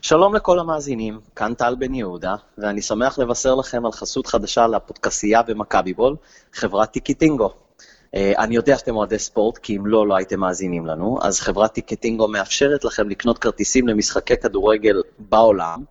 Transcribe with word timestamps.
שלום 0.00 0.34
לכל 0.34 0.58
המאזינים, 0.58 1.20
כאן 1.36 1.54
טל 1.54 1.74
בן 1.78 1.94
יהודה, 1.94 2.34
ואני 2.58 2.82
שמח 2.82 3.18
לבשר 3.18 3.54
לכם 3.54 3.86
על 3.86 3.92
חסות 3.92 4.26
חדשה 4.26 4.66
לפודקסייה 4.66 5.42
במכבי 5.42 5.92
בול, 5.94 6.16
חברת 6.52 6.90
טיקטינגו. 6.90 7.50
אה, 8.14 8.32
אני 8.38 8.56
יודע 8.56 8.78
שאתם 8.78 8.96
אוהדי 8.96 9.18
ספורט, 9.18 9.58
כי 9.58 9.76
אם 9.76 9.86
לא, 9.86 10.08
לא 10.08 10.16
הייתם 10.16 10.40
מאזינים 10.40 10.86
לנו, 10.86 11.18
אז 11.22 11.40
חברת 11.40 11.72
טיקטינגו 11.72 12.28
מאפשרת 12.28 12.84
לכם 12.84 13.08
לקנות 13.08 13.38
כרטיסים 13.38 13.88
למשחקי 13.88 14.36
כדורגל 14.36 15.02
בעולם, 15.18 15.84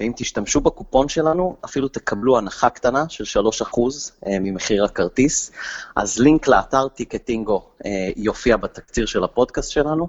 ואם 0.00 0.12
תשתמשו 0.16 0.60
בקופון 0.60 1.08
שלנו, 1.08 1.56
אפילו 1.64 1.88
תקבלו 1.88 2.38
הנחה 2.38 2.70
קטנה 2.70 3.04
של 3.08 3.40
3% 3.40 3.78
אה, 4.26 4.38
ממחיר 4.40 4.84
הכרטיס. 4.84 5.52
אז 5.96 6.18
לינק 6.18 6.48
לאתר 6.48 6.88
טיקטינגו 6.88 7.62
אה, 7.84 8.08
יופיע 8.16 8.56
בתקציר 8.56 9.06
של 9.06 9.24
הפודקאסט 9.24 9.70
שלנו, 9.70 10.08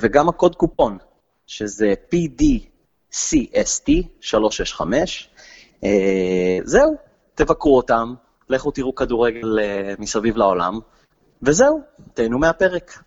וגם 0.00 0.28
הקוד 0.28 0.54
קופון, 0.54 0.98
שזה 1.46 1.94
PDCST 2.14 3.90
365. 4.20 5.30
זהו, 6.64 6.96
תבקרו 7.34 7.76
אותם, 7.76 8.14
לכו 8.48 8.70
תראו 8.70 8.94
כדורגל 8.94 9.58
מסביב 9.98 10.36
לעולם, 10.36 10.78
וזהו, 11.42 11.80
תהנו 12.14 12.38
מהפרק. 12.38 13.02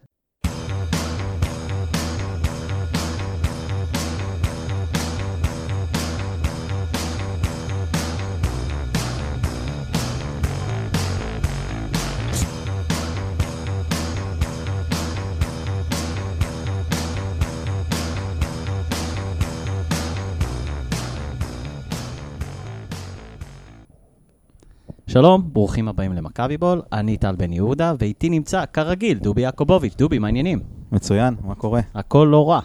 שלום, 25.20 25.50
ברוכים 25.54 25.88
הבאים 25.88 26.14
למכבי 26.14 26.58
בול, 26.58 26.82
אני 26.94 27.18
טל 27.18 27.36
בן 27.36 27.54
יהודה, 27.54 27.94
ואיתי 28.00 28.30
נמצא, 28.30 28.64
כרגיל, 28.74 29.18
דובי 29.18 29.42
יעקובוביץ'. 29.42 29.96
דובי, 29.96 30.20
מה 30.20 30.28
העניינים? 30.28 30.60
מצוין, 30.92 31.36
מה 31.44 31.56
קורה? 31.56 31.82
הכל 31.96 32.28
לא 32.32 32.50
רע. 32.50 32.60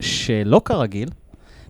ושלא 0.00 0.60
כרגיל, 0.64 1.08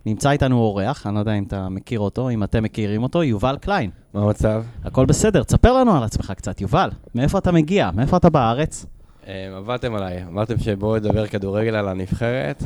נמצא 0.06 0.30
איתנו 0.30 0.58
אורח, 0.58 1.06
אני 1.06 1.14
לא 1.14 1.20
יודע 1.20 1.32
אם 1.32 1.44
אתה 1.44 1.68
מכיר 1.68 2.00
אותו, 2.00 2.30
אם 2.30 2.44
אתם 2.44 2.62
מכירים 2.62 3.02
אותו, 3.02 3.22
יובל 3.22 3.56
קליין. 3.60 3.90
מה 4.14 4.22
המצב? 4.22 4.64
הכל 4.84 5.06
בסדר, 5.06 5.42
תספר 5.42 5.72
לנו 5.72 5.96
על 5.96 6.02
עצמך 6.02 6.32
קצת, 6.36 6.60
יובל. 6.60 6.90
מאיפה 7.14 7.38
אתה 7.38 7.52
מגיע? 7.52 7.90
מאיפה 7.94 8.16
אתה 8.16 8.30
בארץ? 8.30 8.86
אה, 9.26 9.56
עבדתם 9.56 9.94
עליי, 9.94 10.24
אמרתם 10.24 10.58
שבואו 10.58 10.96
נדבר 10.96 11.26
כדורגל 11.26 11.74
על 11.74 11.88
הנבחרת. 11.88 12.62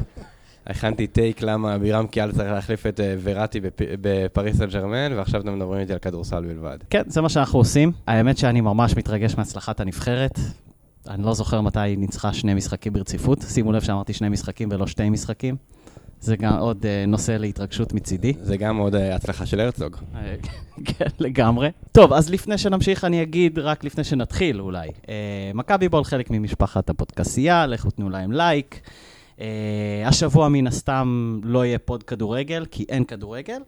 הכנתי 0.67 1.07
טייק 1.07 1.43
למה 1.43 1.79
בירם 1.79 2.07
כיאל 2.07 2.33
צריך 2.33 2.51
להחליף 2.51 2.87
את 2.87 3.01
אה, 3.01 3.15
וראטי 3.23 3.61
בפריס 3.77 4.57
סן 4.57 4.67
ג'רמן, 4.67 5.13
ועכשיו 5.17 5.41
אתם 5.41 5.55
מדברים 5.55 5.81
איתי 5.81 5.93
על 5.93 5.99
כדורסל 5.99 6.45
בלבד. 6.45 6.79
כן, 6.91 7.03
זה 7.07 7.21
מה 7.21 7.29
שאנחנו 7.29 7.59
עושים. 7.59 7.93
האמת 8.07 8.39
שאני 8.39 8.61
ממש 8.61 8.97
מתרגש 8.97 9.35
מהצלחת 9.39 9.81
הנבחרת. 9.81 10.39
אני 11.09 11.23
לא 11.23 11.35
זוכר 11.35 11.61
מתי 11.61 11.81
היא 11.81 11.99
ניצחה 11.99 12.33
שני 12.33 12.55
משחקים 12.55 12.93
ברציפות. 12.93 13.39
שימו 13.49 13.73
לב 13.73 13.83
שאמרתי 13.83 14.13
שני 14.13 14.29
משחקים 14.29 14.69
ולא 14.73 14.87
שתי 14.87 15.11
משחקים. 15.11 15.57
זה 16.21 16.37
גם 16.37 16.59
עוד 16.59 16.83
uh, 16.83 17.09
נושא 17.09 17.33
להתרגשות 17.33 17.93
מצידי. 17.93 18.33
זה 18.43 18.57
גם 18.57 18.77
עוד 18.77 18.95
uh, 18.95 18.99
הצלחה 18.99 19.47
של 19.47 19.61
הרצוג. 19.61 19.97
כן, 20.89 21.07
לגמרי. 21.19 21.71
טוב, 21.93 22.13
אז 22.13 22.31
לפני 22.31 22.59
שנמשיך, 22.59 23.05
אני 23.05 23.23
אגיד, 23.23 23.59
רק 23.59 23.85
לפני 23.85 24.05
שנתחיל 24.05 24.61
אולי. 24.61 24.89
מכבי 25.55 25.89
בול 25.89 26.05
חלק 26.05 26.31
ממשפחת 26.31 26.91
הפודקסייה, 26.91 27.67
לכו 27.67 27.91
תנו 27.91 28.11
להם 28.11 28.33
לייק. 28.33 28.81
Uh, 29.39 29.41
השבוע 30.05 30.49
מן 30.49 30.67
הסתם 30.67 31.41
לא 31.43 31.65
יהיה 31.65 31.79
פוד 31.79 32.03
כדורגל, 32.03 32.67
כי 32.71 32.85
אין 32.89 33.05
כדורגל. 33.05 33.61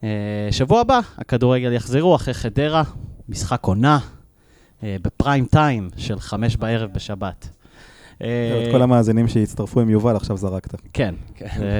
Uh, 0.00 0.04
שבוע 0.50 0.80
הבא, 0.80 1.00
הכדורגל 1.18 1.72
יחזרו 1.72 2.16
אחרי 2.16 2.34
חדרה, 2.34 2.82
משחק 3.28 3.64
עונה, 3.64 3.98
uh, 3.98 4.84
בפריים 5.02 5.46
טיים 5.46 5.88
של 5.96 6.20
חמש 6.20 6.56
בערב 6.56 6.90
בשבת. 6.92 7.48
את 8.16 8.72
כל 8.72 8.82
המאזינים 8.82 9.28
שהצטרפו 9.28 9.80
עם 9.80 9.90
יובל, 9.90 10.16
עכשיו 10.16 10.36
זרקת. 10.36 10.80
כן, 10.92 11.14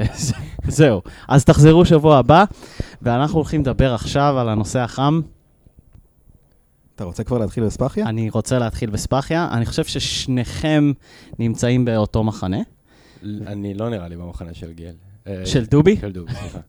זהו. 0.67 1.01
אז 1.27 1.45
תחזרו 1.45 1.85
שבוע 1.85 2.17
הבא, 2.17 2.43
ואנחנו 3.01 3.35
הולכים 3.35 3.61
לדבר 3.61 3.93
עכשיו 3.93 4.39
על 4.39 4.49
הנושא 4.49 4.79
החם. 4.79 5.21
אתה 6.95 7.03
רוצה 7.03 7.23
כבר 7.23 7.37
להתחיל 7.37 7.65
בספחיה? 7.65 8.05
אני 8.05 8.29
רוצה 8.29 8.59
להתחיל 8.59 8.89
בספחיה. 8.89 9.47
אני 9.51 9.65
חושב 9.65 9.83
ששניכם 9.83 10.91
נמצאים 11.39 11.85
באותו 11.85 12.23
מחנה. 12.23 12.57
אני 13.47 13.73
לא 13.73 13.89
נראה 13.89 14.07
לי 14.07 14.17
במחנה 14.17 14.53
של 14.53 14.71
גיל. 14.71 14.95
של 15.45 15.65
דובי? 15.65 15.97
של 15.97 16.11
דובי, 16.11 16.31
סליחה. 16.33 16.59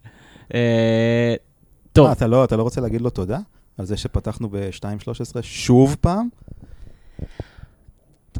טוב. 1.92 2.10
אתה 2.10 2.26
לא, 2.26 2.44
אתה 2.44 2.56
לא 2.56 2.62
רוצה 2.62 2.80
להגיד 2.80 3.00
לו 3.00 3.10
תודה 3.10 3.38
על 3.78 3.86
זה 3.86 3.96
שפתחנו 3.96 4.48
ב-2.13 4.48 5.42
שוב 5.42 5.96
פעם? 6.00 6.28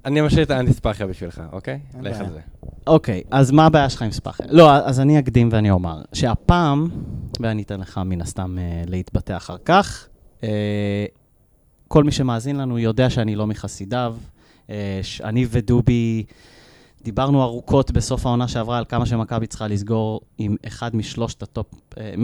אני 0.05 0.21
משאיר 0.21 0.43
את 0.43 0.51
האנטיספחיה 0.51 1.07
בשבילך, 1.07 1.43
אוקיי? 1.53 1.81
לך 2.01 2.21
על 2.21 2.33
זה. 2.33 2.41
אוקיי, 2.87 3.23
אז 3.31 3.51
מה 3.51 3.67
הבעיה 3.67 3.91
שלך 3.91 4.03
עם 4.03 4.11
ספחיה? 4.11 4.47
לא, 4.51 4.73
אז 4.75 5.01
אני 5.01 5.19
אקדים 5.19 5.49
ואני 5.53 5.71
אומר, 5.71 6.03
שהפעם, 6.13 6.89
ואני 7.41 7.63
אתן 7.63 7.81
לך 7.81 8.01
מן 8.05 8.21
הסתם 8.21 8.59
להתבטא 8.87 9.37
אחר 9.37 9.57
כך, 9.65 10.09
כל 11.89 12.05
מי 12.05 12.13
שמאזין 12.13 12.57
לנו 12.57 12.79
יודע 12.79 13.11
שאני 13.11 13.37
לא 13.37 13.47
מחסידיו. 13.47 14.17
אני 15.25 15.47
ודובי 15.51 16.25
דיברנו 17.05 17.43
ארוכות 17.43 17.91
בסוף 17.91 18.27
העונה 18.27 18.49
שעברה 18.49 18.79
על 18.79 18.85
כמה 18.89 19.07
שמכבי 19.07 19.47
צריכה 19.47 19.69
לסגור 19.69 20.21
עם 20.39 20.57
אחד 20.67 20.97
משלושת 20.97 21.43
הטופ, 21.43 21.67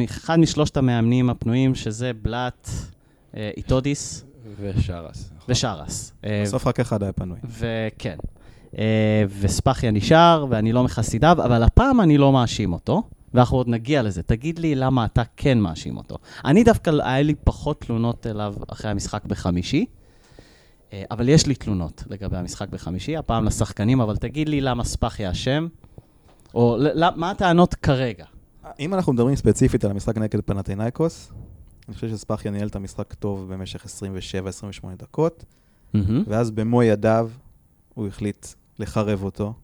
אחד 0.05 0.39
משלושת 0.39 0.77
המאמנים 0.77 1.31
הפנויים, 1.31 1.75
שזה 1.75 2.13
בלאט, 2.23 2.69
איטודיס. 3.37 4.25
ושרס. 4.61 5.33
ושרס. 5.49 6.13
בסוף 6.43 6.67
רק 6.67 6.81
אחד 6.81 7.03
היה 7.03 7.13
פנוי. 7.13 7.39
וכן. 7.45 8.17
וספחיה 9.41 9.91
נשאר, 9.91 10.47
ואני 10.51 10.73
לא 10.73 10.85
מחסידיו, 10.85 11.37
אבל 11.45 11.63
הפעם 11.63 12.01
אני 12.01 12.19
לא 12.19 12.33
מאשים 12.33 12.73
אותו, 12.73 13.03
ואנחנו 13.35 13.57
עוד 13.57 13.69
נגיע 13.69 14.03
לזה. 14.03 14.23
תגיד 14.23 14.59
לי 14.59 14.75
למה 14.75 15.05
אתה 15.05 15.23
כן 15.37 15.59
מאשים 15.59 15.97
אותו. 15.97 16.17
אני 16.45 16.65
דווקא, 16.65 16.91
היה 17.05 17.23
לי 17.23 17.35
פחות 17.45 17.81
תלונות 17.81 18.27
אליו 18.27 18.55
אחרי 18.69 18.91
המשחק 18.91 19.25
בחמישי, 19.25 19.87
אבל 21.11 21.29
יש 21.29 21.47
לי 21.47 21.55
תלונות 21.55 22.05
לגבי 22.11 22.37
המשחק 22.37 22.69
בחמישי, 22.69 23.17
הפעם 23.17 23.45
לשחקנים, 23.45 24.01
אבל 24.01 24.17
תגיד 24.17 24.49
לי 24.49 24.61
למה 24.61 24.85
ספחיה 24.85 25.31
אשם, 25.31 25.67
או 26.55 26.79
מה 27.17 27.31
הטענות 27.31 27.75
כרגע. 27.75 28.25
אם 28.81 28.95
אנחנו 28.95 29.13
מדברים 29.13 29.37
ספציפית 29.37 29.85
על 29.85 29.91
המשחק 29.91 30.19
נגד 30.19 30.41
פנטינאיקוס, 30.41 31.33
אני 31.89 31.95
חושב 31.95 32.09
שספחיה 32.09 32.51
ניהל 32.51 32.69
את 32.69 32.77
המשחק 32.77 33.15
טוב 33.15 33.53
במשך 33.53 33.85
27-28 34.85 34.87
דקות, 34.99 35.45
mm-hmm. 35.95 35.99
ואז 36.27 36.51
במו 36.51 36.83
ידיו 36.83 37.31
הוא 37.95 38.07
החליט 38.07 38.47
לחרב 38.79 39.23
אותו. 39.23 39.55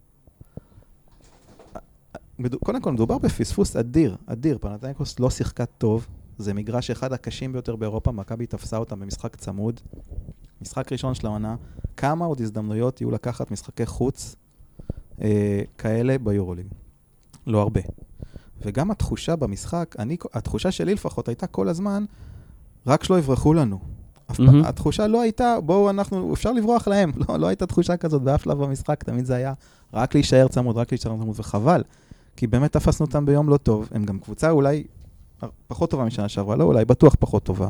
קודם 2.65 2.81
כל, 2.81 2.93
מדובר 2.93 3.19
בפספוס 3.19 3.77
אדיר, 3.77 4.17
אדיר. 4.27 4.59
פנטינאיקוס 4.59 5.21
לא 5.21 5.31
שיחקה 5.31 5.67
טוב, 5.67 6.07
זה 6.39 6.55
מגרש 6.55 6.91
אחד 6.91 7.13
הקשים 7.13 7.53
ביותר 7.53 7.77
באירופה, 7.77 8.13
מכבי 8.13 8.47
תפסה 8.47 8.77
אותם 8.77 9.01
במשחק 9.01 9.37
צמוד. 9.37 9.81
משחק 10.63 10.93
ראשון 10.93 11.15
של 11.15 11.27
העונה, 11.27 11.57
כמה 11.97 12.25
עוד 12.25 12.41
הזדמנויות 12.41 13.01
יהיו 13.01 13.11
לקחת 13.11 13.51
משחקי 13.51 13.87
חוץ 13.87 14.37
אה, 15.23 15.63
כאלה 15.79 16.19
ביורוליג? 16.19 16.67
לא 17.47 17.61
הרבה. 17.61 17.81
וגם 18.61 18.91
התחושה 18.91 19.37
במשחק, 19.37 19.95
אני, 19.99 20.17
התחושה 20.35 20.71
שלי 20.71 20.95
לפחות 20.95 21.29
הייתה 21.29 21.47
כל 21.47 21.69
הזמן, 21.69 22.05
רק 22.87 23.05
שלא 23.05 23.19
יברחו 23.19 23.55
לנו. 23.55 23.79
Mm-hmm. 24.31 24.43
התחושה 24.65 25.07
לא 25.07 25.21
הייתה, 25.21 25.59
בואו 25.65 25.91
אנחנו, 25.91 26.35
אפשר 26.35 26.53
לברוח 26.53 26.89
להם. 26.89 27.13
לא, 27.29 27.37
לא 27.37 27.47
הייתה 27.47 27.67
תחושה 27.67 27.97
כזאת 27.97 28.23
באף 28.23 28.45
שלב 28.45 28.59
במשחק, 28.59 29.05
תמיד 29.05 29.25
זה 29.25 29.35
היה 29.35 29.53
רק 29.95 30.15
להישאר 30.15 30.49
צמוד, 30.49 30.77
רק 30.77 30.93
להישאר 30.93 31.17
צמוד, 31.17 31.41
וחבל. 31.41 31.83
כי 32.37 32.47
באמת 32.47 32.73
תפסנו 32.73 33.07
אותם 33.07 33.27
ביום 33.27 33.49
לא 33.49 33.57
טוב, 33.57 33.89
הם 33.93 34.05
גם 34.05 34.19
קבוצה 34.19 34.51
אולי 34.51 34.85
פחות 35.69 35.91
טובה 35.91 36.05
משנה 36.05 36.29
שעברה, 36.29 36.57
לא 36.57 36.65
אולי, 36.65 36.85
בטוח 36.85 37.17
פחות 37.21 37.43
טובה. 37.45 37.69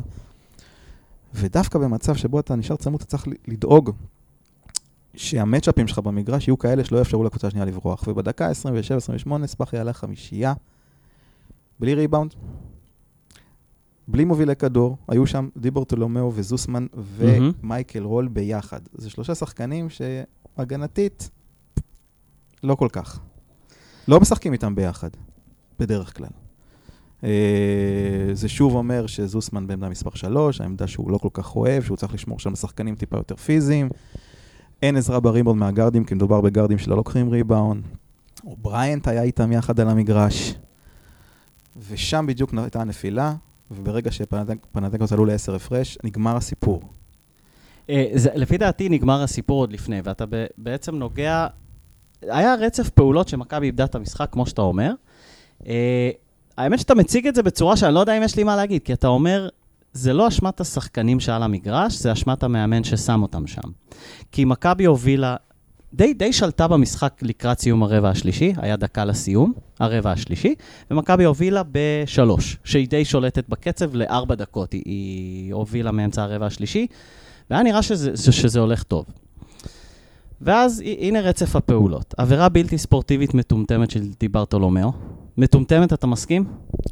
ודווקא 1.34 1.78
במצב 1.78 2.14
שבו 2.14 2.40
אתה 2.40 2.56
נשאר 2.56 2.76
צמוד, 2.76 3.00
אתה 3.00 3.11
צריך 3.11 3.26
לדאוג 3.49 3.90
שהמצ'אפים 5.14 5.88
שלך 5.88 5.99
במגרש 5.99 6.49
יהיו 6.49 6.58
כאלה 6.58 6.84
שלא 6.84 6.99
יאפשרו 6.99 7.25
לקבוצה 7.25 7.46
השנייה 7.46 7.67
לברוח. 7.67 8.05
ובדקה 8.06 8.50
27-28 9.28 9.46
ספחי 9.46 9.76
יעלה 9.76 9.93
חמישייה, 9.93 10.55
בלי 11.81 11.94
ריבאונד, 11.94 12.34
בלי 14.08 14.25
מובילי 14.25 14.56
כדור, 14.56 14.96
היו 15.08 15.26
שם 15.26 15.49
דיברטולומיאו 15.56 16.32
וזוסמן 16.34 16.87
ומייקל 16.94 18.02
רול 18.02 18.28
ביחד. 18.28 18.81
זה 18.93 19.11
שלושה 19.11 19.34
שחקנים 19.34 19.88
שהגנתית, 19.90 21.31
לא 22.62 22.75
כל 22.75 22.88
כך. 22.93 23.20
לא 24.08 24.20
משחקים 24.20 24.52
איתם 24.52 24.75
ביחד, 24.75 25.11
בדרך 25.78 26.17
כלל. 26.17 26.45
זה 28.32 28.48
שוב 28.48 28.74
אומר 28.74 29.06
שזוסמן 29.06 29.66
בעמדה 29.66 29.88
מספר 29.88 30.10
3, 30.14 30.60
העמדה 30.60 30.86
שהוא 30.86 31.10
לא 31.10 31.18
כל 31.18 31.28
כך 31.32 31.56
אוהב, 31.56 31.82
שהוא 31.82 31.96
צריך 31.96 32.14
לשמור 32.14 32.38
שם 32.38 32.52
לשחקנים 32.52 32.94
טיפה 32.94 33.16
יותר 33.16 33.36
פיזיים. 33.36 33.88
אין 34.82 34.96
עזרה 34.96 35.20
בריבאונד 35.20 35.60
מהגארדים, 35.60 36.04
כי 36.04 36.14
מדובר 36.14 36.40
בגארדים 36.40 36.78
שלא 36.78 36.96
לוקחים 36.96 37.28
ריבאונד. 37.28 37.84
או 38.44 38.56
בריינט 38.56 39.08
היה 39.08 39.22
איתם 39.22 39.52
יחד 39.52 39.80
על 39.80 39.88
המגרש, 39.88 40.54
ושם 41.88 42.24
בדיוק 42.28 42.54
הייתה 42.54 42.80
הנפילה, 42.80 43.34
וברגע 43.70 44.10
שפנאתינייקוס 44.10 45.12
עלו 45.12 45.24
לעשר 45.24 45.54
הפרש, 45.54 45.98
נגמר 46.04 46.36
הסיפור. 46.36 46.82
אה, 47.90 48.12
לפי 48.34 48.58
דעתי 48.58 48.88
נגמר 48.88 49.22
הסיפור 49.22 49.62
עוד 49.62 49.72
לפני, 49.72 50.00
ואתה 50.04 50.24
בעצם 50.58 50.94
נוגע... 50.94 51.46
היה 52.22 52.54
רצף 52.54 52.88
פעולות 52.88 53.28
שמכבי 53.28 53.66
איבדה 53.66 53.84
את 53.84 53.94
המשחק, 53.94 54.28
כמו 54.32 54.46
שאתה 54.46 54.62
אומר. 54.62 54.92
האמת 56.56 56.78
שאתה 56.78 56.94
מציג 56.94 57.26
את 57.26 57.34
זה 57.34 57.42
בצורה 57.42 57.76
שאני 57.76 57.94
לא 57.94 58.00
יודע 58.00 58.18
אם 58.18 58.22
יש 58.22 58.36
לי 58.36 58.44
מה 58.44 58.56
להגיד, 58.56 58.82
כי 58.82 58.92
אתה 58.92 59.06
אומר, 59.06 59.48
זה 59.92 60.12
לא 60.12 60.28
אשמת 60.28 60.60
השחקנים 60.60 61.20
שעל 61.20 61.42
המגרש, 61.42 61.94
זה 61.94 62.12
אשמת 62.12 62.42
המאמן 62.42 62.84
ששם 62.84 63.22
אותם 63.22 63.46
שם. 63.46 63.68
כי 64.32 64.44
מכבי 64.44 64.84
הובילה, 64.84 65.36
די, 65.94 66.14
די 66.14 66.32
שלטה 66.32 66.68
במשחק 66.68 67.12
לקראת 67.22 67.60
סיום 67.60 67.82
הרבע 67.82 68.08
השלישי, 68.08 68.52
היה 68.56 68.76
דקה 68.76 69.04
לסיום, 69.04 69.52
הרבע 69.80 70.12
השלישי, 70.12 70.54
ומכבי 70.90 71.24
הובילה 71.24 71.62
בשלוש, 71.72 72.56
שהיא 72.64 72.88
די 72.88 73.04
שולטת 73.04 73.48
בקצב 73.48 73.94
לארבע 73.94 74.34
דקות, 74.34 74.72
היא, 74.72 74.82
היא 74.84 75.54
הובילה 75.54 75.92
מאמצע 75.92 76.22
הרבע 76.22 76.46
השלישי, 76.46 76.86
והיה 77.50 77.62
נראה 77.62 77.82
שזה, 77.82 78.32
שזה 78.32 78.60
הולך 78.60 78.82
טוב. 78.82 79.04
ואז 80.40 80.82
הנה 80.98 81.20
רצף 81.20 81.56
הפעולות. 81.56 82.14
עבירה 82.16 82.48
בלתי 82.48 82.78
ספורטיבית 82.78 83.34
מטומטמת 83.34 83.90
של 83.90 84.08
דיברטולומיאו. 84.20 84.92
מטומטמת, 85.38 85.92
אתה 85.92 86.06
מסכים? 86.06 86.44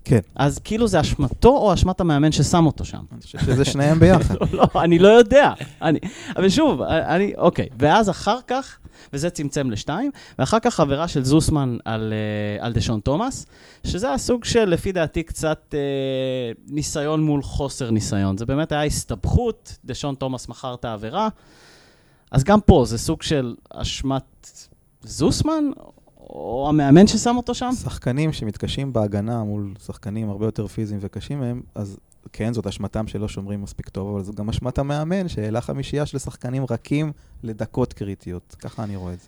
כן. 0.05 0.21
אז 0.35 0.59
כאילו 0.59 0.89
זה 0.89 1.01
אשמתו 1.01 1.49
או 1.49 1.75
אשמת 1.75 2.01
המאמן 2.01 2.33
ששם 2.33 2.67
אותו 2.67 2.85
שם? 2.85 2.99
אני 3.13 3.21
חושב 3.21 3.39
שזה 3.39 3.65
שניהם 3.65 3.99
ביחד. 3.99 4.35
לא, 4.53 4.67
אני 4.77 4.99
לא 4.99 5.09
יודע. 5.09 5.53
אני, 5.83 5.99
אבל 6.37 6.49
שוב, 6.49 6.83
אני, 6.83 7.33
אוקיי. 7.39 7.69
ואז 7.79 8.11
אחר 8.11 8.39
כך, 8.47 8.79
וזה 9.13 9.31
צמצם 9.31 9.71
לשתיים, 9.71 10.11
ואחר 10.39 10.59
כך 10.59 10.81
עבירה 10.81 11.09
של 11.09 11.25
זוסמן 11.25 11.77
על, 11.85 12.13
אה, 12.13 12.67
על 12.67 12.73
דשון 12.73 13.01
תומאס, 13.01 13.47
שזה 13.87 14.13
הסוג 14.13 14.45
של, 14.45 14.65
לפי 14.65 14.93
דעתי, 14.93 15.23
קצת 15.23 15.75
אה, 15.75 16.53
ניסיון 16.67 17.23
מול 17.23 17.43
חוסר 17.43 17.91
ניסיון. 17.91 18.39
זה 18.39 18.47
באמת 18.47 18.73
היה 18.73 18.85
הסתבכות, 18.85 19.77
דשון 19.85 20.15
תומאס 20.15 20.49
מכר 20.49 20.75
את 20.75 20.85
העבירה. 20.85 21.29
אז 22.31 22.45
גם 22.45 22.61
פה 22.61 22.85
זה 22.87 22.99
סוג 22.99 23.23
של 23.23 23.55
אשמת 23.71 24.51
זוסמן, 25.03 25.65
או 26.31 26.67
המאמן 26.69 27.07
ששם 27.07 27.37
אותו 27.37 27.55
שם? 27.55 27.71
שחקנים 27.83 28.33
שמתקשים 28.33 28.93
בהגנה 28.93 29.45
מול 29.45 29.75
שחקנים 29.87 30.31
הרבה 30.31 30.47
יותר 30.47 30.67
פיזיים 30.67 31.01
וקשים 31.03 31.41
מהם, 31.41 31.63
אז 31.75 31.99
כן, 32.33 32.53
זאת 32.53 32.67
אשמתם 32.67 33.07
שלא 33.07 33.29
שומרים 33.29 33.63
מספיק 33.63 33.89
טוב, 33.89 34.09
אבל 34.15 34.23
זו 34.23 34.33
גם 34.33 34.49
אשמת 34.49 34.79
המאמן 34.79 35.29
שהעלה 35.29 35.61
חמישייה 35.61 36.07
של 36.07 36.19
שחקנים 36.19 36.65
רכים 36.71 37.13
לדקות 37.43 37.93
קריטיות. 37.93 38.57
ככה 38.59 38.85
אני 38.85 38.97
רואה 38.97 39.13
את 39.13 39.21
זה. 39.21 39.27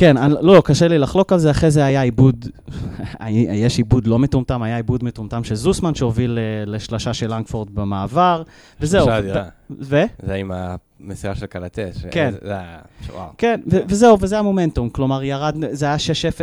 כן, 0.00 0.16
אני, 0.16 0.34
לא, 0.40 0.62
קשה 0.64 0.88
לי 0.88 0.98
לחלוק 0.98 1.32
על 1.32 1.38
זה, 1.38 1.50
אחרי 1.50 1.70
זה 1.70 1.84
היה 1.84 2.02
עיבוד, 2.02 2.46
יש 3.64 3.78
עיבוד 3.78 4.06
לא 4.06 4.18
מטומטם, 4.18 4.62
היה 4.62 4.76
עיבוד 4.76 5.04
מטומטם 5.04 5.44
של 5.44 5.54
זוסמן 5.54 5.94
שהוביל 5.94 6.38
אה, 6.38 6.64
לשלושה 6.66 7.14
של 7.14 7.34
לנגפורד 7.34 7.74
במעבר, 7.74 8.42
וזהו. 8.80 9.04
שלושה 9.04 9.18
אדירה. 9.18 9.44
ו? 9.80 10.02
זה 10.22 10.34
עם 10.34 10.52
המסירה 11.00 11.34
של 11.34 11.46
קלאתס. 11.46 12.04
כן. 12.10 12.34
זה 12.42 12.52
היה, 12.52 12.78
וואו. 13.12 13.28
כן, 13.38 13.60
וזהו, 13.66 14.18
וזה 14.20 14.38
המומנטום, 14.38 14.90
כלומר 14.90 15.22
ירד, 15.22 15.56
זה 15.70 15.86
היה 15.86 15.96
6-0, 15.96 15.98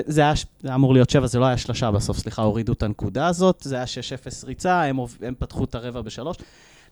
זה 0.05 0.21
היה, 0.21 0.33
אמור 0.75 0.93
להיות 0.93 1.09
7, 1.09 1.27
זה 1.27 1.39
לא 1.39 1.45
היה 1.45 1.57
שלושה 1.57 1.91
בסוף, 1.91 2.17
סליחה, 2.17 2.41
הורידו 2.41 2.73
את 2.73 2.83
הנקודה 2.83 3.27
הזאת, 3.27 3.61
זה 3.63 3.75
היה 3.75 3.85
6-0 4.43 4.47
ריצה, 4.47 4.83
הם, 4.83 4.99
הם 5.21 5.33
פתחו 5.39 5.63
את 5.63 5.75
הרבע 5.75 6.01
בשלוש. 6.01 6.37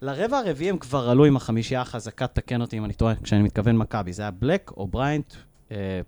לרבע 0.01 0.37
הרביעי 0.37 0.69
הם 0.69 0.77
כבר 0.77 1.09
עלו 1.09 1.25
עם 1.25 1.35
החמישייה 1.35 1.81
החזקה, 1.81 2.27
תקן 2.27 2.61
אותי 2.61 2.77
אם 2.77 2.85
אני 2.85 2.93
טועה, 2.93 3.13
כשאני 3.23 3.43
מתכוון 3.43 3.77
מכבי, 3.77 4.13
זה 4.13 4.21
היה 4.21 4.31
בלק 4.31 4.71
או 4.77 4.87
בריינט, 4.87 5.33
אה, 5.71 6.01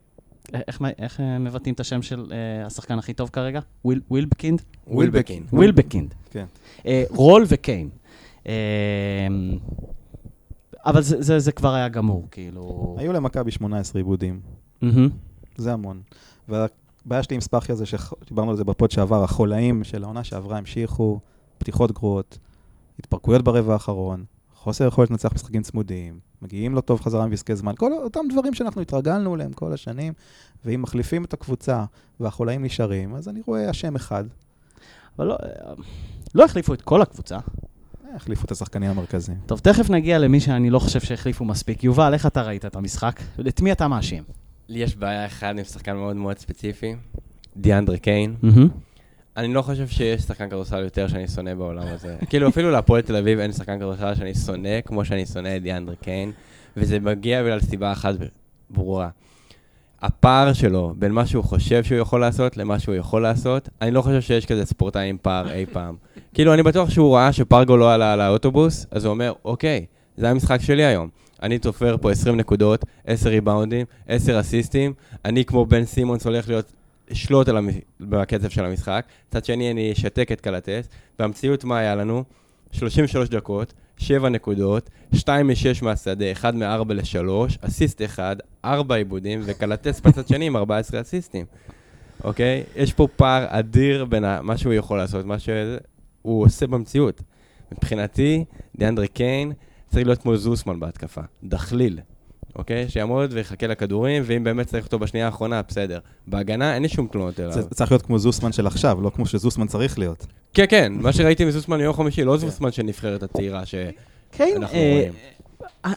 איך, 0.54 0.82
איך 1.00 1.20
אה, 1.20 1.40
מבטאים 1.40 1.74
את 1.74 1.80
השם 1.80 2.02
של 2.02 2.32
אה, 2.32 2.66
השחקן 2.66 3.00
הכי 3.00 3.14
טוב 3.14 3.30
כרגע? 3.30 3.60
וויל, 3.86 4.02
ווילבקין? 4.12 4.62
ווילבקין. 4.88 5.46
ווילבקין. 5.54 6.14
כן. 6.32 6.46
אה, 6.86 7.04
רול 7.10 7.44
וקיין. 7.48 7.90
אה, 8.48 8.54
אבל 10.86 11.02
זה, 11.02 11.22
זה, 11.22 11.40
זה 11.40 11.52
כבר 11.52 11.74
היה 11.74 11.88
גמור, 11.88 12.28
כאילו... 12.32 12.96
היו 13.00 13.14
למכבי 13.14 13.52
18 13.52 14.00
איבודים. 14.00 14.40
Mm-hmm. 14.84 14.88
זה 15.58 15.74
המון. 15.74 16.02
והבעיה 16.48 17.24
שלי 17.24 17.36
עם 17.36 17.42
ספאחיה 17.42 17.76
זה 17.76 17.86
שדיברנו 17.86 18.52
על 18.52 18.58
זה 18.58 18.64
ב 18.64 18.71
pod 18.71 18.92
שעבר, 18.92 19.24
החולאים 19.24 19.84
של 19.84 20.04
העונה 20.04 20.24
שעברה 20.24 20.58
המשיכו, 20.58 21.20
פתיחות 21.58 21.92
גרועות, 21.92 22.38
התפרקויות 23.00 23.42
ברבע 23.42 23.74
האחרון, 23.74 24.26
חוסר 24.54 24.88
יכולת 24.88 25.10
לנצח 25.10 25.34
משחקים 25.34 25.62
צמודים, 25.62 26.20
מגיעים 26.42 26.76
לא 26.76 26.82
טוב 26.82 27.02
חזרה 27.02 27.28
מפסקי 27.28 27.56
זמן, 27.56 27.74
כל 27.78 27.94
אותם 27.94 28.20
דברים 28.32 28.54
שאנחנו 28.54 28.82
התרגלנו 28.82 29.36
אליהם 29.36 29.54
כל 29.54 29.74
השנים, 29.74 30.14
ואם 30.66 30.82
מחליפים 30.82 31.24
את 31.24 31.34
הקבוצה 31.34 31.86
והחולאים 32.20 32.66
נשארים, 32.66 33.16
אז 33.16 33.30
אני 33.30 33.42
רואה 33.46 33.72
אשם 33.72 33.96
אחד. 33.96 34.24
אבל 35.20 35.28
לא, 35.28 35.38
לא 36.36 36.46
החליפו 36.46 36.74
את 36.74 36.82
כל 36.82 37.02
הקבוצה. 37.02 37.38
החליפו 38.16 38.46
את 38.46 38.52
השחקנים 38.52 38.90
המרכזיים. 38.90 39.38
טוב, 39.46 39.60
תכף 39.60 39.90
נגיע 39.90 40.20
למי 40.20 40.40
שאני 40.40 40.70
לא 40.70 40.80
חושב 40.80 41.00
שהחליפו 41.00 41.46
מספיק. 41.46 41.84
יובל, 41.84 42.14
איך 42.14 42.26
אתה 42.26 42.42
ראית 42.42 42.66
את 42.66 42.76
המשחק? 42.76 43.20
את 43.48 43.62
מי 43.62 43.72
אתה 43.72 43.88
מאשים? 43.88 44.24
לי 44.70 44.80
יש 44.80 44.96
בעיה 44.96 45.26
אחת 45.26 45.56
עם 45.58 45.64
שחקן 45.64 45.96
מאוד 45.96 46.16
מאוד 46.16 46.38
ספציפי, 46.38 46.96
דיאנדרה 47.58 47.98
קיין. 47.98 48.36
אני 49.38 49.54
לא 49.54 49.62
חושב 49.62 49.88
שיש 49.88 50.22
שחקן 50.22 50.50
כדורסל 50.50 50.84
יותר 50.84 51.08
שאני 51.08 51.28
שונא 51.28 51.54
בעולם 51.54 51.84
הזה. 51.88 52.16
כאילו, 52.30 52.50
אפילו 52.50 52.72
להפועל 52.72 53.02
תל 53.02 53.16
אביב 53.16 53.40
אין 53.40 53.52
שחקן 53.52 53.78
כדורסל 53.78 54.16
שאני 54.16 54.36
שונא 54.36 54.82
כמו 54.82 55.06
שאני 55.06 55.26
שונא 55.26 55.56
את 55.56 55.62
דיאנדרה 55.62 55.96
קיין, 55.96 56.32
וזה 56.78 57.00
מגיע 57.00 57.44
בגלל 57.44 57.60
סיבה 57.60 57.92
אחת 57.92 58.16
ברורה. 58.70 59.10
הפער 60.02 60.54
שלו 60.54 60.94
בין 60.98 61.12
מה 61.12 61.26
שהוא 61.26 61.44
חושב 61.44 61.84
שהוא 61.84 61.98
יכול 61.98 62.22
לעשות 62.22 62.58
למה 62.58 62.80
שהוא 62.80 62.96
יכול 62.96 63.22
לעשות, 63.22 63.70
אני 63.82 63.92
לא 63.92 64.02
חושב 64.02 64.22
שיש 64.22 64.46
כזה 64.46 64.66
ספורטאי 64.66 65.10
עם 65.10 65.18
פער 65.22 65.52
אי 65.52 65.66
פעם. 65.66 65.96
כאילו, 66.34 66.54
אני 66.54 66.64
בטוח 66.64 66.90
שהוא 66.90 67.16
ראה 67.16 67.34
שפרגו 67.34 67.78
לא 67.78 67.94
עלה 67.94 68.14
על 68.14 68.22
האוטובוס, 68.22 68.86
אז 68.92 69.06
הוא 69.06 69.12
אומר, 69.12 69.34
אוקיי, 69.46 69.86
זה 70.18 70.30
המשחק 70.30 70.62
שלי 70.62 70.86
היום. 70.86 71.10
אני 71.44 71.60
תופר 71.60 71.96
פה 72.02 72.12
20 72.12 72.38
נקודות, 72.38 72.86
10 73.06 73.30
ריבאונדים, 73.30 73.86
10 74.08 74.40
אסיסטים, 74.40 74.94
אני 75.26 75.46
כמו 75.46 75.66
בן 75.66 75.86
סימונס 75.86 76.26
הולך 76.26 76.50
להיות 76.50 76.72
שלוט 77.14 77.50
המ... 77.50 77.70
בקצב 78.00 78.50
של 78.50 78.66
המשחק. 78.66 79.06
מצד 79.30 79.46
שני, 79.46 79.72
אני 79.72 79.92
אשתק 79.92 80.32
את 80.32 80.42
קלטס. 80.42 80.90
במציאות, 81.20 81.64
מה 81.64 81.78
היה 81.78 81.96
לנו? 81.96 82.24
33 82.72 83.30
דקות, 83.30 83.74
7 83.98 84.30
נקודות, 84.30 84.90
2 85.16 85.48
מ-6 85.48 85.54
מהשדה, 85.82 86.32
1 86.32 86.54
מ-4 86.54 86.94
ל-3, 86.94 87.58
אסיסט 87.62 88.02
1, 88.02 88.38
4 88.66 88.96
עיבודים, 88.96 89.42
וקלטס 89.46 90.00
בצד 90.00 90.28
שני 90.28 90.46
עם 90.46 90.56
14 90.56 91.02
אסיסטים. 91.02 91.46
אוקיי? 92.24 92.64
יש 92.76 92.94
פה 92.94 93.08
פער 93.16 93.46
אדיר 93.50 94.06
בין 94.06 94.24
מה 94.42 94.58
שהוא 94.58 94.74
יכול 94.74 94.98
לעשות, 94.98 95.26
מה 95.26 95.40
שהוא 95.40 96.46
עושה 96.46 96.68
במציאות. 96.68 97.22
מבחינתי, 97.72 98.46
דיאנדרי 98.78 99.08
קיין 99.08 99.54
צריך 99.88 100.08
להיות 100.08 100.22
כמו 100.22 100.38
זוסמן 100.38 100.80
בהתקפה. 100.80 101.22
דחליל. 101.44 102.00
אוקיי? 102.58 102.90
שיעמוד 102.90 103.34
ויחכה 103.34 103.68
לכדורים, 103.68 104.24
ואם 104.26 104.44
באמת 104.44 104.68
צריך 104.68 104.86
אותו 104.86 105.00
בשנייה 105.00 105.26
האחרונה, 105.26 105.62
בסדר. 105.68 106.00
בהגנה 106.28 106.74
אין 106.74 106.82
לי 106.82 106.90
שום 106.90 107.08
תלונות 107.12 107.40
אליו. 107.40 107.52
זה 107.52 107.62
צריך 107.64 107.92
להיות 107.92 108.02
כמו 108.02 108.20
זוסמן 108.20 108.52
של 108.52 108.68
עכשיו, 108.68 109.02
לא 109.02 109.10
כמו 109.10 109.26
שזוסמן 109.26 109.68
צריך 109.68 110.00
להיות. 110.00 110.26
כן, 110.54 110.66
כן, 110.70 110.94
מה 110.96 111.14
שראיתי 111.14 111.46
מזוסמן 111.46 111.78
ביום 111.78 111.94
חמישי, 111.94 112.24
לא 112.24 112.38
זוסמן 112.38 112.72
של 112.72 112.84
נבחרת 112.84 113.24
הצעירה 113.24 113.66
שאנחנו 113.66 114.78
אה, 114.78 114.94
רואים. 114.94 115.14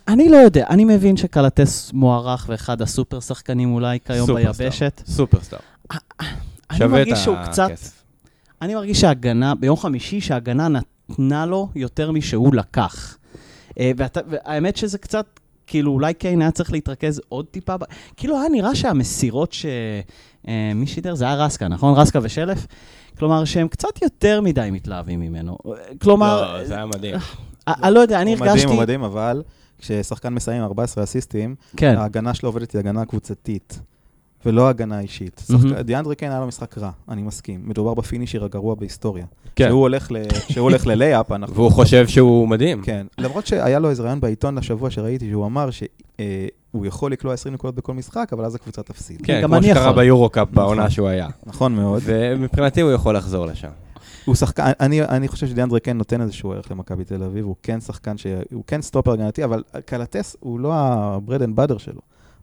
אני 0.08 0.28
לא 0.28 0.36
יודע, 0.36 0.66
אני 0.70 0.84
מבין 0.84 1.16
שקלטס 1.16 1.92
מוערך 1.92 2.46
ואחד 2.48 2.82
הסופר 2.82 3.20
שחקנים 3.20 3.72
אולי 3.72 3.98
כיום 4.04 4.34
ביבשת. 4.34 5.02
סופרסטאר. 5.06 5.58
אני 6.70 6.86
מרגיש 6.86 7.18
שהוא 7.18 7.36
קצת... 7.44 7.70
אני 8.62 8.74
מרגיש 8.74 9.00
שההגנה, 9.00 9.54
ביום 9.54 9.76
חמישי, 9.76 10.20
שההגנה 10.20 10.68
נתנה 10.68 11.46
לו 11.46 11.68
יותר 11.74 12.12
משהוא 12.12 12.54
לקח. 12.54 13.16
אה, 13.78 13.92
והאמת 14.28 14.76
שזה 14.76 14.98
קצת 14.98 15.39
כאילו, 15.70 15.92
אולי 15.92 16.14
קיין 16.14 16.42
היה 16.42 16.50
צריך 16.50 16.72
להתרכז 16.72 17.20
עוד 17.28 17.46
טיפה, 17.46 17.76
ב... 17.76 17.84
כאילו, 18.16 18.40
היה 18.40 18.48
נראה 18.48 18.74
שהמסירות 18.74 19.52
ש... 19.52 19.66
אה, 20.48 20.72
מי 20.74 20.86
שידר? 20.86 21.14
זה 21.14 21.24
היה 21.24 21.34
רסקה, 21.34 21.68
נכון? 21.68 21.94
רסקה 21.94 22.18
ושלף? 22.22 22.66
כלומר, 23.18 23.44
שהם 23.44 23.68
קצת 23.68 24.02
יותר 24.02 24.40
מדי 24.40 24.68
מתלהבים 24.72 25.20
ממנו. 25.20 25.58
כלומר... 26.02 26.58
לא, 26.58 26.64
זה 26.64 26.74
היה 26.74 26.86
מדהים. 26.86 27.14
אה, 27.68 27.74
אני 27.82 27.94
לא 27.94 28.00
יודע, 28.00 28.20
אני 28.20 28.34
הרגשתי... 28.34 28.48
הוא 28.48 28.56
מדהים, 28.56 28.68
הוא 28.68 28.82
מדהים, 28.82 29.02
אבל 29.02 29.42
כששחקן 29.78 30.28
מסיים 30.28 30.62
14 30.62 31.04
אסיסטים, 31.04 31.54
כן. 31.76 31.94
ההגנה 31.98 32.34
שלו 32.34 32.48
עובדת 32.48 32.72
היא 32.72 32.78
הגנה 32.78 33.04
קבוצתית. 33.04 33.80
ולא 34.46 34.68
הגנה 34.68 35.00
אישית. 35.00 35.42
Mm-hmm. 35.50 35.82
דיאנדרי 35.82 36.16
קיין 36.16 36.32
היה 36.32 36.40
לו 36.40 36.46
משחק 36.46 36.78
רע, 36.78 36.90
אני 37.08 37.22
מסכים. 37.22 37.60
מדובר 37.64 37.94
בפינישר 37.94 38.44
הגרוע 38.44 38.74
בהיסטוריה. 38.74 39.24
כן. 39.56 39.68
שהוא 39.68 39.80
הולך, 39.80 40.12
ל... 40.12 40.16
שהוא 40.48 40.62
הולך 40.62 40.86
ללייאפ, 40.86 41.32
אנחנו... 41.36 41.54
והוא 41.54 41.70
חושב 41.70 42.06
שהוא 42.08 42.48
מדהים. 42.48 42.82
כן. 42.82 43.06
למרות 43.18 43.46
שהיה 43.46 43.78
לו 43.78 43.90
איזה 43.90 44.02
רעיון 44.02 44.20
בעיתון 44.20 44.58
לשבוע 44.58 44.90
שראיתי, 44.90 45.30
שהוא 45.30 45.46
אמר 45.46 45.70
שהוא 45.70 45.88
אה, 46.20 46.46
יכול 46.84 47.12
לקלוע 47.12 47.34
20 47.34 47.54
נקודות 47.54 47.74
בכל 47.74 47.94
משחק, 47.94 48.32
אבל 48.32 48.44
אז 48.44 48.54
הקבוצה 48.54 48.82
תפסיד. 48.82 49.20
כן, 49.22 49.42
כמו 49.46 49.62
שקרה 49.62 49.92
ביורו-קאפ 49.92 50.48
בעונה 50.50 50.80
נכון. 50.80 50.90
שהוא 50.90 51.08
היה. 51.08 51.28
נכון 51.46 51.74
מאוד. 51.74 52.02
ומבחינתי 52.04 52.80
הוא 52.80 52.92
יכול 52.92 53.16
לחזור 53.16 53.46
לשם. 53.46 53.68
הוא 54.24 54.34
שחקן, 54.34 54.70
אני, 54.80 55.02
אני 55.02 55.28
חושב 55.28 55.46
שדיאנדרי 55.46 55.80
כן 55.80 55.96
נותן 55.98 56.20
איזשהו 56.20 56.52
ערך 56.52 56.70
למכבי 56.70 57.04
תל 57.04 57.22
אביב, 57.22 57.44
הוא 57.44 57.56
כן 57.62 57.80
שחקן, 57.80 58.18
ש... 58.18 58.26
הוא 58.52 58.64
כן 58.66 58.82
סטופר 58.82 59.12
הגנתי, 59.12 59.44
אבל 59.44 59.62
קלטס 59.84 60.36
הוא 60.40 60.60
לא 60.60 60.74
ה-bread 60.74 61.40
and 61.40 61.58
butter 61.58 61.78
שלו. 61.78 62.00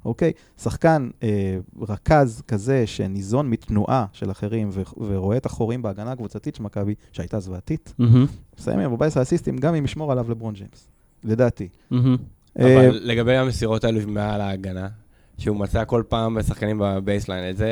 אוקיי? 0.08 0.32
שחקן 0.62 1.10
אה, 1.24 1.58
רכז 1.82 2.42
כזה 2.48 2.88
שניזון 2.88 3.50
מתנועה 3.50 4.06
של 4.14 4.32
אחרים 4.32 4.70
ו- 4.72 4.82
ורואה 4.98 5.38
את 5.38 5.46
החורים 5.46 5.82
בהגנה 5.82 6.12
הקבוצתית 6.12 6.56
של 6.56 6.64
מכבי, 6.64 6.96
שהייתה 7.12 7.40
זוועתית, 7.40 7.94
מסיים 8.60 8.80
עם 8.80 8.92
14 8.92 9.24
אסיסטים, 9.24 9.58
גם 9.58 9.76
אם 9.76 9.86
ישמור 9.86 10.12
עליו 10.12 10.32
לברון 10.32 10.54
ג'יימס, 10.54 10.88
לדעתי. 11.24 11.68
אה, 12.60 12.88
אבל 12.88 13.00
לגבי 13.02 13.38
המסירות 13.38 13.84
האלו 13.84 14.00
מעל 14.08 14.42
ההגנה, 14.42 14.88
שהוא 15.38 15.58
מצא 15.58 15.86
כל 15.86 16.04
פעם 16.08 16.42
שחקנים 16.42 16.78
ב 16.80 16.87
baseline, 16.87 17.50
את 17.50 17.58
זה... 17.58 17.68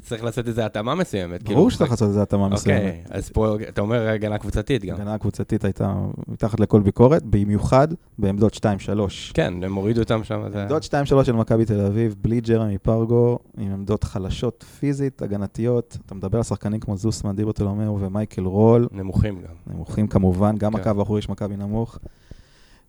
צריך 0.00 0.24
לעשות 0.24 0.48
איזו 0.48 0.62
התאמה 0.62 0.94
מסוימת. 0.94 1.42
כאילו, 1.42 1.56
ברור 1.56 1.70
שצריך 1.70 1.90
לעשות 1.90 2.08
איזו 2.08 2.22
התאמה 2.22 2.48
מסוימת. 2.48 2.80
אוקיי, 2.80 3.02
אז 3.10 3.28
פה 3.30 3.56
אתה 3.68 3.80
אומר 3.80 4.08
הגנה 4.08 4.38
קבוצתית 4.38 4.84
גם. 4.84 4.94
ההגנה 4.96 5.14
הקבוצתית 5.14 5.64
הייתה 5.64 5.94
מתחת 6.28 6.60
לכל 6.60 6.80
ביקורת, 6.80 7.22
במיוחד 7.22 7.88
בעמדות 8.18 8.54
2-3. 8.54 8.60
כן, 9.34 9.54
הם 9.64 9.74
הורידו 9.74 10.00
אותם 10.00 10.24
שם. 10.24 10.42
זה- 10.52 10.62
עמדות 10.62 10.82
2-3 10.82 10.88
של 11.24 11.32
מכבי 11.32 11.64
תל 11.64 11.80
אביב, 11.80 12.14
בלי 12.20 12.40
ג'רמי 12.40 12.78
פרגו, 12.78 13.38
עם 13.58 13.72
עמדות 13.72 14.04
חלשות 14.04 14.64
פיזית, 14.80 15.22
הגנתיות. 15.22 15.96
אתה 16.06 16.14
מדבר 16.14 16.38
על 16.38 16.44
שחקנים 16.44 16.80
כמו 16.80 16.96
זוסמן, 16.96 17.36
דיברטולומיאו 17.36 17.98
ומייקל 18.00 18.42
רול, 18.42 18.88
נמוכים 18.92 19.34
גם. 19.42 19.74
נמוכים 19.74 20.06
כמובן, 20.08 20.56
גם 20.58 20.72
כן. 20.72 20.80
הקו 20.80 21.00
האחורי 21.00 21.22
של 21.22 21.32
מכבי 21.32 21.56
נמוך. 21.56 21.98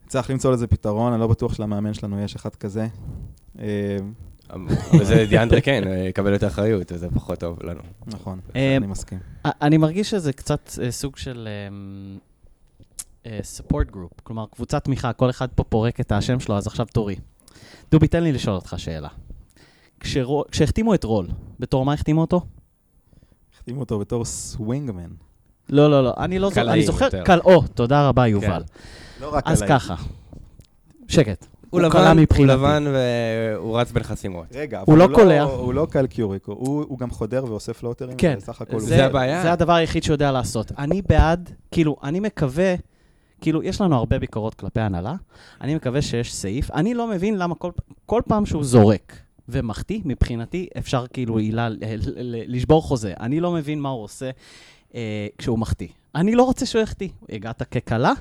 צריך 0.07 0.29
למצוא 0.29 0.51
לזה 0.51 0.67
פתרון, 0.67 1.11
אני 1.13 1.21
לא 1.21 1.27
בטוח 1.27 1.53
שלמאמן 1.53 1.93
שלנו 1.93 2.19
יש 2.19 2.35
אחד 2.35 2.55
כזה. 2.55 2.87
אה, 4.51 4.55
וזה 5.01 5.25
דיאנדרה 5.29 5.61
קיין, 5.61 5.83
יקבל 6.09 6.33
יותר 6.33 6.47
אחריות, 6.47 6.91
וזה 6.91 7.07
פחות 7.13 7.39
טוב 7.39 7.63
לנו. 7.63 7.81
נכון, 8.07 8.39
אה, 8.55 8.77
אני 8.77 8.87
מסכים. 8.87 9.19
א- 9.43 9.49
אני 9.61 9.77
מרגיש 9.77 10.09
שזה 10.09 10.33
קצת 10.33 10.69
אה, 10.83 10.91
סוג 10.91 11.17
של 11.17 11.47
אה, 13.25 13.39
support 13.57 13.91
group, 13.93 14.21
כלומר, 14.23 14.45
קבוצת 14.51 14.83
תמיכה, 14.83 15.13
כל 15.13 15.29
אחד 15.29 15.47
פה 15.55 15.63
פורק 15.63 15.99
את 15.99 16.11
השם 16.11 16.39
שלו, 16.39 16.57
אז 16.57 16.67
עכשיו 16.67 16.85
תורי. 16.93 17.15
דובי, 17.91 18.07
תן 18.07 18.23
לי 18.23 18.31
לשאול 18.31 18.55
אותך 18.55 18.75
שאלה. 18.77 19.09
כשהחתימו 20.51 20.93
את 20.93 21.03
רול, 21.03 21.27
בתור 21.59 21.85
מה 21.85 21.93
החתימו 21.93 22.21
אותו? 22.21 22.41
החתימו 23.55 23.79
אותו 23.79 23.99
בתור 23.99 24.25
סווינגמן. 24.25 25.09
לא, 25.69 25.91
לא, 25.91 26.03
לא, 26.03 26.13
אני 26.17 26.39
לא 26.39 26.49
זוכר, 26.49 26.61
קלעי 26.61 26.73
אני 26.79 26.85
זוכר, 26.85 27.05
יותר. 27.05 27.23
קל... 27.23 27.39
או, 27.39 27.61
תודה 27.67 28.07
רבה, 28.07 28.27
יובל. 28.27 28.63
לא 29.21 29.33
רק 29.33 29.43
אז 29.47 29.61
עליי. 29.61 29.79
ככה, 29.79 29.95
שקט. 31.07 31.45
הוא 31.69 31.81
לבן, 31.81 32.17
הוא. 32.37 32.45
לבן 32.45 32.83
והוא 32.87 33.79
רץ 33.79 33.91
בין 33.91 34.03
חסימות. 34.03 34.45
רגע, 34.55 34.81
הוא 34.85 34.97
לא 34.97 35.07
קולע. 35.15 35.43
הוא 35.43 35.73
לא 35.73 35.87
קל 35.91 36.07
קיוריקו, 36.07 36.51
הוא 36.51 36.85
הוא 36.87 36.99
גם 36.99 37.11
חודר 37.11 37.45
ועושה 37.45 37.73
פלוטרים. 37.73 38.17
כן, 38.17 38.35
בסך 38.37 38.61
הכל 38.61 38.73
הוא- 38.73 38.81
זה 38.81 39.05
הבעיה. 39.05 39.41
זה 39.41 39.51
הדבר 39.51 39.73
היחיד 39.73 40.03
שהוא 40.03 40.13
יודע 40.13 40.31
לעשות. 40.31 40.71
אני 40.77 41.01
בעד, 41.01 41.49
כאילו, 41.71 41.95
אני 42.03 42.19
מקווה, 42.19 42.75
כאילו, 43.41 43.63
יש 43.63 43.81
לנו 43.81 43.95
הרבה 43.95 44.19
ביקורות 44.19 44.53
כלפי 44.53 44.79
הנהלה, 44.81 45.15
אני 45.61 45.75
מקווה 45.75 46.01
שיש 46.01 46.33
סעיף. 46.35 46.71
אני 46.71 46.93
לא 46.93 47.07
מבין 47.07 47.37
למה 47.37 47.55
כל, 47.55 47.71
כל 48.05 48.21
פעם 48.27 48.45
שהוא 48.45 48.63
זורק 48.63 49.13
ומחטיא, 49.49 49.99
מבחינתי 50.05 50.67
אפשר 50.77 51.05
כאילו 51.13 51.37
עילה, 51.37 51.67
לשבור 52.47 52.81
חוזה. 52.83 53.13
אני 53.19 53.39
לא 53.39 53.51
מבין 53.51 53.79
מה 53.79 53.89
הוא 53.89 54.03
עושה 54.03 54.29
אה, 54.95 55.27
כשהוא 55.37 55.59
מחטיא. 55.59 55.87
אני 56.15 56.35
לא 56.35 56.43
רוצה 56.43 56.65
שהוא 56.65 56.81
יחטיא. 56.81 57.09
הגעת 57.29 57.63
ככלה? 57.63 58.13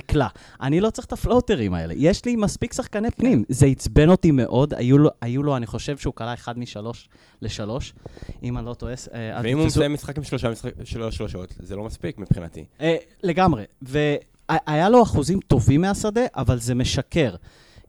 תקלע. 0.00 0.26
אני 0.62 0.80
לא 0.80 0.90
צריך 0.90 1.06
את 1.06 1.12
הפלוטרים 1.12 1.74
האלה. 1.74 1.94
יש 1.96 2.24
לי 2.24 2.36
מספיק 2.36 2.72
שחקני 2.72 3.10
פנים. 3.10 3.44
זה 3.48 3.66
עצבן 3.66 4.08
אותי 4.08 4.30
מאוד. 4.30 4.74
היו 4.74 4.98
לו, 4.98 5.10
היו 5.20 5.42
לו 5.42 5.56
אני 5.56 5.66
חושב 5.66 5.98
שהוא 5.98 6.14
קלע 6.14 6.34
אחד 6.34 6.58
משלוש 6.58 7.08
לשלוש, 7.42 7.94
אם 8.42 8.58
אני 8.58 8.66
לא 8.66 8.74
טועה. 8.74 8.94
אה, 9.14 9.40
ואם 9.44 9.58
הוא 9.58 9.66
מסיים 9.66 9.92
משחק 9.94 10.18
עם 10.18 10.24
שלושה 10.24 10.50
משחק- 10.50 10.70
שלוש 10.84 11.16
שלושות, 11.16 11.54
זה 11.58 11.76
לא 11.76 11.84
מספיק 11.84 12.18
מבחינתי. 12.18 12.64
אה, 12.80 12.96
לגמרי. 13.22 13.64
והיה 13.82 14.88
לו 14.88 15.02
אחוזים 15.02 15.40
טובים 15.46 15.80
מהשדה, 15.80 16.20
אבל 16.36 16.58
זה 16.58 16.74
משקר. 16.74 17.34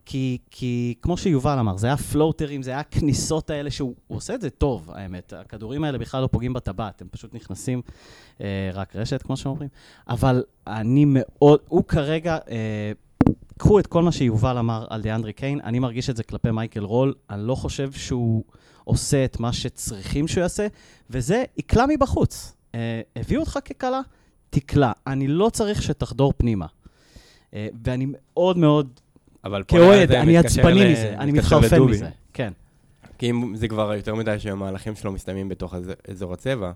כי, 0.09 0.37
כי 0.51 0.93
כמו 1.01 1.17
שיובל 1.17 1.59
אמר, 1.59 1.77
זה 1.77 1.87
היה 1.87 1.97
פלוטרים, 1.97 2.63
זה 2.63 2.71
היה 2.71 2.79
הכניסות 2.79 3.49
האלה 3.49 3.71
שהוא 3.71 3.95
הוא 4.07 4.17
עושה 4.17 4.35
את 4.35 4.41
זה 4.41 4.49
טוב, 4.49 4.91
האמת. 4.93 5.33
הכדורים 5.33 5.83
האלה 5.83 5.97
בכלל 5.97 6.21
לא 6.21 6.27
פוגעים 6.27 6.53
בטבעת, 6.53 7.01
הם 7.01 7.07
פשוט 7.11 7.33
נכנסים 7.33 7.81
אה, 8.41 8.69
רק 8.73 8.95
רשת, 8.95 9.21
כמו 9.21 9.37
שאומרים. 9.37 9.69
אבל 10.09 10.43
אני 10.67 11.05
מאוד, 11.07 11.59
הוא 11.67 11.83
כרגע, 11.83 12.37
אה, 12.49 12.91
קחו 13.57 13.79
את 13.79 13.87
כל 13.87 14.03
מה 14.03 14.11
שיובל 14.11 14.57
אמר 14.57 14.85
על 14.89 15.01
דיאנדרי 15.01 15.33
קיין, 15.33 15.59
אני 15.63 15.79
מרגיש 15.79 16.09
את 16.09 16.17
זה 16.17 16.23
כלפי 16.23 16.51
מייקל 16.51 16.83
רול, 16.83 17.13
אני 17.29 17.47
לא 17.47 17.55
חושב 17.55 17.91
שהוא 17.91 18.43
עושה 18.83 19.25
את 19.25 19.39
מה 19.39 19.53
שצריכים 19.53 20.27
שהוא 20.27 20.41
יעשה, 20.41 20.67
וזה 21.09 21.43
יקלע 21.57 21.85
מבחוץ. 21.89 22.53
אה, 22.75 23.01
הביאו 23.15 23.41
אותך 23.41 23.59
ככלה, 23.65 24.01
תקלע. 24.49 24.91
אני 25.07 25.27
לא 25.27 25.49
צריך 25.49 25.81
שתחדור 25.81 26.33
פנימה. 26.37 26.65
אה, 27.53 27.67
ואני 27.83 28.05
מאוד 28.09 28.57
מאוד, 28.57 28.99
אבל 29.43 29.63
פה 29.63 29.77
כאוהד, 29.77 30.09
זה 30.09 30.21
אני 30.21 30.37
עצבני 30.37 30.83
ל- 30.85 30.91
מזה, 30.91 31.15
אני 31.17 31.31
מתחרפן. 31.31 31.81
מזה. 31.81 32.09
כן. 32.33 32.53
כי 33.17 33.29
אם 33.29 33.55
זה 33.55 33.67
כבר 33.67 33.93
יותר 33.93 34.15
מדי 34.15 34.39
שהמהלכים 34.39 34.95
שלו 34.95 35.11
מסתיימים 35.11 35.49
בתוך 35.49 35.75
אזור 36.11 36.33
הצבע, 36.33 36.71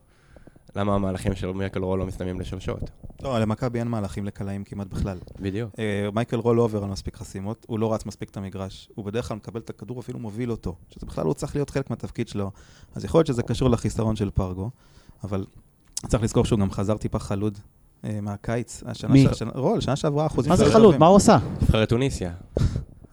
למה 0.75 0.95
המהלכים 0.95 1.35
של 1.35 1.51
מייקל 1.51 1.79
רול 1.83 1.99
לא 1.99 2.05
מסתיימים 2.05 2.39
לשלשות? 2.39 2.79
לא, 3.23 3.39
למכבי 3.39 3.79
אין 3.79 3.87
מהלכים 3.87 4.25
לקלעים 4.25 4.63
כמעט 4.63 4.87
בכלל. 4.87 5.17
בדיוק. 5.39 5.71
אה, 5.79 6.09
מייקל 6.13 6.35
רול 6.35 6.55
לא 6.57 6.61
עובר 6.61 6.83
על 6.83 6.89
מספיק 6.89 7.15
חסימות, 7.15 7.65
הוא 7.69 7.79
לא 7.79 7.93
רץ 7.93 8.05
מספיק 8.05 8.29
את 8.29 8.37
המגרש, 8.37 8.89
הוא 8.95 9.05
בדרך 9.05 9.27
כלל 9.27 9.37
מקבל 9.37 9.59
את 9.59 9.69
הכדור, 9.69 9.99
אפילו 9.99 10.19
מוביל 10.19 10.51
אותו, 10.51 10.75
שזה 10.89 11.05
בכלל 11.05 11.25
לא 11.25 11.33
צריך 11.33 11.55
להיות 11.55 11.69
חלק 11.69 11.89
מהתפקיד 11.89 12.27
שלו. 12.27 12.51
אז 12.95 13.05
יכול 13.05 13.17
להיות 13.17 13.27
שזה 13.27 13.43
קשור 13.43 13.69
לחיסרון 13.69 14.15
של 14.15 14.29
פרגו, 14.29 14.69
אבל 15.23 15.45
צריך 16.07 16.23
לזכור 16.23 16.45
שהוא 16.45 16.59
גם 16.59 16.71
חזר 16.71 16.97
טיפה 16.97 17.19
חלוד 17.19 17.57
מהקיץ. 18.21 18.83
השנה 18.85 19.11
מי? 19.13 19.27
ש- 19.33 19.43
רול, 19.55 19.81
שנה 19.81 19.95
שעברה 19.95 20.25
אחוזים 20.25 20.49
מה 20.49 20.55
זה? 20.55 20.73
טובים. 20.73 20.99
מה 20.99 21.05
הוא 21.07 21.17
עשה? 21.17 21.37
נבחרת 21.61 21.89
טוניסיה. 21.89 22.31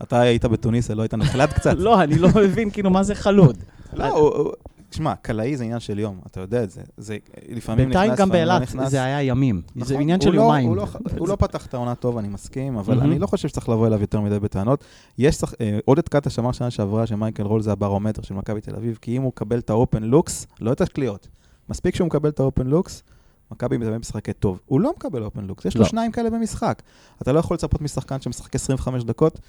אתה 0.02 0.21
היית 0.21 0.45
בתוניסיה, 0.45 0.95
לא 0.95 1.02
היית 1.02 1.14
נחלד 1.14 1.49
קצת? 1.52 1.75
לא, 1.88 2.02
אני 2.02 2.18
לא 2.18 2.28
מבין 2.45 2.71
כאילו 2.71 2.90
מה 2.90 3.02
זה 3.02 3.14
חלוד. 3.14 3.57
לא, 3.92 4.52
תשמע, 4.90 5.14
קלעי 5.23 5.57
זה 5.57 5.64
עניין 5.64 5.80
של 5.80 5.99
יום, 5.99 6.18
אתה 6.26 6.40
יודע 6.40 6.62
את 6.64 6.71
זה. 6.71 6.80
זה 6.97 7.16
לפעמים 7.49 7.88
נכנס, 7.88 8.00
בינתיים 8.02 8.18
גם 8.18 8.28
לא 8.28 8.33
באילת. 8.35 8.68
זה 8.90 9.04
היה 9.04 9.23
ימים. 9.23 9.62
זה 9.75 9.80
נכון, 9.80 10.00
עניין 10.02 10.21
של 10.21 10.30
לא- 10.30 10.35
יומיים. 10.40 10.68
הוא 10.68 10.76
לא- 10.76 10.87
הוא 11.18 11.28
לא 11.28 11.37
פתח 11.37 11.66
את 11.66 11.75
העונה 11.75 11.95
טוב, 11.95 12.18
אני 12.18 12.28
מסכים, 12.28 12.76
אבל. 12.78 13.00
אני 13.00 13.18
לא 13.18 13.26
חושב 13.26 13.49
שצריך 13.49 13.68
לבוא 13.68 13.87
אליו 13.87 14.00
יותר 14.00 14.21
מדי 14.21 14.38
בטענות. 14.40 14.85
יש. 15.18 15.38
אה, 15.61 15.78
עודד 15.85 16.09
קטש 16.09 16.38
אמר 16.38 16.52
שנה 16.52 16.71
שעברה 16.71 17.07
שמייקל 17.07 17.42
רול 17.42 17.62
זה 17.62 17.73
הברומטר 17.73 18.23
של 18.23 18.35
מכבי 18.35 18.61
תל 18.61 18.75
אביב, 18.76 18.99
כי 19.00 19.16
אם 19.16 19.23
הוא 19.23 19.28
מקבל 19.28 19.59
את 19.59 19.71
האופן 19.71 20.02
לוקס, 20.02 20.47
לא 20.61 20.73
את 20.73 20.80
הקליעות. 20.80 21.28
מספיק 21.68 21.95
שהוא 21.95 22.07
מקבל 22.07 22.28
את 22.28 22.40
האופן 22.40 22.66
לוקס, 22.66 23.02
מכבי 23.52 23.78
באמת 23.78 24.00
משחקת 24.00 24.37
טוב. 24.38 24.61
הוא 24.67 24.81
לא 24.81 24.93
מקבל 24.97 25.23
אופן 25.23 25.45
לוקס, 25.45 25.64
יש 25.64 25.75
לו 25.76 25.83
לא. 25.83 25.88
שניים 25.88 26.12
כאלה 26.12 26.31
במשחק. 26.31 26.83
אתה 27.23 27.33
לא 27.33 27.38
יכול 27.38 27.55
לצפות 27.55 27.81
משחקן 27.83 28.21
שמשחק 28.21 28.55
25 28.55 29.05
דקות 29.05 29.40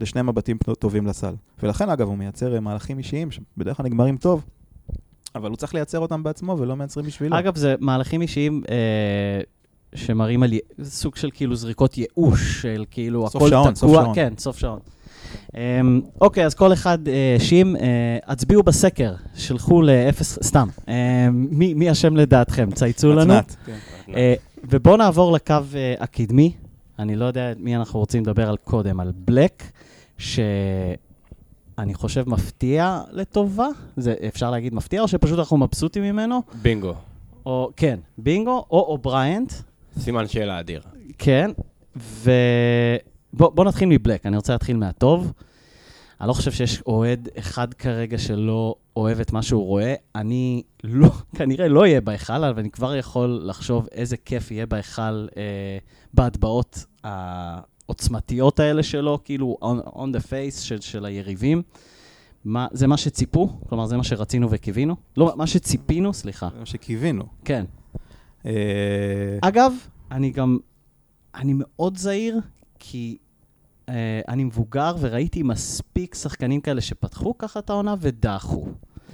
לשני 0.00 0.22
מבטים 0.22 0.56
טובים 0.78 1.06
לסל. 1.06 1.34
ולכן, 1.62 1.88
אגב, 1.88 2.08
הוא 2.08 2.18
מייצר 2.18 2.54
אה, 2.54 2.60
מהלכים 2.60 2.98
אישיים 2.98 3.28
שבדרך 3.30 3.76
כלל 3.76 3.86
נגמרים 3.86 4.16
טוב, 4.16 4.44
אבל 5.34 5.48
הוא 5.50 5.56
צריך 5.56 5.74
לייצר 5.74 5.98
אותם 5.98 6.22
בעצמו 6.22 6.56
ולא 6.58 6.76
מייצרים 6.76 7.06
בשבילו. 7.06 7.38
אגב, 7.38 7.56
זה 7.56 7.74
מהלכים 7.80 8.22
אישיים 8.22 8.62
אה, 8.70 9.40
שמראים 9.94 10.42
על 10.42 10.52
י- 10.52 10.58
סוג 10.82 11.16
של 11.16 11.30
כאילו 11.34 11.56
זריקות 11.56 11.98
ייאוש, 11.98 12.62
של 12.62 12.84
כאילו 12.90 13.26
סוף 13.28 13.36
הכל 13.36 13.48
שעון, 13.50 13.62
תקוע. 13.74 13.74
סוף 13.74 13.92
שעון. 14.02 14.14
כן, 14.14 14.32
סוף 14.38 14.58
שעון. 14.58 14.78
אמ, 15.54 16.00
אוקיי, 16.20 16.46
אז 16.46 16.54
כל 16.54 16.72
אחד, 16.72 17.08
אה, 17.08 17.36
שים, 17.38 17.76
אה, 17.76 17.82
הצביעו 18.26 18.62
בסקר, 18.62 19.14
שלחו 19.34 19.82
לאפס, 19.82 20.38
סתם. 20.42 20.68
אה, 20.88 21.28
מי 21.50 21.92
אשם 21.92 22.16
לדעתכם? 22.16 22.70
צייצו 22.70 23.12
לנו. 23.12 23.34
כן. 23.66 23.76
אה, 24.14 24.34
ובואו 24.70 24.96
נעבור 24.96 25.32
לקו 25.32 25.54
אה, 25.74 25.94
הקדמי. 26.00 26.52
אני 26.98 27.16
לא 27.16 27.24
יודע 27.24 27.52
את 27.52 27.56
מי 27.60 27.76
אנחנו 27.76 28.00
רוצים 28.00 28.22
לדבר 28.22 28.48
על 28.48 28.56
קודם, 28.56 29.00
על 29.00 29.12
בלק, 29.14 29.62
שאני 30.18 30.96
חושב 31.94 32.28
מפתיע 32.28 33.00
לטובה. 33.12 33.66
זה 33.96 34.14
אפשר 34.28 34.50
להגיד 34.50 34.74
מפתיע, 34.74 35.02
או 35.02 35.08
שפשוט 35.08 35.38
אנחנו 35.38 35.56
מבסוטים 35.56 36.02
ממנו? 36.02 36.42
בינגו. 36.62 36.94
או, 37.46 37.70
כן, 37.76 37.98
בינגו, 38.18 38.64
או 38.70 38.80
אובריינט, 38.80 39.52
סימן 39.98 40.28
שאלה 40.28 40.60
אדיר. 40.60 40.80
כן, 41.18 41.50
ובוא 41.96 42.34
בוא 43.36 43.64
נתחיל 43.64 43.88
מבלק, 43.88 44.26
אני 44.26 44.36
רוצה 44.36 44.52
להתחיל 44.52 44.76
מהטוב. 44.76 45.32
אני 46.20 46.28
לא 46.28 46.32
חושב 46.32 46.52
שיש 46.52 46.82
אוהד 46.82 47.28
אחד 47.38 47.74
כרגע 47.74 48.18
שלא 48.18 48.74
אוהב 48.96 49.20
את 49.20 49.32
מה 49.32 49.42
שהוא 49.42 49.66
רואה. 49.66 49.94
אני 50.14 50.62
לא, 50.84 51.08
כנראה 51.36 51.68
לא 51.68 51.80
אהיה 51.80 52.00
בהיכל, 52.00 52.44
אבל 52.44 52.58
אני 52.58 52.70
כבר 52.70 52.96
יכול 52.96 53.42
לחשוב 53.44 53.88
איזה 53.92 54.16
כיף 54.16 54.50
יהיה 54.50 54.66
בהיכל 54.66 55.26
אה, 55.36 55.78
בהטבעות 56.14 56.84
העוצמתיות 57.04 58.60
האלה 58.60 58.82
שלו, 58.82 59.18
כאילו 59.24 59.56
on, 59.62 59.88
on 59.88 60.16
the 60.16 60.20
face 60.20 60.60
של, 60.60 60.80
של 60.80 61.04
היריבים. 61.04 61.62
מה, 62.44 62.66
זה 62.72 62.86
מה 62.86 62.96
שציפו? 62.96 63.58
כלומר, 63.68 63.86
זה 63.86 63.96
מה 63.96 64.04
שרצינו 64.04 64.50
וקיווינו? 64.50 64.96
לא, 65.16 65.32
מה 65.36 65.46
שציפינו, 65.46 66.14
סליחה. 66.14 66.48
זה 66.52 66.58
מה 66.58 66.66
שקיווינו. 66.66 67.24
כן. 67.44 67.64
אה, 68.46 68.52
אגב, 69.40 69.72
אני 70.10 70.30
גם, 70.30 70.58
אני 71.34 71.52
מאוד 71.56 71.96
זהיר, 71.96 72.40
כי 72.78 73.16
אני 74.28 74.44
מבוגר 74.44 74.94
וראיתי 75.00 75.42
מספיק 75.42 76.14
שחקנים 76.14 76.60
כאלה 76.60 76.80
שפתחו 76.80 77.38
ככה 77.38 77.60
את 77.60 77.70
העונה 77.70 77.94
ודעכו. 78.00 78.66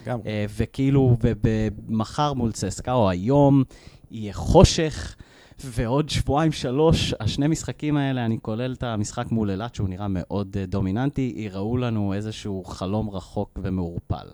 לגמרי. 0.03 0.23
Uh, 0.25 0.51
וכאילו, 0.57 1.17
ומחר 1.21 2.33
מול 2.33 2.53
צסקה, 2.53 2.93
או 2.93 3.11
היום, 3.11 3.63
יהיה 4.11 4.33
חושך, 4.33 5.17
ועוד 5.65 6.09
שבועיים, 6.09 6.53
שלוש, 6.53 7.15
השני 7.21 7.49
משחקים 7.49 7.97
האלה, 7.97 8.25
אני 8.25 8.39
כולל 8.43 8.73
את 8.73 8.83
המשחק 8.83 9.31
מול 9.31 9.51
אילת, 9.51 9.75
שהוא 9.75 9.89
נראה 9.89 10.07
מאוד 10.09 10.57
אה, 10.57 10.71
דומיננטי, 10.71 11.33
יראו 11.37 11.77
לנו 11.77 12.15
איזשהו 12.15 12.65
חלום 12.65 13.11
רחוק 13.11 13.59
ומעורפל. 13.63 14.27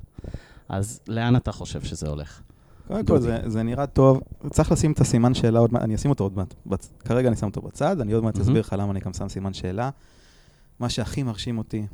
אז 0.68 1.00
לאן 1.08 1.36
אתה 1.36 1.52
חושב 1.52 1.82
שזה 1.82 2.08
הולך? 2.08 2.40
קודם 2.86 3.06
כל, 3.06 3.20
זה, 3.20 3.38
זה 3.46 3.62
נראה 3.62 3.86
טוב. 3.86 4.20
צריך 4.50 4.72
לשים 4.72 4.92
את 4.92 5.00
הסימן 5.00 5.34
שאלה 5.34 5.58
עוד 5.58 5.72
מעט, 5.72 5.82
אני 5.82 5.94
אשים 5.94 6.10
אותו 6.10 6.24
עוד 6.24 6.36
מעט. 6.36 6.54
בצ... 6.66 6.92
כרגע 7.04 7.28
אני 7.28 7.36
שם 7.36 7.46
אותו 7.46 7.62
בצד, 7.62 8.00
אני 8.00 8.12
עוד 8.12 8.24
מעט. 8.24 8.38
אסביר 8.38 8.60
לך 8.60 8.74
למה 8.78 8.90
אני 8.92 9.00
גם 9.00 9.12
שם 9.12 9.28
סימן 9.28 9.54
שאלה. 9.54 9.90
מה 10.80 10.88
שהכי 10.88 11.22
מרשים 11.22 11.58
אותי, 11.58 11.86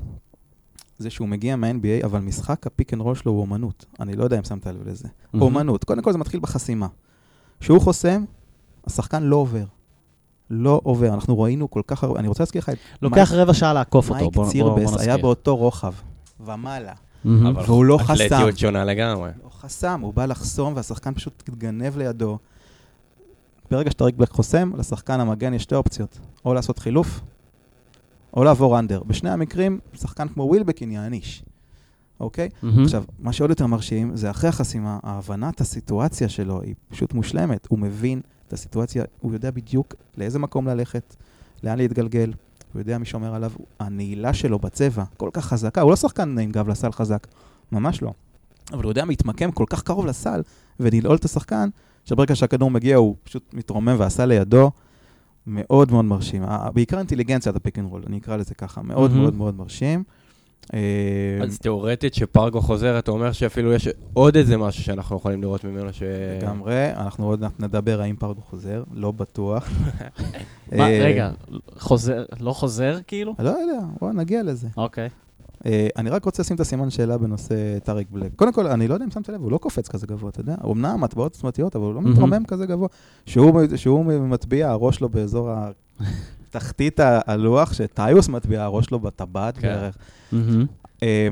זה 0.99 1.11
שהוא 1.11 1.29
מגיע 1.29 1.57
מה-NBA, 1.57 2.05
אבל 2.05 2.21
משחק 2.21 2.67
ה 2.67 2.72
pick 2.72 2.95
and 2.95 3.03
roll 3.03 3.15
שלו 3.15 3.33
הוא 3.33 3.41
אומנות. 3.41 3.85
אני 4.01 4.17
לא 4.17 4.25
יודע 4.25 4.39
אם 4.39 4.45
שמת 4.45 4.67
לב 4.67 4.89
לזה. 4.89 5.09
מהמם. 5.33 5.43
אומנות. 5.43 5.85
קודם 5.85 6.03
כל 6.03 6.13
זה 6.13 6.19
מתחיל 6.19 6.41
בחסימה. 6.41 6.87
כשהוא 7.61 7.81
חוסם, 7.81 8.25
השחקן 8.87 9.23
לא 9.23 9.37
עובר. 9.37 9.65
לא 10.51 10.81
עובר. 10.85 11.15
אנחנו 11.15 11.41
ראינו 11.41 11.71
כל 11.71 11.83
כך 11.87 12.05
הרבה, 12.05 12.21
אני 12.21 12.29
רוצה 12.29 12.43
להזכיר 12.43 12.59
לך 12.59 12.69
את 12.69 12.79
לוקח 13.03 13.33
רבע 13.33 13.55
שעה 13.55 13.73
לעקוף 13.73 14.11
אותו, 14.11 14.21
מייק 14.21 14.35
בוא, 14.35 14.45
בוא, 14.45 14.45
בוא 14.45 14.53
צירבס, 14.53 15.01
היה. 15.01 15.17
באותו 15.17 15.57
רוחב 15.57 15.93
ומעלה. 16.41 16.93
אבל 17.25 17.63
והוא 17.67 17.85
לא 17.85 17.99
חסם. 17.99 18.13
אתלטיות 18.27 18.59
שונה 18.59 18.85
לגמרי. 18.85 19.31
לא 19.45 19.49
חסם, 19.51 20.01
הוא 20.01 20.15
בא 20.15 20.27
לחסום 20.27 20.73
והשחקן 20.77 21.15
פשוט 21.15 21.43
התגנב 21.49 21.97
לידו. 21.97 22.39
ברגע 23.71 23.91
שטריק 23.91 24.17
בלק 24.17 24.31
חוסם, 24.31 24.73
לשחקן 24.79 25.21
המגן 25.21 25.55
יש 25.55 25.63
שתי 25.63 25.75
אופציות, 25.75 26.19
או 26.45 26.55
לעשות 26.55 26.79
חילוף, 26.79 27.21
או 28.37 28.45
לעבור 28.45 28.79
אנדר. 28.79 29.03
בשני 29.07 29.31
המקרים, 29.31 29.79
שחקן 29.95 30.29
כמו 30.29 30.43
ווילבקין 30.43 30.93
יעניש, 30.93 31.45
אוקיי? 32.21 32.49
מהמם. 32.63 32.85
עכשיו, 32.85 33.05
מה 33.19 33.33
שעוד 33.33 33.51
יותר 33.51 33.67
מרשים, 33.67 34.17
זה 34.17 34.31
אחרי 34.31 34.49
החסימה, 34.49 34.99
ההבנת 35.03 35.61
הסיטואציה 35.61 36.29
שלו 36.29 36.63
היא 36.63 36.75
פשוט 36.89 37.15
מושלמת. 37.15 37.67
הוא 37.71 37.79
מבין 37.79 38.21
את 38.49 38.53
הסיטואציה, 38.53 39.05
הוא 39.21 39.33
יודע 39.33 39.51
בדיוק 39.51 39.95
לאיזה 40.19 40.39
מקום 40.39 40.69
ללכת, 40.69 41.17
לאן 41.63 41.79
להתגלגל, 41.79 42.33
הוא 42.73 42.81
יודע 42.81 42.99
מי 42.99 43.05
שומר 43.05 43.35
עליו. 43.35 43.51
הנעילה 43.81 44.35
שלו 44.35 44.59
בצבע 44.59 45.05
כל 45.17 45.31
כך 45.33 45.45
חזקה, 45.45 45.81
הוא 45.81 45.91
לא 45.91 45.97
שחקן 45.97 46.39
עם 46.39 46.51
גב 46.51 46.69
לסל 46.69 46.93
חזק, 46.93 47.27
ממש 47.73 48.03
לא. 48.03 48.13
אבל 48.73 48.83
הוא 48.83 48.91
יודע 48.91 49.05
להתמקם 49.05 49.51
כל 49.51 49.65
כך 49.71 49.83
קרוב 49.83 50.07
לסל 50.07 50.43
ולנעול 50.81 51.17
את 51.17 51.25
השחקן, 51.25 51.69
שברגע 52.05 52.37
שהכדור 52.37 52.71
מגיע 52.71 52.97
הוא 52.97 53.17
פשוט 53.25 53.55
מתרומם 53.55 53.97
והסל 53.99 54.27
לידו. 54.27 54.71
מאוד 55.47 55.93
מאוד 55.93 56.05
מרשים. 56.05 56.43
בעיקר 56.75 56.99
אינטליגנציית 56.99 57.57
ה 57.57 57.61
pick 57.61 57.79
and 57.79 57.89
roll, 57.91 58.03
אני 58.07 58.19
אקרא 58.19 58.37
לזה 58.37 58.55
ככה, 58.55 58.83
מאוד 58.83 59.11
מהמם. 59.11 59.23
מאוד 59.23 59.35
מאוד 59.35 59.55
מרשים. 59.57 60.05
אה, 60.75 60.79
אז 61.43 61.59
תאורטית 61.59 62.15
שפרגו 62.15 62.61
חוזר, 62.61 62.99
אתה 62.99 63.11
אומר 63.11 63.33
שאפילו 63.33 63.73
יש 63.73 63.89
עוד 64.13 64.37
איזה 64.37 64.57
משהו 64.57 64.83
שאנחנו 64.83 65.17
יכולים 65.17 65.43
לראות 65.43 65.65
ממנו 65.65 65.93
ש... 65.93 66.03
לגמרי, 66.43 66.91
אנחנו 66.97 67.27
עוד 67.27 67.41
מעט 67.41 67.53
נדבר 67.61 68.01
האם 68.01 68.17
פרגו 68.17 68.41
חוזר, 68.41 68.83
לא 68.93 69.11
בטוח. 69.13 69.69
מה, 70.73 70.91
אה, 70.91 70.99
רגע, 71.05 71.31
חוזר, 71.79 72.25
לא 72.41 72.53
חוזר 72.53 72.99
כאילו? 73.07 73.35
לא 73.39 73.51
יודע, 73.51 73.87
בוא 74.01 74.13
נגיע 74.13 74.43
לזה. 74.43 74.69
אוקיי. 74.77 75.09
אה, 75.67 75.89
אני 75.97 76.11
רק 76.11 76.25
רוצה 76.25 76.43
לשים 76.43 76.55
את 76.55 76.61
הסימן 76.61 76.91
שאלה 76.91 77.19
בנושא 77.19 77.79
טאריק 77.79 78.09
בלק. 78.11 78.33
קודם 78.37 78.53
כל, 78.53 78.67
אני 78.67 78.89
לא 78.89 78.95
יודע 78.95 79.05
אם 79.07 79.11
שמת 79.11 79.29
לב, 79.29 79.41
הוא 79.43 79.53
לא 79.53 79.59
קופץ 79.59 79.89
כזה 79.89 80.07
גבוה, 80.07 80.31
אתה 80.31 80.41
יודע? 80.41 80.55
אמנם 80.71 81.01
מטבעות 81.01 81.33
עוצמתיות, 81.35 81.77
אבל 81.77 81.85
הוא 81.85 81.95
לא 81.95 82.01
מהמם. 82.01 82.13
מתרומם 82.13 82.45
כזה 82.45 82.67
גבוה. 82.67 82.89
שהוא 83.27 83.61
שהוא 83.77 84.05
מטביע, 84.05 84.71
הראש 84.71 84.97
שלו 84.97 85.09
באזור 85.09 85.51
התחתית 86.49 87.01
ה- 87.01 87.21
הלוח, 87.27 87.73
שטיוס 87.73 88.29
מטביע, 88.29 88.63
הראש 88.63 88.87
שלו 88.87 89.01
בטבעת 89.01 89.59
כן. 89.59 89.69
בערך. 89.69 89.97
אה, 91.03 91.29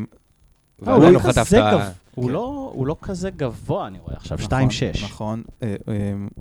הוא 0.85 1.13
לא 1.13 2.97
כזה 3.05 3.29
לא- 3.31 3.31
לא 3.31 3.37
גבוה, 3.37 3.87
אני 3.87 3.99
רואה 3.99 4.15
עכשיו, 4.17 4.39
נכון, 4.41 4.69
2.6. 4.69 5.05
נכון, 5.05 5.43
אה, 5.63 5.75
אה, 5.89 5.95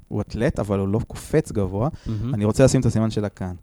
הוא 0.08 0.22
אתלט, 0.22 0.60
אבל 0.60 0.80
הוא 0.80 0.88
לא 0.88 1.00
קופץ 1.08 1.52
גבוה. 1.52 1.90
מהמם. 2.06 2.34
אני 2.34 2.46
רוצה 2.46 2.64
לשים 2.64 2.82
את 2.82 2.86
הסימן 2.86 3.10
שאלה 3.10 3.30
כאן. 3.30 3.54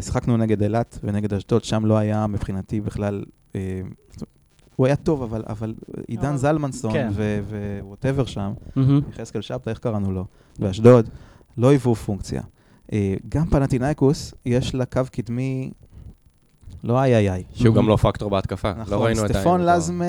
שיחקנו 0.00 0.36
נגד 0.36 0.62
אילת 0.62 0.98
ונגד 1.04 1.34
אשדוד, 1.34 1.64
שם 1.64 1.86
לא 1.86 1.96
היה 1.98 2.26
מבחינתי 2.26 2.80
בכלל... 2.80 3.24
אה, 3.54 3.80
הוא 4.76 4.86
היה 4.86 4.96
טוב, 4.96 5.22
אבל, 5.22 5.42
אבל 5.48 5.74
עידן 6.08 6.24
אבל- 6.26 6.36
זלמנסון 6.36 6.92
כן. 6.92 7.08
ו 7.82 7.87
whatever 7.87 8.24
שם. 8.24 8.52
יחזקאל 9.10 9.40
שבתא, 9.40 9.70
איך 9.70 9.78
קראנו 9.78 10.12
לו? 10.12 10.24
באשדוד, 10.58 11.08
לא 11.58 11.68
היוו 11.68 11.94
פונקציה. 11.94 12.42
אה, 12.92 13.14
גם 13.28 13.46
פנאתינייקוס, 13.46 14.34
יש 14.46 14.74
לה 14.74 14.84
קו 14.84 15.00
קדמי, 15.12 15.70
לא 16.84 17.02
איי 17.02 17.16
איי 17.16 17.30
איי. 17.30 17.44
שהוא 17.54 17.74
גם 17.74 17.88
לא 17.88 17.96
פקטור 17.96 18.30
בהתקפה. 18.30 18.72
לא 18.72 18.74
נכון, 18.76 19.02
ראינו 19.02 19.26
את 19.26 19.32
סטפון 19.32 19.60
לזמה, 19.60 20.04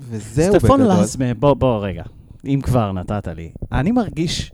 וזהו 0.00 0.44
בגדול. 0.54 0.60
סטפון 0.60 0.80
לזמה, 0.80 1.34
בוא, 1.34 1.54
בוא 1.54 1.86
רגע, 1.86 2.02
אם 2.44 2.60
כבר 2.62 2.92
נתת 2.92 3.28
לי. 3.28 3.50
אני 3.72 3.92
מרגיש 3.92 4.52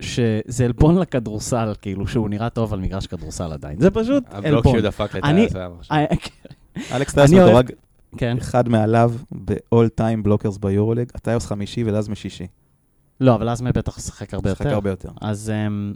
שזה 0.00 0.64
עלבון 0.64 0.98
לכדורסל, 0.98 1.72
כאילו 1.82 2.06
שהוא 2.06 2.28
נראה 2.28 2.50
טוב 2.50 2.72
על 2.72 2.80
מגרש 2.80 3.06
כדורסל 3.06 3.52
עדיין. 3.52 3.80
זה 3.80 3.90
פשוט 3.90 4.24
הבלוק 4.30 4.44
עלבון. 4.66 4.72
שהוא 4.72 4.80
דפק 4.88 5.10
עכשיו. 5.14 5.72
אה, 5.92 6.04
אלכס 6.92 7.14
טייס 7.14 7.32
אני 7.32 7.40
מדורג 7.40 7.70
כן. 8.16 8.36
אחד 8.36 8.68
מעליו 8.68 9.12
ב-all 9.44 10.00
time 10.00 10.26
blockers 10.26 10.58
ביורוליג, 10.60 11.10
הטיוס 11.14 11.46
חמישי 11.46 11.84
ולזמה 11.84 12.14
שישי. 12.14 12.46
לא, 13.20 13.34
אבל 13.34 13.52
לזמה 13.52 13.72
בטח 13.72 13.98
שחק 13.98 14.34
הרבה 14.34 14.50
יותר. 14.50 14.74
הרבה 14.74 14.90
יותר. 14.90 15.08
אז 15.20 15.50
אמ, 15.50 15.92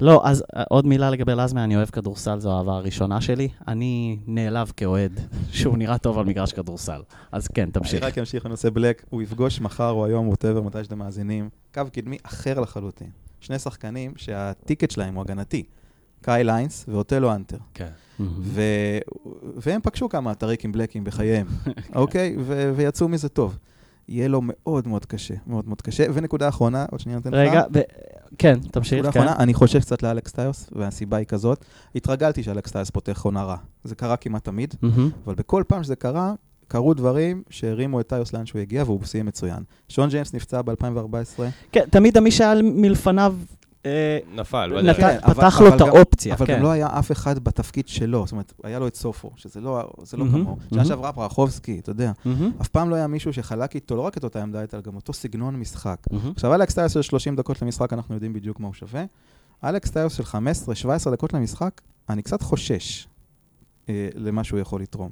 לא, 0.00 0.20
אז 0.24 0.44
אה, 0.56 0.62
עוד 0.68 0.86
מילה 0.86 1.10
לגבי 1.10 1.34
לזמה, 1.34 1.64
אני 1.64 1.76
אוהב 1.76 1.90
כדורסל, 1.90 2.38
זו 2.38 2.52
האהבה 2.52 2.72
הראשונה 2.72 3.20
שלי. 3.20 3.48
אני 3.68 4.18
נעלב 4.26 4.72
כאוהד 4.76 5.20
שהוא 5.52 5.78
נראה 5.78 5.98
טוב 5.98 6.18
על 6.18 6.24
מגרש 6.24 6.52
כדורסל. 6.52 7.00
אז 7.32 7.48
כן, 7.48 7.62
אני 7.62 7.72
תמשיך. 7.72 8.02
רק 8.02 8.18
אמשיך 8.18 8.46
לנושא 8.46 8.70
בלק, 8.70 9.04
הוא 9.10 9.22
יפגוש 9.22 9.60
מחר 9.60 9.90
או 9.90 10.06
היום, 10.06 10.28
whatever, 10.28 10.62
מתי 10.62 10.84
שאתם 10.84 10.98
מאזינים, 10.98 11.48
קו 11.74 11.82
קדמי 11.92 12.16
אחר 12.22 12.60
לחלוטין. 12.60 13.10
שני 13.40 13.58
שחקנים 13.58 14.12
שה 14.16 14.41
ticket 14.41 14.90
שלהם 14.90 15.14
הוא 15.14 15.22
הגנתי. 15.22 15.64
קייל 16.22 16.44
היינס 16.44 16.84
ואותלו 16.88 17.34
האנטר. 17.34 17.58
כן. 17.74 17.88
ו... 18.40 18.62
והם 19.56 19.80
פגשו 19.80 20.08
כמה 20.08 20.34
טאריקים 20.34 20.72
בלקים 20.72 21.04
בחייהם, 21.04 21.46
אוקיי? 21.94 22.36
ו... 22.38 22.72
ויצאו 22.76 23.08
מזה 23.08 23.28
טוב. 23.28 23.58
יהיה 24.08 24.28
לו 24.28 24.40
מאוד 24.42 24.88
מאוד 24.88 25.06
קשה, 25.06 25.34
מאוד 25.46 25.68
מאוד 25.68 25.82
קשה. 25.82 26.04
ונקודה 26.14 26.48
אחרונה, 26.48 26.86
עוד 26.90 27.00
שנייה 27.00 27.18
נותן 27.18 27.30
לך. 27.30 27.50
רגע, 27.50 27.62
ו- 27.74 27.80
כן, 28.38 28.58
תמשיך, 28.70 28.92
נקודה 28.98 29.12
כן. 29.12 29.20
אחרונה, 29.20 29.36
אני 29.42 29.54
חושב 29.54 29.80
קצת 29.80 30.02
לאלכס 30.02 30.32
טיוס, 30.32 30.70
והסיבה 30.72 31.16
היא 31.16 31.26
כזאת. 31.26 31.64
התרגלתי 31.94 32.42
שאלכס 32.42 32.72
טיוס 32.72 32.90
פותח 32.90 33.22
עונה 33.24 33.44
רע. 33.44 33.56
זה 33.84 33.94
קרה 33.94 34.16
כמעט 34.16 34.44
תמיד. 34.44 34.74
אבל 35.26 35.34
בכל 35.34 35.62
פעם 35.66 35.82
שזה 35.82 35.96
קרה, 35.96 36.34
קרו 36.68 36.94
דברים 36.94 37.42
שהרימו 37.50 38.00
את 38.00 38.08
טיוס 38.08 38.32
לאן 38.32 38.46
שהוא 38.46 38.60
הגיע, 38.60 38.82
והוא 38.82 39.04
סיים 39.04 39.26
מצוין. 39.26 39.62
שון 39.88 40.08
ג'יימס 40.08 40.34
נפצע 40.34 40.62
ב-2014. 40.62 41.42
כן, 41.72 41.84
תמיד 41.90 42.18
מי 42.18 42.30
שהיה 42.30 42.54
מלפניו 42.62 43.34
נפל, 44.34 44.82
נת-. 44.82 44.96
כן, 44.96 45.18
אבל- 45.22 45.34
פתח 45.34 45.60
לו 45.60 45.68
אבל 45.68 45.76
את 45.76 45.80
האופציה, 45.80 46.34
אבל 46.34 46.46
כן. 46.46 46.56
גם 46.56 46.62
לא 46.62 46.70
היה 46.70 46.98
אף 46.98 47.12
אחד 47.12 47.38
בתפקיד 47.38 47.88
שלו, 47.88 48.26
זאת 48.26 48.32
אומרת, 48.32 48.52
היה 48.62 48.78
לו 48.78 48.86
את 48.86 48.94
סופו, 48.94 49.30
שזה 49.36 49.60
לא, 49.60 49.90
זה 50.02 50.16
לא 50.16 50.24
מהמם, 50.24 50.44
כמוהו. 50.44 50.58
שנה. 50.74 50.84
שעברה 50.84 51.12
פרחובסקי, 51.12 51.78
אתה 51.78 51.90
יודע. 51.90 52.12
אף 52.60 52.68
פעם 52.68 52.90
לא 52.90 52.94
היה 52.94 53.06
מישהו 53.06 53.32
שחלק 53.32 53.74
איתו 53.74 53.96
לא 53.96 54.00
רק 54.00 54.16
את 54.18 54.24
אותה 54.24 54.42
עמדה, 54.42 54.60
אלא 54.60 54.80
גם 54.80 54.96
אותו 54.96 55.12
סגנון 55.12 55.56
משחק. 55.56 55.96
עכשיו, 56.36 56.54
אלכס 56.54 56.74
טיוס 56.74 56.92
של 56.92 57.02
30 57.02 57.36
דקות 57.36 57.62
למשחק, 57.62 57.92
אנחנו 57.92 58.14
יודעים 58.14 58.32
בדיוק 58.32 58.60
מה 58.60 58.66
הוא 58.66 58.74
שווה. 58.74 59.04
אלכס 59.64 59.90
טיוס 59.90 60.14
של 60.14 60.22
15-17 60.22 61.10
דקות 61.12 61.32
למשחק, 61.32 61.80
אני 62.10 62.22
קצת 62.22 62.42
חושש 62.42 63.06
אה, 63.88 64.08
למה 64.14 64.44
שהוא 64.44 64.60
יכול 64.60 64.82
לתרום. 64.82 65.10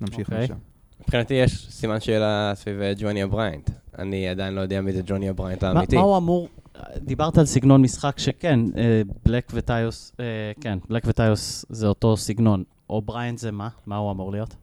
נמשיך 0.00 0.28
אוקיי. 0.30 0.44
משם. 0.44 0.54
מבחינתי 1.00 1.34
יש 1.34 1.66
סימן 1.70 2.00
שאלה 2.00 2.52
סביב 2.54 2.80
אה, 2.80 2.92
ג'וני 2.98 3.22
אובריינט. 3.22 3.70
אני 3.98 4.28
עדיין 4.28 4.54
לא 4.54 4.60
יודע 4.60 4.80
מי 4.80 4.92
זה 4.92 5.02
ג'וני 5.06 5.28
אובריינט 5.28 5.64
מה 5.64 5.70
האמיתי. 5.70 5.96
מה 5.96 6.02
הוא 6.02 6.16
אמור, 6.16 6.48
דיברת 6.96 7.38
על 7.38 7.46
סגנון 7.46 7.82
משחק 7.82 8.18
שכן, 8.18 8.60
אה, 8.76 9.02
בלק 9.26 9.50
וטיוס, 9.54 10.12
אה, 10.20 10.24
כן, 10.60 10.78
בלק 10.88 11.02
וטיוס 11.06 11.64
זה 11.68 11.86
אותו 11.86 12.16
סגנון. 12.16 12.64
אובריינט 12.90 13.36
זה 13.36 13.50
מה? 13.50 13.68
מה 13.86 13.96
הוא 13.96 14.10
אמור 14.10 14.32
להיות? 14.32 14.56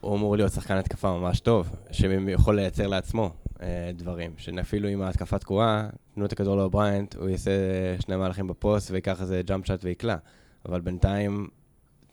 הוא 0.00 0.16
אמור 0.16 0.36
להיות 0.36 0.52
שחקן 0.52 0.76
התקפה 0.76 1.18
ממש 1.18 1.40
טוב, 1.40 1.68
שיכול 1.92 2.56
לייצר 2.56 2.86
לעצמו 2.86 3.30
אה, 3.62 3.90
דברים. 3.96 4.30
שאפילו 4.36 4.88
אם 4.88 5.02
ההתקפה 5.02 5.38
תקועה, 5.38 5.88
תנו 6.14 6.24
את 6.24 6.32
הכדור 6.32 6.56
לאובריינט, 6.56 7.14
הוא 7.14 7.28
יעשה 7.28 7.50
שני 8.00 8.16
מהלכים 8.16 8.46
בפוסט 8.46 8.90
ויקח 8.90 9.20
איזה 9.20 9.42
jump 9.46 9.66
shot 9.66 9.84
ויקלע. 9.84 10.16
אבל 10.68 10.80
בינתיים, 10.80 11.48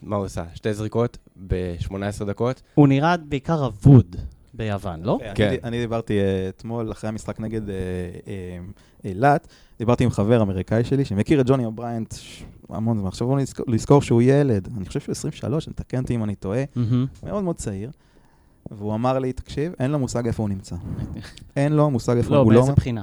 מה 0.02 0.16
הוא 0.16 0.26
עושה? 0.26 0.44
שתי 0.54 0.74
זריקות 0.74 1.18
ב-18 1.48 2.26
דקות. 2.26 2.62
הוא 2.76 2.88
נראה 2.88 3.18
בעיקר 3.18 3.66
אבוד 3.66 4.16
ביוון, 4.54 5.04
לא? 5.04 5.20
כן. 5.36 5.48
אני, 5.48 5.58
אני 5.63 5.82
דיברתי 5.82 6.20
אה, 6.20 6.50
אתמול, 6.50 6.92
אחרי 6.92 7.08
המשחק 7.08 7.39
נגד 7.39 7.70
אה, 7.70 7.76
אה, 8.28 8.60
אילת, 9.04 9.48
דיברתי 9.80 10.04
עם 10.04 10.10
חבר 10.10 10.42
אמריקאי 10.42 10.84
שלי, 10.84 11.06
שמכיר 11.06 11.42
את 11.42 11.46
ג'וני 11.48 11.66
אובריינט 11.66 12.13
המון 12.70 13.00
זמן. 13.00 13.08
עכשיו 13.08 13.28
בואו 13.28 13.39
נזכור, 13.39 13.66
לזכור 13.70 14.02
שהוא 14.02 14.22
ילד, 14.22 14.70
אני 14.78 14.86
חושב 14.86 15.00
שהוא 15.00 15.12
23, 15.12 15.70
תקן 15.76 16.02
אותי 16.02 16.16
אם 16.16 16.24
אני 16.24 16.36
טועה. 16.36 16.63
מאוד 17.24 17.44
מאוד 17.44 17.56
צעיר. 17.56 17.92
והוא 18.72 18.94
אמר 18.94 19.20
לי, 19.20 19.34
תקשיב, 19.34 19.74
אין 19.80 19.92
לו 19.92 20.00
מושג 20.00 20.28
איפה 20.28 20.44
הוא 20.44 20.50
נמצא. 20.50 20.76
אין 21.56 21.74
לו 21.74 21.89
מושג 21.89 22.18
איפה 22.18 22.34
לא, 22.34 22.38
הוא 22.38 22.54
באיזה 22.54 22.72
בחינה? 22.72 23.02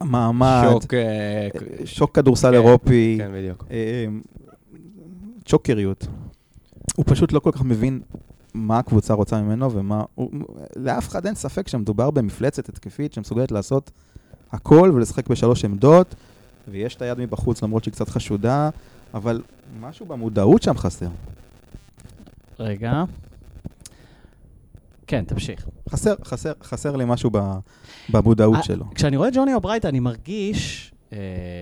מעמד, 0.00 0.68
שוק... 0.70 0.94
אה, 0.94 1.00
אה, 1.00 1.86
שוק 1.86 2.14
כדורסל 2.14 2.48
כן, 2.48 2.54
אירופי, 2.54 3.16
כן, 3.20 3.30
בדיוק. 3.34 3.64
אה, 3.70 4.06
צ'וקריות. 5.44 6.06
הוא 6.96 7.04
פשוט 7.08 7.32
לא 7.32 7.40
כל 7.40 7.50
כך 7.52 7.62
מבין 7.62 8.00
מה 8.54 8.78
הקבוצה 8.78 9.14
רוצה 9.14 9.42
ממנו 9.42 9.72
ומה... 9.72 10.02
הוא, 10.14 10.30
לאף 10.76 11.08
אחד 11.08 11.26
אין 11.26 11.34
ספק 11.34 11.68
שמדובר 11.68 12.10
במפלצת 12.10 12.68
התקפית 12.68 13.12
שמסוגלת 13.12 13.52
לעשות 13.52 13.90
הכל 14.52 14.90
ולשחק 14.94 15.28
בשלוש 15.28 15.64
עמדות, 15.64 16.14
ויש 16.68 16.96
את 16.96 17.02
היד 17.02 17.18
מבחוץ 17.18 17.62
למרות 17.62 17.84
שהיא 17.84 17.92
קצת 17.92 18.08
חשודה, 18.08 18.70
אבל 19.14 19.42
משהו 19.80 20.06
במודעות 20.06 20.62
שם 20.62 20.78
חסר. 20.78 21.08
רגע. 22.58 23.04
כן, 25.06 25.24
תמשיך. 25.24 25.66
חסר, 25.88 26.14
חסר, 26.24 26.52
חסר 26.62 26.96
לי 26.96 27.04
משהו 27.06 27.30
במודעות 28.08 28.56
אה, 28.56 28.62
שלו. 28.62 28.84
כשאני 28.94 29.16
רואה 29.16 29.28
את 29.28 29.34
ג'וני 29.34 29.54
אובריינט, 29.54 29.84
אני 29.84 30.00
מרגיש, 30.00 30.92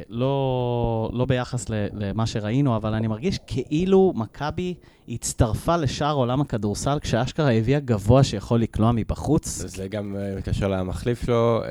לא, 0.08 1.10
לא 1.12 1.24
ביחס 1.24 1.68
ל, 1.68 1.86
למה 1.92 2.26
שראינו, 2.26 2.76
אבל 2.76 2.94
אני 2.94 3.06
מרגיש 3.06 3.38
כאילו 3.46 4.12
מכבי 4.16 4.74
הצטרפה 5.08 5.76
לשאר 5.76 6.14
עולם 6.14 6.40
הכדורסל, 6.40 6.98
כשאשכרה 7.00 7.52
הביאה 7.52 7.80
גבוה 7.80 8.24
שיכול 8.24 8.60
לקלוע 8.60 8.92
מבחוץ. 8.92 9.46
זה 9.66 9.88
גם 9.88 10.16
אה, 10.16 10.36
מתקשר 10.36 10.68
למחליף 10.68 11.24
שלו, 11.24 11.62
אה, 11.64 11.68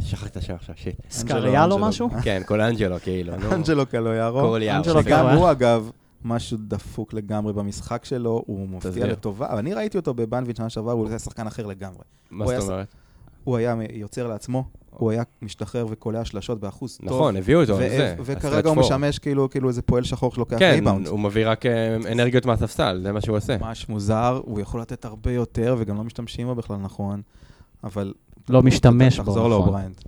שכחתי 0.00 0.28
את 0.28 0.36
השם 0.36 0.54
עכשיו, 0.54 0.74
shit. 0.78 0.96
קלויארו, 1.10 1.74
אנג'לו. 1.74 1.88
משהו? 1.88 2.08
כן, 2.22 2.42
קולאנג'לו 2.46 2.96
כאילו. 3.00 3.32
אנג'לו 3.52 3.86
קלויארו. 3.86 4.40
קוליארו. 4.40 4.78
אנג'לו 4.78 4.92
סליחה. 4.92 5.08
שגם 5.08 5.18
קלויארו. 5.18 5.42
הוא, 5.42 5.50
אגב, 5.50 5.90
משהו 6.24 6.58
דפוק 6.60 7.14
לגמרי 7.14 7.52
במשחק 7.52 8.04
שלו, 8.04 8.42
הוא 8.46 8.68
מופיע. 8.68 9.06
לטובה, 9.06 9.48
אבל 9.48 9.58
אני 9.58 9.74
ראיתי 9.74 9.98
אותו 9.98 10.14
בבנביץ' 10.14 10.56
שנה 10.56 10.70
שעברה, 10.70 10.92
הוא 10.92 11.08
היה 11.08 11.18
שחקן 11.18 11.46
אחר 11.46 11.66
לגמרי. 11.66 12.02
מה 12.30 12.46
זאת 12.46 12.68
אומרת? 12.68 12.94
הוא 13.44 13.56
היה 13.56 13.76
יוצר 13.92 14.26
לעצמו, 14.26 14.64
הוא 14.90 15.10
היה 15.10 15.22
משתחרר 15.42 15.86
וקולע 15.90 16.24
שלשות 16.24 16.60
באחוז 16.60 16.96
טוב. 16.96 17.08
נכון, 17.08 17.36
הביאו 17.36 17.60
אותו 17.60 17.76
ו- 17.76 17.80
לזה. 17.80 18.14
וכרגע 18.24 18.68
הוא 18.68 18.76
משמש 18.76 19.18
כאילו 19.18 19.50
כאילו 19.50 19.68
איזה 19.68 19.82
פועל 19.82 20.04
שחור 20.04 20.34
שלוקח 20.34 20.58
כן, 20.58 20.72
ריבאונד. 20.74 21.06
הוא 21.06 21.20
מביא 21.20 21.48
רק 21.48 21.66
אה, 21.66 21.96
אנרגיות 22.12 22.46
מהספסל, 22.46 23.00
זה 23.02 23.12
מה 23.12 23.20
שהוא 23.20 23.36
עושה. 23.36 23.56
ממש 23.58 23.88
מוזר, 23.88 24.40
הוא 24.44 24.60
יכול 24.60 24.80
לתת 24.80 25.04
הרבה 25.04 25.32
יותר, 25.32 25.76
וגם 25.78 25.96
לא 25.96 26.04
משתמשים 26.04 26.46
בו 26.46 26.54
בכלל 26.54 26.76
נכון, 26.76 27.22
אבל... 27.84 28.12
לא 28.48 28.62
משתמש 28.62 29.16
בו, 29.16 29.22
תחזור 29.22 29.38
נכון. 29.38 29.50
לאובריינט. 29.50 30.02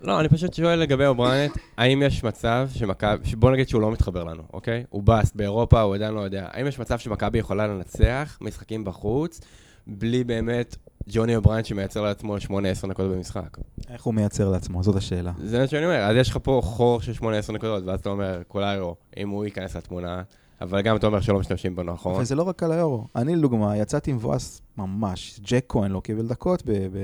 לא, 0.00 0.20
אני 0.20 0.28
פשוט 0.28 0.54
שואל 0.54 0.78
לגבי 0.78 1.06
אובריינט, 1.06 1.58
האם 1.76 2.02
יש 2.02 2.24
מצב 2.24 2.68
שמכבי, 2.74 3.36
בוא 3.36 3.50
נגיד 3.50 3.68
שהוא 3.68 3.82
לא 3.82 3.90
מתחבר 3.90 4.24
לנו, 4.24 4.42
אוקיי? 4.52 4.84
הוא 4.90 5.02
bust 5.02 5.36
באירופה, 5.36 5.80
הוא 5.80 5.94
עדיין 5.94 6.14
לא 6.14 6.20
יודע. 6.20 6.48
האם 6.50 6.66
יש 6.66 6.78
מצב 6.78 6.98
שמכבי 6.98 7.38
יכולה 7.38 7.66
לנצח 7.66 8.38
משחקים 8.40 8.84
בחוץ, 8.84 9.40
בלי 9.86 10.24
באמת 10.24 10.76
ג'וני 11.12 11.36
אובריינט 11.36 11.66
שמייצר 11.66 12.02
לעצמו 12.02 12.36
8-10 12.36 12.86
נקודות 12.86 13.12
במשחק? 13.16 13.58
איך 13.90 14.04
הוא 14.04 14.14
מייצר 14.14 14.48
לעצמו? 14.48 14.82
זאת 14.82 14.96
השאלה. 14.96 15.32
זה 15.44 15.58
מה 15.58 15.66
שאני 15.66 15.84
אומר, 15.84 15.96
אז 15.96 16.16
יש 16.16 16.30
לך 16.30 16.38
פה 16.42 16.60
חור 16.64 17.00
של 17.00 17.12
8-10 17.12 17.52
נקודות, 17.52 17.84
ואז 17.86 18.00
אתה 18.00 18.08
אומר, 18.08 18.42
קלויארו, 18.48 18.96
אם 19.16 19.28
הוא 19.28 19.44
ייכנס 19.44 19.76
לתמונה, 19.76 20.22
אבל 20.60 20.80
גם 20.80 20.96
אתה 20.96 21.06
אומר 21.06 21.20
שלא 21.20 21.38
משתמשים 21.38 21.76
בו 21.76 21.82
נכון. 21.82 22.14
אבל 22.14 22.24
זה 22.24 22.34
לא 22.34 22.42
רק 22.42 22.62
קלויארו. 22.62 23.06
אני, 23.16 23.36
לדוגמה, 23.36 23.76
יצאתי 23.76 24.12
מבואס 24.12 24.62
ממש. 24.78 25.40
ג'ייק 25.42 25.64
כהן 25.68 25.90
לא 25.90 26.00
קיבל 26.00 26.26
דקות 26.26 26.62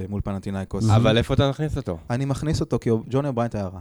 מול 0.08 0.20
פנאתינייקוס. 0.20 0.90
אבל 0.90 1.18
איפה 1.18 1.34
אתה 1.34 1.50
מכניס 1.50 1.76
אותו? 1.76 1.98
אני 2.10 2.24
מכניס 2.24 2.60
אותו 2.60 2.78
כי 2.78 2.90
ג'וני 3.10 3.28
אובריינט 3.28 3.54
היה 3.54 3.66
רע. 3.66 3.80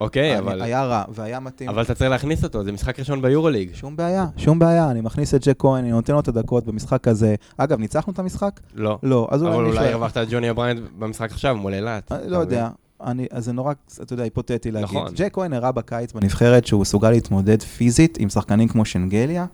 אוקיי, 0.00 0.38
אבל... 0.38 0.62
היה 0.62 0.84
רע, 0.84 1.04
והיה 1.08 1.40
מתאים. 1.40 1.68
אבל 1.68 1.82
אתה 1.82 1.94
צריך 1.94 2.10
להכניס 2.10 2.44
אותו, 2.44 2.64
זה 2.64 2.72
משחק 2.72 2.98
ראשון 2.98 3.22
ביורוליג. 3.22 3.70
שום 3.74 3.96
בעיה, 3.96 4.26
שום 4.36 4.58
בעיה. 4.58 4.90
אני 4.90 5.00
מכניס 5.00 5.34
את 5.34 5.46
ג'ייק 5.48 5.56
כהן, 5.58 5.84
אני 5.84 5.90
נותן 5.90 6.12
לו 6.12 6.20
את 6.20 6.28
הדקות 6.28 6.64
במשחק 6.64 7.08
הזה. 7.08 7.34
אגב, 7.56 7.78
ניצחנו 7.78 8.12
את 8.12 8.18
המשחק? 8.18 8.60
לא. 8.74 8.98
לא. 9.02 9.28
אז 9.30 9.42
אבל 9.42 9.52
אולי 9.52 9.68
אולי 9.68 9.78
נשאר. 9.78 9.92
הרווחת 9.92 10.16
את 10.16 10.28
ג'וני 10.30 10.50
אובריינט 10.50 10.80
במשחק 10.98 11.32
עכשיו 11.32 11.56
מול 11.56 11.74
אילת. 11.74 12.12
אני 12.12 12.20
אתה 12.20 12.28
לא? 12.28 12.36
יודע. 12.36 12.68
אני, 13.04 13.26
אז 13.30 13.44
זה 13.44 13.52
נורא, 13.52 13.72
אתה 14.02 14.12
יודע, 14.12 14.24
היפותטי 14.24 14.70
להגיד. 14.70 14.88
נכון. 14.88 15.12
ג'ייק 15.16 15.34
כהן 15.34 15.52
הראה 15.52 15.72
בקיץ 15.72 16.12
בנבחרת 16.12 16.66
שהוא 16.66 16.80
מסוגל 16.80 17.10
להתמודד 17.10 17.62
פיזית 17.62 18.18
עם 18.20 18.28
שחקנים 18.28 18.68
כמו 18.68 18.84
שנגליה, 18.84 19.46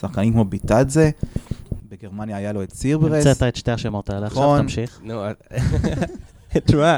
שחקנים 0.00 0.32
כמו 0.32 0.44
ביטאדזה, 0.44 1.10
בגרמניה 1.88 2.36
היה 2.36 2.52
לו 2.52 2.62
את 2.62 2.72
סירברס. 2.72 3.26
המצאת 3.26 3.42
את 3.42 3.56
שתי 3.56 3.70
השמות 3.70 4.10
האלה, 4.10 4.26
עכשיו 4.26 4.42
נכון. 4.42 4.60
תמשיך. 4.60 5.00
תשמע, 6.66 6.96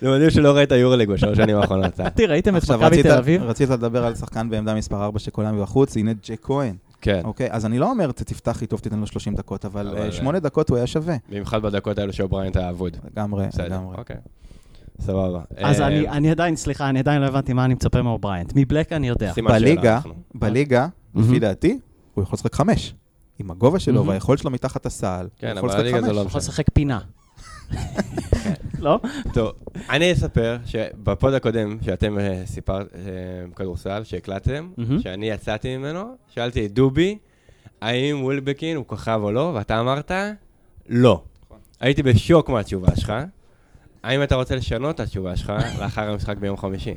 זה 0.00 0.10
מדהים 0.10 0.30
שלא 0.30 0.56
ראית 0.56 0.70
יורוליג 0.72 1.08
בשלוש 1.10 1.36
שנים 1.38 1.56
האחרונות. 1.56 2.00
אה? 2.00 2.10
תראי, 2.10 2.26
ראיתם 2.26 2.56
את 2.56 2.70
מכבי 2.70 3.02
תל 3.02 3.12
אביב? 3.12 3.42
רצית 3.42 3.70
לדבר 3.70 4.04
על 4.06 4.14
שחקן 4.14 4.50
בעמדה 4.50 4.74
מספר 4.74 5.04
4 5.04 5.18
שקולע 5.18 5.52
מבחוץ, 5.52 5.96
הנה 5.96 6.12
ג'ייק 6.28 6.38
כהן. 6.42 6.74
כן, 7.00 7.20
אוקיי, 7.24 7.48
אז 7.50 7.66
אני 7.66 7.78
לא 7.78 7.90
אומר, 7.90 8.12
"ת- 8.12 8.22
תפתח 8.22 8.62
איתו 8.62 8.78
ותיתן 8.78 8.98
לו 8.98 9.06
30 9.06 9.34
דקות, 9.34 9.64
אבל 9.64 9.88
אבל, 9.88 9.98
אה, 10.28 10.34
אה, 10.34 10.40
דקות 10.40 10.68
הוא 10.70 10.76
היה 10.76 10.86
שווה. 10.86 11.16
במיוחד 11.28 11.62
בדקות 11.62 11.98
האלו 11.98 12.12
שאובריינט 12.12 12.56
היה 12.56 12.70
אבוד. 12.70 12.96
לגמרי, 13.10 13.46
לגמרי. 13.58 13.96
אוקיי. 13.98 14.16
סבבה. 15.00 15.40
אז 15.56 15.80
אני 15.80 16.08
אני 16.08 16.30
עדיין, 16.30 16.56
סליחה, 16.56 16.88
אני 16.88 16.98
עדיין 16.98 17.22
לא 17.22 17.26
הבנתי 17.26 17.52
מה 17.52 17.64
אני 17.64 17.74
מצפה 17.74 18.02
מאובריינט. 18.02 18.52
מבלק 18.56 18.92
אני 18.92 19.08
יודע. 19.08 19.32
בליגה. 19.48 20.00
בליגה. 20.34 20.86
לפי 21.14 21.38
דעתי, 21.38 21.78
הוא 22.14 22.22
יכול 22.22 22.36
לשחק 22.36 22.54
חמש. 22.54 22.94
עם 23.38 23.50
הגובה 23.50 23.78
שלו. 23.78 24.06
והיכולת 24.06 24.38
שלו 24.38 24.50
מתחת 24.50 24.86
הסל, 24.86 25.26
כן, 25.38 25.48
הוא 25.50 25.56
יכול 25.58 25.70
אבל 25.70 25.82
לשחק 25.84 26.00
חמש. 26.00 26.08
לא 26.08 26.12
יכול 26.12 26.24
משנה. 26.26 26.38
לשחק 26.38 26.66
פינה. 26.72 26.98
לא? 28.78 29.00
טוב, 29.32 29.52
אני 29.90 30.12
אספר 30.12 30.58
שבפוד 30.66 31.34
הקודם 31.34 31.78
שאתם 31.82 32.18
אה, 32.18 32.42
סיפרת, 32.46 32.86
אה, 32.94 33.00
כדורסל, 33.56 34.04
שהקלטתם. 34.04 34.70
שאני 35.02 35.30
יצאתי 35.30 35.76
ממנו, 35.76 36.16
שאלתי 36.28 36.66
את 36.66 36.72
דובי, 36.72 37.18
האם 37.80 38.24
ווילבקין 38.24 38.76
הוא 38.76 38.84
כוכב 38.86 39.20
או 39.22 39.32
לא, 39.32 39.52
ואתה 39.54 39.80
אמרת, 39.80 40.10
לא. 40.88 41.22
הייתי 41.80 42.02
בשוק 42.02 42.48
מהתשובה 42.48 42.96
שלך. 42.96 43.12
האם 44.02 44.22
אתה 44.22 44.34
רוצה 44.34 44.56
לשנות 44.56 44.94
את 44.94 45.00
התשובה 45.00 45.36
שלך 45.36 45.52
לאחר 45.80 46.10
המשחק 46.10 46.36
ביום 46.36 46.56
חמישי? 46.56 46.94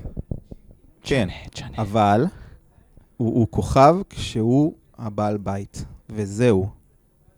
כן. 1.04 1.30
אבל 1.78 2.26
הוא 3.18 3.34
הוא 3.34 3.48
כוכב 3.50 3.96
כשהוא 4.10 4.74
הבעל 4.98 5.38
בית, 5.38 5.86
וזהו. 6.10 6.70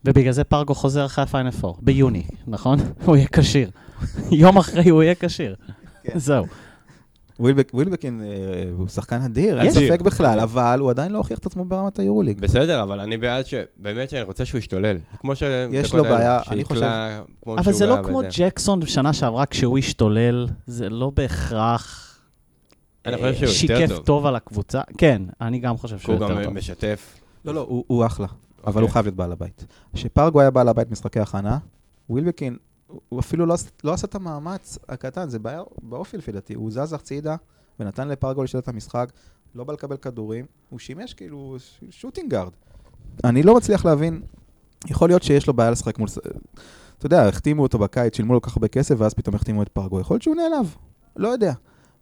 ובגלל 0.06 0.32
זה 0.32 0.43
פרגו 0.43 0.76
חוזר 0.76 1.06
אחרי 1.06 1.24
הפיינל 1.24 1.52
פור, 1.52 1.78
ביוני, 1.82 2.24
נכון? 2.48 2.80
הוא 3.06 3.15
יהיה 3.15 3.28
כשיר. 3.28 3.72
יום 4.32 4.58
אחרי 4.58 4.90
הוא 4.90 5.04
יהיה 5.04 5.16
כשיר. 5.20 5.56
כן. 6.04 6.20
זהו. 6.20 6.46
ווילבק- 7.40 7.72
ווילבקין 7.74 8.22
אה, 8.24 8.28
הוא 8.78 8.88
שחקן 8.88 9.22
אדיר, 9.22 9.62
אין. 9.62 9.72
ספק 9.72 10.02
בכלל, 10.02 10.40
אבל 10.40 10.80
הוא 10.80 10.90
עדיין 10.90 11.12
לא 11.12 11.18
הוכיח 11.18 11.38
את 11.40 11.46
עצמו 11.46 11.66
ברמת 11.66 12.00
היורוליג. 12.00 12.40
בסדר, 12.40 12.84
אבל 12.84 13.00
אני 13.00 13.18
בעד 13.18 13.46
ש... 13.46 13.54
באמת 13.78 14.10
שאני 14.10 14.22
רוצה 14.22 14.46
שהוא 14.46 14.60
ישתולל. 14.60 14.98
כמו 15.20 15.36
ש... 15.36 15.44
יש 15.72 15.94
לו 15.94 16.04
בעיה, 16.04 16.40
אני 16.52 16.66
כמו 16.66 17.58
אבל 17.58 17.74
זה 17.74 17.86
לא 17.86 17.98
כמו. 18.04 18.22
ג'קסון 18.38 18.80
בשנה 18.80 19.14
שעברה 19.14 19.46
כשהוא 19.46 19.78
השתולל, 19.78 20.48
זה 20.68 20.90
לא 20.90 21.12
בהכרח 21.16 22.06
אני 23.06 23.18
חושב 23.18 23.34
שהוא 23.34 23.46
יותר 23.48 23.54
שיקף 23.54 23.96
טוב. 23.96 24.06
טוב 24.06 24.26
על 24.26 24.36
הקבוצה. 24.36 24.82
כן, 24.98 25.22
אני 25.42 25.60
גם 25.60 25.78
חושב 25.78 26.00
שהוא 26.00 26.16
הוא 26.16 26.24
יותר 26.24 26.38
גם 26.38 26.44
טוב. 26.44 26.54
משתף. 26.54 27.20
לא, 27.46 27.54
לא, 27.54 27.66
הוא 27.70 27.84
הוא 27.88 28.06
אחלה, 28.06 28.28
אבל 28.28 28.68
אוקיי. 28.68 28.82
הוא 28.82 28.90
חייב 28.90 29.06
להיות 29.06 29.16
בעל 29.16 29.32
הבית. 29.32 29.66
כשפרגו 29.94 30.42
היה 30.42 30.50
בעל 30.52 30.68
הבית 30.70 30.92
משחקי 30.92 31.20
הכנה, 31.20 31.58
ווילבקין, 32.10 32.58
הוא 33.10 33.19
אפילו 33.19 33.45
לא 33.45 33.56
לא 33.84 33.93
עשה 33.93 34.08
את 34.08 34.15
המאמץ 34.15 34.78
הקטן, 34.89 35.30
זה 35.30 35.39
בעיה 35.39 35.62
באופי 35.82 36.17
לפי 36.17 36.32
דעתי. 36.32 36.54
הוא 36.54 36.71
זז 36.71 36.93
הצידה 36.93 37.36
ונתן 37.80 38.08
לפרגו 38.08 38.43
לשלט 38.43 38.63
את 38.63 38.67
המשחק, 38.67 39.12
לא 39.56 39.63
בא 39.63 39.73
לקבל 39.73 39.97
כדורים, 39.97 40.45
הוא 40.69 40.80
שימש 40.80 41.13
כאילו 41.13 41.58
שוטינג 41.89 42.32
גארד. 42.32 42.52
אני 43.23 43.43
לא 43.43 43.56
מצליח 43.56 43.86
להבין, 43.86 44.21
יכול 44.88 45.10
להיות 45.10 45.23
שיש 45.23 45.47
לו 45.47 45.54
בעיה 45.54 45.71
לשחק 45.71 45.99
מול... 45.99 46.08
אתה 46.97 47.06
יודע, 47.06 47.28
החתימו 47.28 47.63
אותו 47.63 47.80
בקיץ, 47.80 48.15
שילמו 48.15 48.34
לו 48.34 48.41
כל 48.41 48.49
כך 48.49 48.58
הרבה 48.58 48.67
כסף, 48.67 48.95
ואז 48.97 49.13
פתאום 49.13 49.36
החתימו 49.36 49.63
את 49.63 49.69
פרגו. 49.69 49.99
יכול 49.99 50.13
להיות 50.13 50.21
שהוא 50.23 50.36
נעלב, 50.36 50.75
לא 51.15 51.28
יודע. 51.28 51.54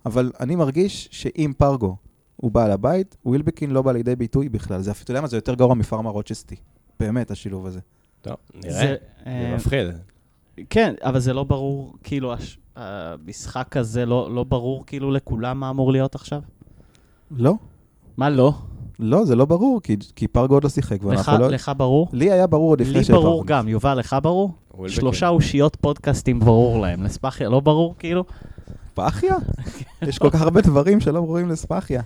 אבל 0.06 0.32
אני 0.40 0.56
מרגיש 0.56 1.10
שאם 1.12 1.54
פרגו 1.58 1.96
הוא 2.36 2.52
בעל 2.52 2.72
הבית, 2.72 3.18
ווילבקין 3.26 3.72
לא 3.72 3.82
בא 3.82 3.92
לידי 3.92 4.16
ביטוי 4.16 4.50
בכלל. 4.50 4.82
זה, 4.82 4.92
אתה 4.92 5.12
יודע 5.12 5.22
מה, 5.22 5.28
זה 5.28 5.38
יותר 5.38 5.54
גרוע 5.54 5.76
מפארמה 5.76 6.10
רוצ'סטי. 6.10 6.56
באמת, 7.00 7.32
השילוב 7.32 7.66
הזה. 7.66 7.80
טוב, 8.22 8.36
נראה. 8.54 8.74
זה, 8.74 8.80
זה 8.80 8.96
אה, 9.28 9.56
מפחיד. 9.56 9.88
כן, 10.70 10.94
אבל 11.02 11.20
זה 11.20 11.34
לא 11.34 11.44
ברור, 11.44 11.94
כאילו, 12.04 12.34
הש- 12.34 12.58
המשחק 12.76 13.78
הזה 13.78 14.06
לא 14.06 14.36
לא 14.36 14.44
ברור 14.44 14.84
כאילו 14.86 15.12
לכולם 15.12 15.60
מה 15.60 15.70
אמור 15.70 15.92
להיות 15.92 16.16
עכשיו? 16.16 16.42
לא, 17.32 17.54
מה 18.18 18.30
לא? 18.30 18.54
לא, 19.00 19.26
זה 19.26 19.36
לא 19.36 19.46
ברור, 19.46 19.82
כי, 19.82 19.96
כי 20.16 20.28
פרגו 20.28 20.54
עוד 20.54 20.64
לא 20.64 20.70
שיחק. 20.70 21.04
לך 21.04 21.32
לא... 21.40 21.48
לך 21.48 21.72
ברור? 21.78 22.08
לי 22.14 22.32
היה 22.32 22.48
ברור 22.48 22.70
עוד 22.70 22.82
לפני 22.82 22.94
לי 22.94 23.04
שפרגו. 23.04 23.22
ברור 23.22 23.46
גם, 23.46 23.68
יובל, 23.68 24.00
לך 24.00 24.16
ברור? 24.24 24.52
שלושה 24.88 25.28
אושיות 25.28 25.76
פודקאסטים 25.82 26.40
ברור 26.40 26.82
להם, 26.82 27.04
לספחיה 27.04 27.50
לא 27.50 27.60
ברור 27.60 27.96
כאילו? 28.00 28.24
ספחיה? 28.92 29.36
יש 30.08 30.18
כל 30.18 30.30
כך 30.30 30.42
הרבה 30.42 30.62
דברים 30.62 31.00
שלא 31.00 31.22
ברורים 31.22 31.50
לספחיה. 31.50 32.02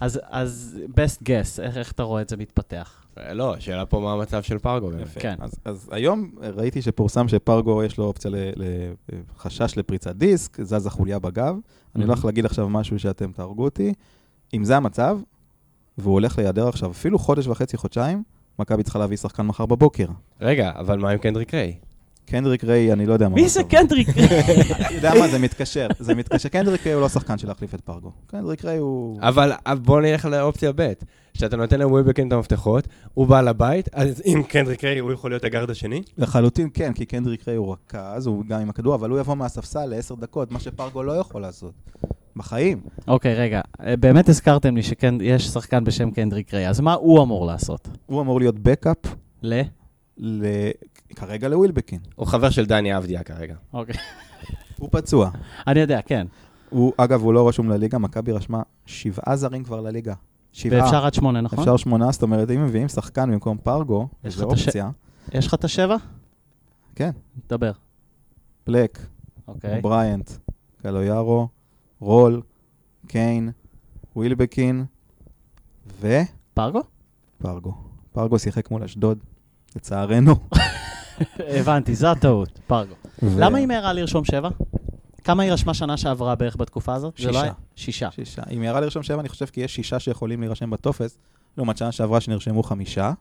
אז, 0.00 0.20
אז 0.30 0.78
best 0.88 1.22
guess, 1.22 1.62
איך, 1.62 1.76
איך 1.76 1.92
אתה 1.92 2.02
רואה 2.02 2.22
את 2.22 2.28
זה 2.28 2.36
מתפתח? 2.36 3.03
אה, 3.18 3.34
לא, 3.34 3.54
השאלה 3.54 3.86
פה 3.86 4.00
מה 4.00 4.12
המצב 4.12 4.42
של 4.42 4.58
פרגו. 4.58 4.88
באמת. 4.88 5.08
כן. 5.14 5.34
אז, 5.40 5.54
אז 5.64 5.88
היום 5.92 6.30
ראיתי 6.56 6.82
שפורסם 6.82 7.28
שפרגו 7.28 7.84
יש 7.84 7.98
לו 7.98 8.04
אופציה 8.04 8.30
לחשש 9.08 9.78
לפריצת 9.78 10.16
דיסק, 10.16 10.60
זז 10.62 10.86
החוליה 10.86 11.18
בגב. 11.18 11.56
אני 11.96 12.04
לא 12.04 12.12
הולך 12.12 12.24
להגיד 12.24 12.44
עכשיו 12.44 12.68
משהו 12.68 12.98
שאתם 12.98 13.32
תהרגו 13.32 13.64
אותי. 13.64 13.94
אם 14.54 14.64
זה 14.64 14.76
המצב, 14.76 15.18
והוא 15.98 16.12
הולך 16.12 16.38
להיעדר 16.38 16.68
עכשיו 16.68 16.90
אפילו 16.90 17.18
חודש 17.18 17.46
וחצי, 17.46 17.76
חודשיים, 17.76 18.22
מכבי 18.58 18.82
צריכה 18.82 18.98
להביא 18.98 19.16
שחקן 19.16 19.42
מחר 19.42 19.66
בבוקר. 19.66 20.06
רגע, 20.40 20.72
אבל 20.74 20.98
מה 20.98 21.10
עם 21.10 21.18
קנדריק 21.18 21.54
ריי? 21.54 21.74
קנדריק 22.26 22.64
ריי, 22.64 22.92
אני 22.92 23.06
לא 23.06 23.12
יודע 23.12 23.28
מה 23.28 23.34
מי 23.34 23.48
זה. 23.48 23.64
קנדריק? 23.64 24.08
אתה 24.80 24.94
יודע 24.94 25.12
מה, 25.20 25.28
זה 25.28 25.38
מתקשר. 25.38 25.88
זה 25.98 26.14
מתקשר. 26.14 26.48
קנדריק 26.48 26.84
ריי 26.84 26.94
הוא 26.94 27.02
לא 27.02 27.08
שחקן 27.08 27.38
של 27.38 27.48
להחליף 27.48 27.74
את 27.74 27.80
פרגו. 27.80 28.12
קנדריק 28.26 28.64
ריי 28.64 28.78
הוא... 28.78 29.18
אבל 29.20 29.52
בוא 29.82 30.00
נלך 30.00 30.24
לאופציה 30.24 30.72
ב', 30.76 30.92
שאתה 31.34 31.56
נותן 31.56 31.80
לווילבקין 31.80 32.28
את 32.28 32.32
המפתחות, 32.32 32.88
הוא 33.14 33.26
בא 33.26 33.40
לבית, 33.40 33.88
אז 33.92 34.22
אם 34.26 34.42
קנדריק 34.48 34.84
ריי 34.84 34.98
הוא 34.98 35.12
יכול 35.12 35.30
להיות 35.30 35.44
הגארד 35.44 35.70
השני? 35.70 36.02
לחלוטין 36.18 36.68
כן, 36.74 36.92
כי 36.92 37.06
קנדריק 37.06 37.48
ריי 37.48 37.56
הוא 37.56 37.72
רכז, 37.72 38.26
הוא 38.26 38.44
גם 38.48 38.60
עם 38.60 38.70
הכדור, 38.70 38.94
אבל 38.94 39.10
הוא 39.10 39.20
יבוא 39.20 39.34
מהספסל 39.34 39.86
לעשר 39.86 40.14
דקות, 40.14 40.50
מה 40.50 40.60
שפרגו 40.60 41.02
לא 41.02 41.12
יכול 41.12 41.42
לעשות. 41.42 41.72
בחיים. 42.36 42.80
אוקיי, 43.08 43.34
רגע, 43.34 43.60
אה, 43.80 43.96
באמת 43.96 44.28
הזכרתם 44.28 44.76
לי 44.76 44.82
שכן, 44.82 45.14
יש 45.20 45.46
שחקן 45.46 45.84
בשם 45.84 46.10
קנדריק 46.10 46.54
ריי, 46.54 46.68
אז 46.68 46.80
מה 46.80 46.94
הוא 46.94 47.22
אמור 47.22 47.46
לעשות? 47.46 47.88
הוא 48.06 48.20
אמור 48.20 48.40
להיות 48.40 48.58
backup 48.58 48.96
ל? 49.42 49.62
כרגע 51.14 51.48
לווילבקין. 51.48 52.00
הוא 52.16 52.26
חבר 52.26 52.50
של 52.50 52.66
דני 52.66 52.96
אבדיה 52.96 53.22
כרגע. 53.22 53.54
אוקיי. 53.72 53.94
הוא 54.78 54.88
פצוע. 54.92 55.30
אני 55.66 55.80
יודע, 55.80 56.00
כן. 56.02 56.26
הוא, 56.70 56.92
אגב, 56.96 57.22
הוא 57.22 57.32
לא 57.34 57.48
רשום 57.48 57.68
לליגה, 57.68 57.98
מכבי 57.98 58.32
רשמה 58.32 58.62
שבעה 58.86 59.36
זרים 59.36 59.64
כבר 59.64 59.80
לליגה. 59.80 60.14
שבעה. 60.52 60.82
ואפשר 60.82 61.06
עד 61.06 61.14
שמונה, 61.14 61.40
נכון? 61.40 61.58
אפשר 61.58 61.76
שמונה, 61.76 62.12
זאת 62.12 62.22
אומרת, 62.22 62.50
אם 62.50 62.64
מביאים 62.64 62.88
שחקן 62.88 63.30
במקום 63.32 63.58
פרגו, 63.58 64.08
יש 64.24 64.34
זו 64.34 64.46
לך 64.46 64.52
את 64.52 64.58
הש- 64.58 64.64
אופציה. 64.66 64.90
יש 65.32 65.46
לך 65.46 65.54
את 65.54 65.64
השבע? 65.64 65.96
כן, 66.94 67.10
דבר. 67.48 67.72
בלק, 68.66 68.98
אוקיי. 69.48 69.80
אובריינט, 69.80 70.30
קלויארו, 70.82 71.48
רול, 72.00 72.42
קיין, 73.06 73.50
ווילבקין 74.16 74.84
ופרגו. 76.00 76.80
פרגו? 77.38 77.74
פרגו 78.12 78.38
שיחק 78.38 78.70
מול 78.70 78.82
אשדוד, 78.82 79.18
לצערנו. 79.76 80.34
הבנתי, 81.60 81.94
זו 81.94 82.06
הטעות, 82.06 82.60
פרגו. 82.66 82.94
למה 83.22 83.58
היא 83.58 83.66
מהרה 83.66 83.92
לרשום 83.92 84.24
שבע? 84.24 84.48
כמה 85.24 85.42
היא 85.42 85.52
רשמה 85.52 85.74
שנה 85.74 85.96
שעברה 85.96 86.34
בערך 86.34 86.56
בתקופה 86.56 86.94
הזאת? 86.94 87.14
זה 87.18 87.30
לא 87.30 87.40
שישה. 87.40 87.52
שישה. 87.76 88.10
שישה. 88.10 88.42
אם 88.56 88.62
ירה 88.62 88.80
לרשום 88.80 89.02
שבע, 89.02 89.20
אני 89.20 89.28
חושב 89.28 89.46
כי 89.46 89.60
יש 89.60 89.74
שישה 89.74 89.98
שיכולים 89.98 90.40
להירשם 90.40 90.70
בטופס, 90.70 91.18
לעומת 91.56 91.76
שנה 91.76 91.92
שעברה 91.92 92.20
שנרשמו 92.20 92.62
חמישה. 92.62 93.12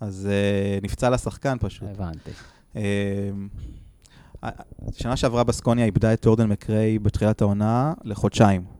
אז 0.00 0.28
uh, 0.30 0.84
נפצע 0.84 1.10
לשחקן 1.10 1.56
פשוט. 1.60 1.88
הבנתי. 1.88 2.30
אה, 2.76 3.30
שנה 4.96 5.16
שעברה 5.16 5.44
בסקוניה 5.44 5.84
איבדה 5.84 6.12
את 6.12 6.24
ג'ורדן 6.24 6.46
מקריי 6.46 6.98
בתחילת 6.98 7.42
העונה 7.42 7.92
לחודשיים. 8.04 8.79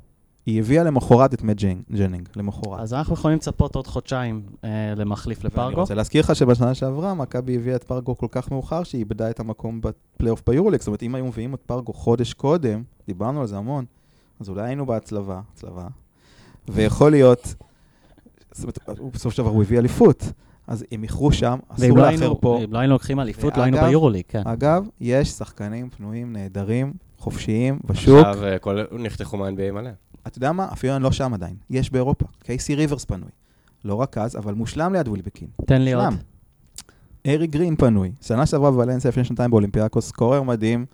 היא 0.50 0.60
הביאה 0.60 0.84
למחרת 0.84 1.34
את 1.34 1.42
מאט 1.42 1.56
ג'נ- 1.56 1.96
ג'נינג, 1.96 2.28
למחרת. 2.36 2.80
אז 2.80 2.94
אנחנו 2.94 3.14
יכולים 3.14 3.36
לצפות 3.36 3.76
עוד 3.76 3.86
חודשיים 3.86 4.42
אה, 4.64 4.94
למחליף 4.96 5.38
ואני 5.38 5.50
לפרגו. 5.52 5.80
רוצה 5.80 5.94
להזכיר 5.94 6.20
לך 6.22 6.36
שבשנה 6.36 6.74
שעברה 6.74 7.14
מכבי 7.14 7.56
הביאה 7.56 7.76
את 7.76 7.84
פרגו 7.84 8.18
כל 8.18 8.26
כך 8.30 8.50
מאוחר 8.50 8.82
שהיא 8.82 8.98
איבדה 8.98 9.30
את 9.30 9.40
המקום 9.40 9.80
בפלייאוף 9.80 10.42
ביורוליג. 10.46 10.80
זאת 10.80 10.86
אומרת, 10.86 11.02
אם 11.02 11.14
היו 11.14 11.26
מביאים 11.26 11.54
את 11.54 11.60
פרגו 11.60 11.92
חודש 11.92 12.32
קודם, 12.32 12.82
דיברנו 13.06 13.40
על 13.40 13.46
זה 13.46 13.56
המון, 13.56 13.84
אז 14.40 14.48
אולי 14.48 14.62
היינו 14.62 14.86
בהצלבה, 14.86 15.40
הצלבה, 15.52 15.86
ויכול 16.68 17.10
להיות, 17.10 17.54
זאת 18.52 18.78
אומרת, 18.94 19.18
של 19.30 19.42
דבר 19.42 19.50
הוא 19.50 19.62
הביא 19.62 19.78
אליפות, 19.78 20.32
אז 20.66 20.84
הם 20.92 21.02
איחרו 21.02 21.32
שם, 21.32 21.58
אסור 21.68 21.96
לא 21.98 22.10
לאחר 22.10 22.32
פה. 22.40 22.60
אם 22.64 22.72
לא 22.72 22.78
היינו 22.78 22.92
לוקחים 22.92 23.20
אליפות, 23.20 23.56
לא 23.56 23.62
היינו 23.62 23.78
ביורוליג, 23.78 24.24
כן. 24.28 24.42
אגב, 24.46 24.86
יש 25.00 25.28
שחקנים 25.28 25.90
פנויים 25.90 26.32
נהדרים, 26.32 26.92
חופשיים, 27.20 27.78
בשוק. 27.84 28.26
עכשיו 28.26 28.44
אה, 28.44 28.58
כל- 28.58 28.78
נחתכו 28.98 29.36
מה-NBA 29.36 29.72
מלא. 29.72 29.90
אתה 30.26 30.38
יודע 30.38 30.52
מה? 30.52 30.68
אפילו 30.72 30.96
אני 30.96 31.04
לא 31.04 31.12
שם 31.12 31.34
עדיין. 31.34 31.54
יש 31.70 31.90
באירופה. 31.92 32.26
קייסי 32.42 32.74
ריברס 32.74 33.04
פנוי. 33.04 33.30
לא 33.84 33.94
רק 33.94 34.18
אז, 34.18 34.36
אבל 34.36 34.54
מושלם 34.54 34.92
ליד 34.92 35.08
ווילבקין. 35.08 35.48
תן 35.66 35.82
לי 35.82 35.92
עוד. 35.92 36.04
מושלם. 36.04 36.20
אריק 37.26 37.46
גרין 37.46 37.76
פנוי. 37.76 38.12
שנה 38.20 38.46
שעברה 38.46 38.70
בוולנסיה 38.70 39.08
לפני 39.08 39.24
שנתיים 39.24 39.50
באולימפיאקוס, 39.50 40.08
scorer 40.08 40.42
מדהים. 40.42 40.86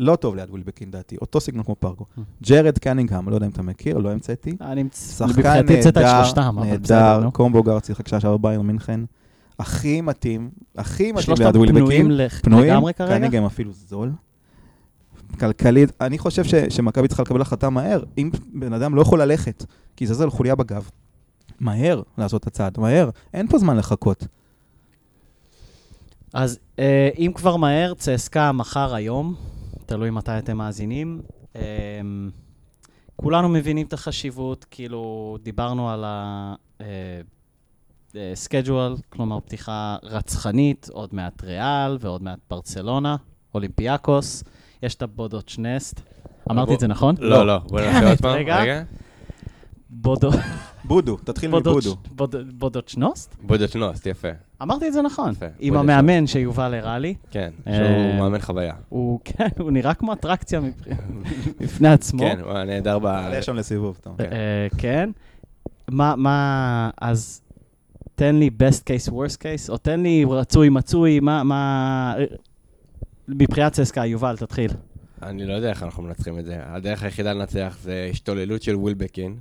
לא 0.00 0.16
טוב 0.16 0.36
ליד 0.36 0.50
ווילבקין, 0.50 0.90
לדעתי. 0.90 1.16
אותו 1.20 1.40
סגנון 1.40 1.64
כמו 1.64 1.74
פרגו. 1.74 2.04
Mm. 2.18 2.20
ג'רד 2.42 2.78
קנינגהם, 2.78 3.28
לא 3.28 3.34
יודע 3.34 3.46
אם 3.46 3.50
אתה 3.50 3.62
מכיר, 3.62 3.98
לא 3.98 4.12
המצאתי. 4.12 4.56
אני 4.60 4.84
שחקן 4.94 5.30
מבחינתי 5.30 5.76
הוצאת 5.76 5.92
את 5.92 6.02
נהדר, 6.02 6.22
שלושתם, 6.24 6.42
אבל 6.58 6.76
בסדר, 6.78 6.96
נהדר, 6.98 7.20
נו. 7.20 7.32
combo 7.32 7.62
guard 7.62 7.84
שיחק 7.84 8.08
שנה 8.08 8.20
שעברה 8.20 8.36
ביירן 8.36 8.66
מינכן. 8.66 9.00
הכי 9.58 10.00
מתאים, 10.00 10.50
הכי 10.76 11.12
מתאים 11.12 11.36
ליד 11.38 11.56
ווילבקין. 11.56 12.08
פנויים, 12.42 12.72
לגמרי 12.72 12.94
כרגע? 12.94 13.18
קנינגהם 13.18 13.44
אפילו 13.44 13.72
זול. 13.72 14.12
כלכלית, 15.38 15.92
אני 16.00 16.18
חושב 16.18 16.44
ש, 16.44 16.54
שמכבי 16.54 17.08
צריכה 17.08 17.22
לקבל 17.22 17.40
החלטה 17.40 17.70
מהר. 17.70 18.02
אם 18.18 18.30
בן 18.54 18.72
אדם 18.72 18.94
לא 18.94 19.02
יכול 19.02 19.22
ללכת, 19.22 19.64
כי 19.96 20.04
יזלזל 20.04 20.30
חוליה 20.30 20.54
בגב, 20.54 20.90
מהר 21.60 22.02
לעשות 22.18 22.42
את 22.42 22.46
הצעד, 22.46 22.80
מהר. 22.80 23.10
אין 23.34 23.48
פה 23.48 23.58
זמן 23.58 23.76
לחכות. 23.76 24.26
אז 26.32 26.58
אה, 26.78 27.08
אם 27.18 27.32
כבר 27.34 27.56
מהר, 27.56 27.94
צסקה 27.94 28.52
מחר 28.52 28.94
היום, 28.94 29.34
תלוי 29.86 30.10
מתי 30.10 30.38
אתם 30.38 30.56
מאזינים. 30.56 31.22
אה, 31.56 31.62
כולנו 33.16 33.48
מבינים 33.48 33.86
את 33.86 33.92
החשיבות, 33.92 34.66
כאילו, 34.70 35.36
דיברנו 35.42 35.90
על 35.90 36.04
ה-schedule, 36.04 39.00
כלומר 39.08 39.40
פתיחה 39.40 39.96
רצחנית, 40.02 40.88
עוד 40.92 41.08
מעט 41.12 41.44
ריאל 41.44 41.96
ועוד 42.00 42.22
מעט 42.22 42.38
ברצלונה, 42.50 43.16
אולימפיאקוס, 43.54 44.44
יש 44.82 44.94
את 44.94 45.02
הבודות 45.02 45.54
נסט. 45.58 46.00
אמרתי 46.50 46.74
את 46.74 46.80
זה 46.80 46.86
נכון? 46.86 47.14
לא, 47.18 47.46
לא, 47.46 47.58
בוא 47.58 47.80
נעשה 47.80 48.08
עוד 48.08 48.18
פעם. 48.18 48.36
רגע. 48.36 48.82
בודו- 49.90 50.30
בודו, 50.84 51.16
תתחיל 51.16 51.50
מבודו. 51.50 51.96
בוד- 52.10 52.36
בודות 52.58 52.88
שנוסט? 52.88 53.36
בודות 53.42 53.76
נוסט, 53.76 54.06
יפה. 54.06 54.28
אמרתי 54.62 54.88
את 54.88 54.92
זה 54.92 55.02
נכון. 55.02 55.30
יפה, 55.32 55.46
עם 55.58 55.76
המאמן 55.76 56.26
שיובל 56.26 56.74
הראה 56.74 56.98
לי. 56.98 57.14
כן, 57.30 57.50
אה, 57.66 57.74
שהוא 57.76 58.14
מאמן 58.18 58.38
חוויה. 58.40 58.74
הוא, 58.88 59.20
כן, 59.24 59.48
הוא 59.58 59.70
נראה 59.70 59.94
כמו 59.94 60.12
אטרקציה 60.12 60.60
בפני 61.60 61.88
עצמו. 61.88 62.18
כן, 62.22 62.40
הוא 62.40 62.52
נהדר 62.62 62.98
ב... 62.98 63.02
תעלה 63.02 63.42
שם 63.42 63.56
לסיבוב. 63.56 64.00
כן. 64.04 64.10
אה, 64.32 64.66
כן. 64.78 65.10
מה, 65.90 66.14
מה, 66.16 66.90
אז 67.00 67.40
תן 68.14 68.34
לי 68.36 68.50
best 68.58 68.80
case, 68.82 69.12
worst 69.12 69.36
case, 69.36 69.68
או 69.70 69.76
תן 69.76 70.00
לי 70.00 70.24
רצוי, 70.28 70.68
מצוי, 70.68 71.20
מה, 71.20 71.42
מה... 71.42 72.14
מבחינת 73.38 73.72
צסקה, 73.72 74.06
יובל, 74.06 74.36
תתחיל. 74.36 74.70
אני 75.22 75.46
לא 75.46 75.52
יודע 75.52 75.70
איך 75.70 75.82
אנחנו 75.82 76.02
מנצחים 76.02 76.38
את 76.38 76.44
זה. 76.44 76.56
הדרך 76.60 77.02
היחידה 77.02 77.32
לנצח 77.32 77.76
זה 77.82 78.08
השתוללות 78.10 78.62
של 78.62 78.76
ווילבקין, 78.76 79.36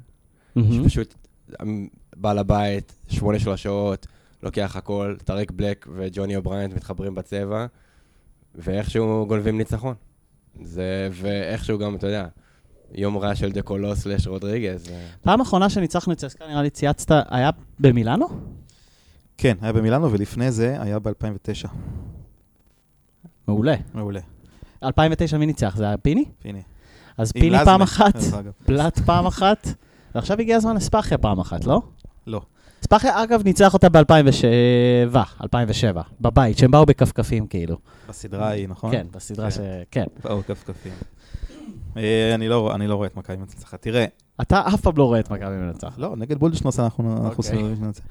מהמם. 0.55 0.83
שפשוט 0.83 1.15
אמ, 1.61 1.87
בעל 2.15 2.37
הבית, 2.37 2.95
שמונה 3.07 3.39
שלושות, 3.39 4.07
לוקח 4.43 4.75
הכל, 4.75 5.15
טרק 5.25 5.51
בלק 5.51 5.87
וג'וני 5.95 6.35
אובריינט 6.35 6.73
מתחברים 6.73 7.15
בצבע, 7.15 7.65
ואיכשהו 8.55 9.25
גונבים 9.27 9.57
ניצחון. 9.57 9.95
זה, 10.63 11.09
ואיכשהו 11.11 11.77
גם, 11.77 11.95
אתה 11.95 12.07
יודע, 12.07 12.27
יום 12.91 13.17
רע 13.17 13.35
של 13.35 13.51
דקולו 13.51 13.95
slash 13.95 14.27
רודריגז. 14.27 14.91
פעם 15.21 15.41
אחרונה 15.41 15.69
שניצחנו 15.69 16.13
את 16.13 16.17
צסקה, 16.17 16.47
נראה 16.47 16.61
לי 16.61 16.69
צייצת, 16.69 17.11
היה 17.29 17.49
במילאנו? 17.79 18.27
כן, 19.37 19.57
היה 19.61 19.73
במילאנו, 19.73 20.11
ולפני 20.11 20.51
זה 20.51 20.81
היה 20.81 20.99
ב-2009. 20.99 21.67
מעולה. 23.49 23.75
מעולה. 23.93 24.19
2009 24.83 25.37
מי 25.37 25.45
ניצח? 25.45 25.75
זה 25.77 25.83
היה 25.87 25.97
פיני? 25.97 26.25
הנה. 26.45 26.59
אז 27.17 27.31
פיני 27.31 27.49
לזנה, 27.49 27.65
פעם 27.65 27.81
אחת. 27.81 28.17
פלט 28.65 28.99
פעם 28.99 29.25
אחת, 29.25 29.67
ועכשיו 30.15 30.39
הגיע 30.39 30.57
הזמן 30.57 30.75
לספחיה 30.75 31.17
פעם 31.17 31.39
אחת, 31.39 31.65
לא? 31.65 31.81
לא. 32.27 32.41
ספחיה, 32.83 33.23
אגב, 33.23 33.41
ניצח 33.45 33.73
אותה 33.73 33.89
ב-2007, 33.89 35.17
2007, 35.43 36.01
בבית, 36.21 36.57
שהם 36.57 36.71
באו 36.71 36.85
בכפכפים 36.85 37.47
כאילו. 37.47 37.77
בסדרה 38.09 38.47
ההיא, 38.47 38.67
נכון? 38.67 38.91
כן, 38.91 39.07
בסדרה 39.11 39.45
כן. 39.45 39.51
ש... 39.51 39.59
כן. 39.91 40.05
באו 40.23 40.41
כפכפים. 40.47 40.91
אה, 41.97 42.35
אני 42.35 42.47
לא 42.47 42.75
אני 42.75 42.87
לא 42.87 42.95
רואה 42.95 43.07
את 43.07 43.15
מכבי 43.15 43.37
מצליחה. 43.37 43.77
תראה, 43.77 44.05
אתה 44.41 44.61
אף 44.67 44.81
פעם 44.81 44.93
לא 44.97 45.03
רואה 45.03 45.19
את 45.19 45.31
מכבי 45.31 45.57
מנצח. 45.57 45.93
לא, 45.97 46.15
נגד 46.17 46.37
בולדשנוס 46.37 46.79
אנחנו 46.79 47.13
אנחנו 47.13 47.43
אוקיי. 47.43 47.75
שננצח. 47.75 48.03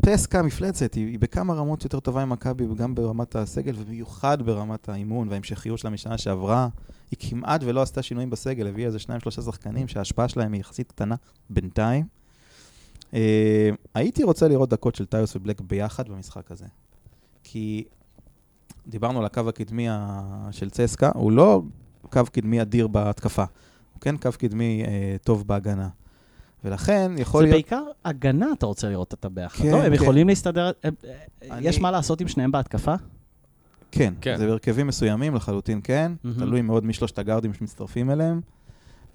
פסקה 0.00 0.42
מפלצת, 0.42 0.94
היא 0.94 1.06
היא 1.06 1.18
בכמה 1.18 1.54
רמות 1.54 1.84
יותר 1.84 2.00
טובה 2.00 2.24
ממכבי, 2.24 2.64
גם 2.76 2.94
ברמת 2.94 3.36
הסגל, 3.36 3.74
ובמיוחד 3.76 4.42
ברמת 4.42 4.88
האימון 4.88 5.28
וההמשכיות 5.28 5.78
שלה 5.78 5.90
משנה 5.90 6.18
שעברה. 6.18 6.68
היא 7.10 7.18
כמעט 7.20 7.60
ולא 7.64 7.82
עשתה 7.82 8.02
שינויים 8.02 8.30
בסגל, 8.30 8.66
הביאה 8.66 8.86
איזה 8.86 8.98
שניים, 8.98 9.20
שלושה 9.20 9.42
שחקנים 9.42 9.88
שההשפעה 9.88 10.28
שלהם 10.28 10.52
היא 10.52 10.60
יחסית 10.60 10.88
קטנה 10.92 11.14
בינתיים. 11.50 12.06
אה, 13.14 13.70
הייתי 13.94 14.22
רוצה 14.22 14.48
לראות 14.48 14.68
דקות 14.68 14.94
של 14.94 15.06
טיוס 15.06 15.36
ובלק 15.36 15.60
ביחד 15.60 16.08
במשחק 16.08 16.50
הזה. 16.50 16.66
כי 17.42 17.84
דיברנו 18.86 19.18
על 19.18 19.24
הקו 19.24 19.48
הקדמי 19.48 19.88
של 20.50 20.70
צסקה, 20.70 21.10
הוא 21.14 21.32
לא 21.32 21.62
קו 22.10 22.22
קדמי 22.32 22.62
אדיר 22.62 22.86
בהתקפה, 22.86 23.44
הוא 23.92 24.00
כן 24.00 24.16
קו 24.16 24.30
קדמי 24.38 24.84
אה, 24.86 25.16
טוב 25.24 25.46
בהגנה. 25.46 25.88
ולכן 26.64 27.12
יכול 27.18 27.40
זה 27.40 27.50
להיות... 27.50 27.54
בעיקר 27.54 27.82
הגנה 28.04 28.46
אתה 28.58 28.66
רוצה 28.66 28.88
לראות 28.88 29.12
אותה 29.12 29.28
ביחד, 29.28 29.62
כן, 29.64 29.70
לא? 29.70 29.76
הם 29.82 29.86
כן. 29.88 29.92
יכולים 30.02 30.28
להסתדר... 30.28 30.70
אני- 31.50 31.68
יש 31.68 31.80
מה 31.80 31.90
לעשות 31.90 32.20
עם 32.20 32.28
שניהם 32.28 32.52
בהתקפה? 32.52 32.94
כן, 33.92 34.14
כן. 34.20 34.36
זה 34.38 34.46
בהרכבים 34.46 34.86
מסוימים 34.86 35.34
לחלוטין 35.34 35.80
כן, 35.84 36.12
מהמם. 36.24 36.38
תלוי 36.38 36.62
מאוד 36.62 36.84
משלושת 36.84 37.18
הגארדים 37.18 37.54
שמצטרפים 37.54 38.10
אליהם. 38.10 38.40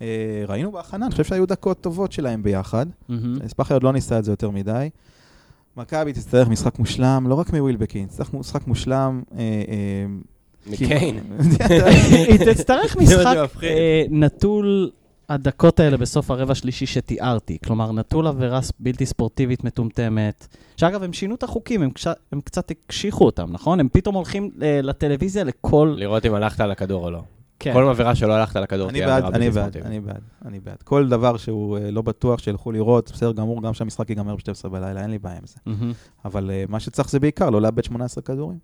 אה, 0.02 0.08
ראינו 0.48 0.72
בהכנה, 0.72 1.06
אני 1.06 1.12
חושב 1.12 1.24
שהיו 1.24 1.46
דקות 1.46 1.82
טובות 1.82 2.12
שלהם 2.12 2.44
ביחד. 2.44 2.86
מהמם. 3.10 3.48
ספאחי 3.48 3.74
עוד 3.74 3.84
לא 3.84 3.94
ניסה 3.94 4.20
את 4.20 4.24
זה 4.26 4.32
יותר 4.32 4.50
מדי. 4.50 4.90
מכבי 5.78 6.14
תצטרך 6.14 6.48
משחק 6.48 6.80
מושלם, 6.80 7.26
לא 7.30 7.36
רק 7.36 7.54
מווילבקין, 7.54 8.08
תצטרך 8.08 8.34
משחק 8.34 8.68
מושלם. 8.68 9.22
אה, 9.34 9.40
אה, 9.40 10.06
מקיין. 10.72 11.20
היא 12.30 12.54
תצטרך 12.54 12.96
זה 13.00 13.04
משחק. 13.18 13.64
אה, 13.64 14.04
נטול 14.10 14.92
הדקות 15.34 15.80
האלה 15.80 15.98
בסוף 15.98 16.32
הרבע 16.32 16.52
השלישי 16.52 16.86
שתיארתי. 16.86 17.58
כלומר, 17.66 17.92
נטול 17.92 18.28
עבירה 18.28 18.60
בלתי 18.80 19.06
ספורטיבית 19.06 19.64
מטומטמת. 19.64 20.48
שאגב, 20.78 21.04
הם 21.04 21.14
שינו 21.14 21.36
את 21.36 21.44
החוקים, 21.44 21.82
הם, 21.82 21.92
קש... 21.92 22.08
הם 22.32 22.42
קצת 22.42 22.72
הקשיחו 22.72 23.26
אותם, 23.26 23.48
נכון? 23.52 23.80
הם 23.80 23.90
פתאום 23.90 24.16
הולכים 24.16 24.52
אה, 24.62 24.80
לטלוויזיה 24.84 25.44
לכל... 25.44 25.96
לראות 25.98 26.26
אם 26.26 26.34
הלכת 26.34 26.60
על 26.60 26.72
הכדור 26.72 27.06
או 27.06 27.12
לא. 27.12 27.24
כן. 27.60 27.74
כל 27.74 27.90
עבירה 27.90 28.16
שלא 28.16 28.34
הלכת 28.34 28.56
לכדור 28.56 28.90
אני 28.90 29.00
תהיה 29.00 29.08
בעד, 29.08 29.24
עבירה 29.24 29.36
אני 29.36 29.46
בלתי 29.46 29.56
בעד, 29.56 29.64
ספורטיבית. 29.64 29.86
אני 29.86 30.00
בעד, 30.00 30.22
אני 30.46 30.60
בעד. 30.60 30.84
כל 30.84 31.10
דבר 31.10 31.38
שהוא 31.38 31.78
אה, 31.78 31.92
לא 31.92 32.02
בטוח 32.02 32.40
שילכו 32.40 32.72
לראות, 32.72 33.12
בסדר 33.12 33.32
גמור, 33.32 33.62
גם 33.62 33.74
שהמשחק 33.74 34.10
ייגמר 34.10 34.36
ב-12 34.36 34.70
בלילה, 34.70 35.02
אין 35.02 35.10
לי 35.10 35.20
בעיה 35.20 35.38
עם 35.38 35.46
זה. 35.46 35.56
אבל 36.26 36.52
אה, 36.52 36.64
מה 36.70 36.80
שצריך 36.80 37.10
זה 37.10 37.20
בעיקר 37.20 37.50
לא 37.50 37.62
לאבד 37.62 37.84
18 37.84 38.24
כדורים. 38.24 38.58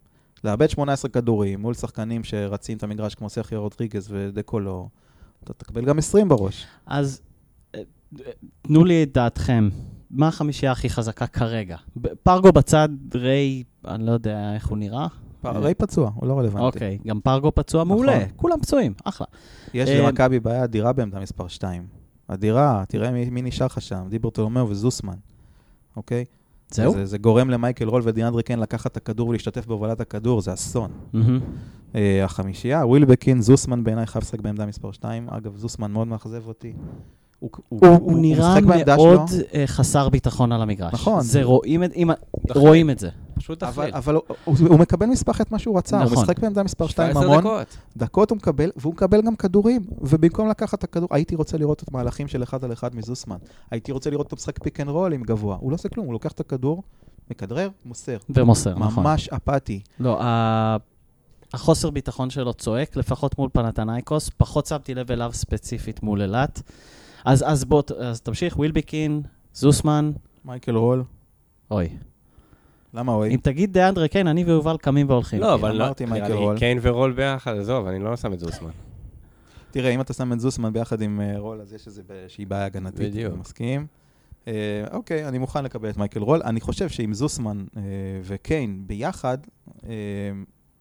לאבד 0.44 0.70
18 0.70 1.12
כדורים 1.12 1.62
מול 1.62 1.74
שחקנים 1.74 2.24
שרצים 2.24 2.78
את 2.78 2.84
המגרש 2.84 3.16
כמו 3.16 3.30
סרחיו 3.30 3.62
רודריגז 3.62 4.08
ודקולו, 4.12 4.90
אתה 5.52 5.66
תקבל 5.66 5.86
גם 5.86 5.98
20 5.98 6.30
בראש. 6.30 6.66
אז 6.86 7.22
אה, 7.76 7.82
תנו 8.62 8.86
לי 8.86 9.04
את 9.04 9.14
דעתכם. 9.14 9.70
מה 10.12 10.28
החמישייה 10.28 10.72
הכי 10.72 10.90
חזקה 10.90 11.28
כרגע? 11.28 11.78
פרגו 12.24 12.52
בצד, 12.52 12.90
ריי, 13.16 13.64
אני 13.86 14.06
לא 14.06 14.12
יודע 14.12 14.54
איך 14.54 14.68
הוא 14.68 14.78
נראה. 14.78 15.08
ריי 15.46 15.74
פצוע, 15.74 16.12
הוא 16.16 16.28
לא 16.28 16.40
רלוונטי. 16.40 16.66
אוקיי, 16.66 16.98
גם 17.08 17.20
פרגו 17.20 17.56
פצוע 17.56 17.84
מעולה. 17.84 18.18
נכון. 18.18 18.30
כולם 18.36 18.60
פצועים, 18.60 18.94
אחלה. 19.04 19.28
יש 19.74 19.90
אה, 19.90 20.02
למכבי 20.02 20.40
בעיה 20.40 20.64
אדירה 20.64 20.94
בעמדה 20.94 21.20
מספר 21.20 21.48
2. 21.48 21.88
אדירה, 22.28 22.84
תראה 22.88 23.12
מי, 23.12 23.30
מי 23.30 23.42
נשאר 23.42 23.66
לך 23.66 23.82
שם, 23.82 24.06
דיברטולומיאו 24.10 24.70
וזוסמן, 24.70 25.16
אוקיי? 25.96 26.26
זהו? 26.72 26.94
זה, 26.94 27.06
זה 27.06 27.18
גורם 27.18 27.50
למייקל 27.50 27.88
רול 27.88 28.02
ודיאנדרי 28.06 28.44
קן 28.44 28.60
לקחת 28.60 28.92
את 28.92 28.98
הכדור 28.98 29.30
ולהשתתף 29.30 29.66
בהובלת 29.66 30.02
הכדור, 30.02 30.42
זה 30.42 30.54
אסון. 30.54 30.92
מהמם. 31.14 31.40
אה, 31.96 32.26
החמישייה, 32.26 32.86
ווילבקין, 32.86 33.42
זוסמן 33.42 33.84
בעיניי 33.84 34.06
חייב 34.06 34.24
לשחק 34.24 34.42
בעמדה 34.42 34.66
מספר 34.66 34.92
2. 34.92 35.30
אגב, 35.30 35.56
זוסמן 35.56 35.92
מאוד 35.92 36.08
מאכזב 36.08 36.48
אותי. 36.48 36.74
הוא, 37.40 37.50
הוא, 37.70 37.88
הוא 37.88 38.20
נראה 38.20 38.56
משחק 38.56 38.64
בעמדה 38.64 38.96
מאוד 38.96 39.28
שלו, 39.28 39.40
אה, 39.54 39.68
חסר 39.68 40.10
ביטחון 40.10 40.52
על 40.52 40.62
המגרש. 40.62 40.94
נכון. 40.94 41.22
זה 41.22 41.44
רואים 41.44 41.84
את, 41.84 41.94
אם, 41.96 42.10
תחליט. 42.48 42.58
רואים 42.58 42.90
את 42.90 43.00
זה. 43.00 43.10
פשוט 43.38 43.64
אבל, 43.64 43.72
תחליט. 43.74 43.96
אבל 43.96 44.16
הוא, 44.16 44.22
הוא, 44.44 44.56
הוא 44.70 44.80
מקבל 44.80 45.06
מספח 45.06 45.42
את 45.42 45.52
מה 45.52 45.60
שהוא 45.60 45.78
רצה, 45.78 45.98
נכון. 45.98 46.14
הוא 46.14 46.24
משחק 46.24 46.40
בעמדה 46.40 46.64
מספר 46.64 46.88
2 46.88 47.12
17 47.12 47.26
המון, 47.26 47.40
דקות. 47.40 47.78
דקות 47.98 48.30
הוא 48.30 48.38
מקבל, 48.38 48.72
והוא 48.76 48.94
מקבל 48.94 49.22
גם 49.22 49.36
כדורים, 49.36 49.86
ובמקום 50.02 50.50
לקחת 50.50 50.80
את 50.80 50.84
הכדור, 50.84 51.10
הייתי 51.12 51.36
רוצה 51.36 51.58
לראות 51.58 51.84
את 51.84 51.90
המהלכים 51.90 52.28
של 52.28 52.44
אחד 52.44 52.64
על 52.64 52.74
אחד 52.74 52.96
מזוסמן. 52.96 53.38
הייתי 53.72 53.92
רוצה 53.92 54.10
לראות 54.10 54.26
אותו 54.26 54.36
משחק 54.36 54.64
pick 54.64 54.80
and 54.80 54.90
roll 54.90 55.14
עם 55.14 55.24
גבוה. 55.24 55.58
הוא 55.60 55.72
לא 55.72 55.76
עושה 55.76 55.90
כלום, 55.90 56.06
הוא 56.06 56.14
לוקח 56.14 56.32
את 56.32 56.40
הכדור, 56.40 56.84
מכדרר, 57.32 57.70
מוסר. 57.86 58.18
ומוסר, 58.30 58.76
נכון. 58.80 59.04
ממש 59.04 59.30
אפאתי. 59.30 59.82
לא, 60.00 60.22
ה... 60.22 60.78
החוסר 61.54 61.90
ביטחון 61.90 62.30
שלו 62.30 62.54
צועק, 62.54 62.98
לפחות 62.98 63.38
מול 63.38 63.50
פנאתינייקוס, 63.54 64.30
פחות 64.38 64.66
שמתי 64.66 64.96
לב 64.96 65.12
אליו 65.12 65.32
ספציפית 65.34 66.04
מול 66.04 66.22
אילת. 66.22 66.62
אז, 67.26 67.44
אז 67.48 67.66
בוא, 67.66 67.84
אז 68.00 68.22
תמשיך, 68.22 68.58
ווילבקין, 68.60 69.22
זוסמן, 69.54 70.12
מייקל 70.46 70.76
רול, 70.76 71.04
אוי. 71.72 71.90
למה 72.94 73.14
אוי? 73.14 73.30
אם 73.30 73.40
תגיד 73.42 73.74
דיאנדרה 73.74 74.08
קיין, 74.08 74.28
אני 74.28 74.44
ויובל 74.44 74.78
קמים 74.78 75.10
והולכים. 75.10 75.40
לא. 75.40 75.54
אבל 75.54 75.72
לא, 75.72 75.84
אמרתי 75.84 76.06
מייקל 76.06 76.28
לי 76.28 76.34
רול. 76.34 76.58
קיין 76.58 76.80
ורול 76.82 77.12
ביחד, 77.12 77.58
עזוב, 77.58 77.88
אני 77.88 78.00
לא 78.00 78.16
שם 78.16 78.34
את 78.34 78.40
זוסמן. 78.40 78.70
תראה, 79.72 79.90
אם 79.90 80.02
אתה 80.02 80.14
שם 80.14 80.34
את 80.34 80.40
זוסמן 80.40 80.74
ביחד 80.74 81.02
עם 81.02 81.22
אה, 81.22 81.40
רול, 81.40 81.62
אז 81.62 81.74
יש 81.74 81.88
איזושהי 81.88 82.46
בעיה 82.46 82.66
הגנתית. 82.66 83.10
בדיוק. 83.10 83.34
אני 83.34 83.42
מסכים. 83.42 83.86
אה, 84.48 84.54
אוקיי, 84.92 85.28
אני 85.28 85.38
מוכן 85.38 85.64
לקבל 85.64 85.90
את 85.90 85.98
מייקל 85.98 86.20
רול. 86.20 86.42
אני 86.46 86.62
חושב 86.62 86.90
שעם 86.90 87.14
זוסמן 87.14 87.66
אה, 87.78 87.82
וקיין 88.24 88.84
ביחד, 88.88 89.38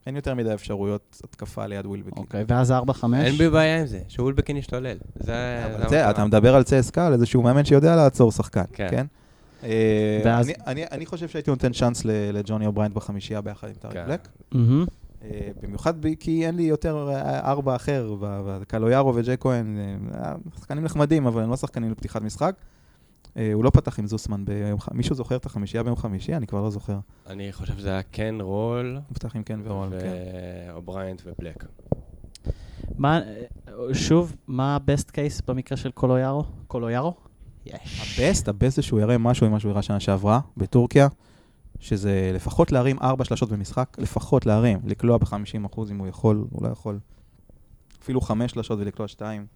אין 0.07 0.17
יותר 0.17 0.35
מדי 0.35 0.55
אפשרויות 0.55 1.21
התקפה 1.25 1.67
ליד 1.67 1.87
ווילבקין. 1.87 2.23
אוקיי, 2.23 2.45
ואז 2.49 2.71
4-5. 2.71 2.75
אין 3.15 3.35
לי 3.35 3.51
בעיה 3.51 3.81
עם 3.81 3.87
זה, 3.87 4.01
שווילבקין 4.09 4.57
ישתולל. 4.57 4.97
זה... 5.15 6.11
אתה 6.11 6.25
מדבר 6.25 6.55
על 6.55 6.63
צסקה, 6.63 7.07
על 7.07 7.13
איזשהו 7.13 7.43
מאמן 7.43 7.65
שיודע 7.65 7.97
לעצור 7.97 8.33
שחקן, 8.33 8.65
כן. 8.73 9.07
אה, 9.67 10.21
ואז- 10.25 10.47
אני- 10.47 10.55
אני- 10.67 10.85
אני 10.93 11.07
חושב 11.07 11.29
שהייתי 11.29 11.51
נותן 11.51 11.73
צ'אנס 11.73 12.05
ל- 12.05 12.11
לג'וני 12.39 12.67
או'בריינט 12.67 12.95
בחמישייה 12.95 13.41
ביחד 13.41 13.69
עם 13.69 13.75
טאריק 13.75 13.95
כן. 13.95 14.07
בלק. 14.07 14.29
אה, 15.25 15.49
במיוחד 15.63 15.95
כי 16.21 16.47
אין 16.47 16.57
לי 16.57 16.63
יותר 16.63 17.09
אה, 17.13 17.41
ארבע 17.51 17.77
אחר, 17.77 18.15
ו- 18.21 18.41
ו- 18.45 18.59
קלויארו 18.69 19.15
וג'ייק 19.15 19.37
כהן, 19.41 19.79
שחקנים 20.59 20.85
נחמדים, 20.85 21.27
אבל 21.27 21.43
הם 21.43 21.51
לא 21.51 21.57
שחקנים 21.57 21.91
לפתיחת 21.91 22.23
משחק. 22.23 22.55
הוא 23.55 23.65
לא 23.65 23.71
פתח 23.71 23.99
עם 23.99 24.07
זוסמן 24.07 24.45
ביום 24.45 24.81
חמישי. 24.81 24.97
מישהו 24.97 25.15
זוכר 25.15 25.37
את 25.37 25.47
החמישייה 25.47 25.83
ביום 25.83 25.97
חמישי? 25.97 26.35
אני 26.37 26.47
כבר 26.47 26.63
לא 26.63 26.71
זוכר. 26.71 26.99
אני 27.27 27.53
חושב 27.53 27.77
שזה 27.79 27.91
היה 27.91 28.03
קיין 28.03 28.39
רול, 28.41 28.99
הוא 29.09 29.15
פתח 29.15 29.37
עם 29.37 29.43
קיין 29.43 29.61
ורול, 29.65 29.89
כן. 30.01 30.13
ואובריינט 30.73 31.23
ובלק. 31.27 31.65
מה, 32.99 33.21
שוב, 33.93 34.37
מה 34.47 34.77
ה-best 34.77 35.09
case 35.11 35.43
במקרה 35.47 35.77
של 35.79 35.91
קולויארו? 35.91 36.45
קולויארו? 36.67 37.15
יש. 37.67 38.19
ה 38.21 38.25
best, 38.25 38.49
ה 38.49 38.54
best 38.54 38.77
זה 38.77 38.83
שהוא 38.83 39.01
יראה 39.01 39.19
משהו 39.19 39.49
ממה 39.49 39.61
שהוא 39.61 39.71
הראה 39.71 39.83
שנה 39.83 40.01
שעברה, 40.01 40.41
בטורקיה, 40.57 41.09
שזה 41.81 42.31
לפחות 42.35 42.73
להרים 42.73 42.97
ארבע 43.03 43.25
שלשות 43.25 43.53
במשחק, 43.53 43.97
לפחות 43.99 44.47
להרים, 44.47 44.79
לקלוע 44.85 45.19
ב-50% 45.19 45.81
אם 45.91 45.99
הוא 45.99 46.07
יכול, 46.07 46.45
הוא 46.51 46.63
לא 46.63 46.69
יכול. 46.69 46.99
אפילו 48.03 48.21
חמש 48.21 48.53
שלשות 48.53 48.79
ולקלוע 48.79 49.09
שתיים. 49.09 49.47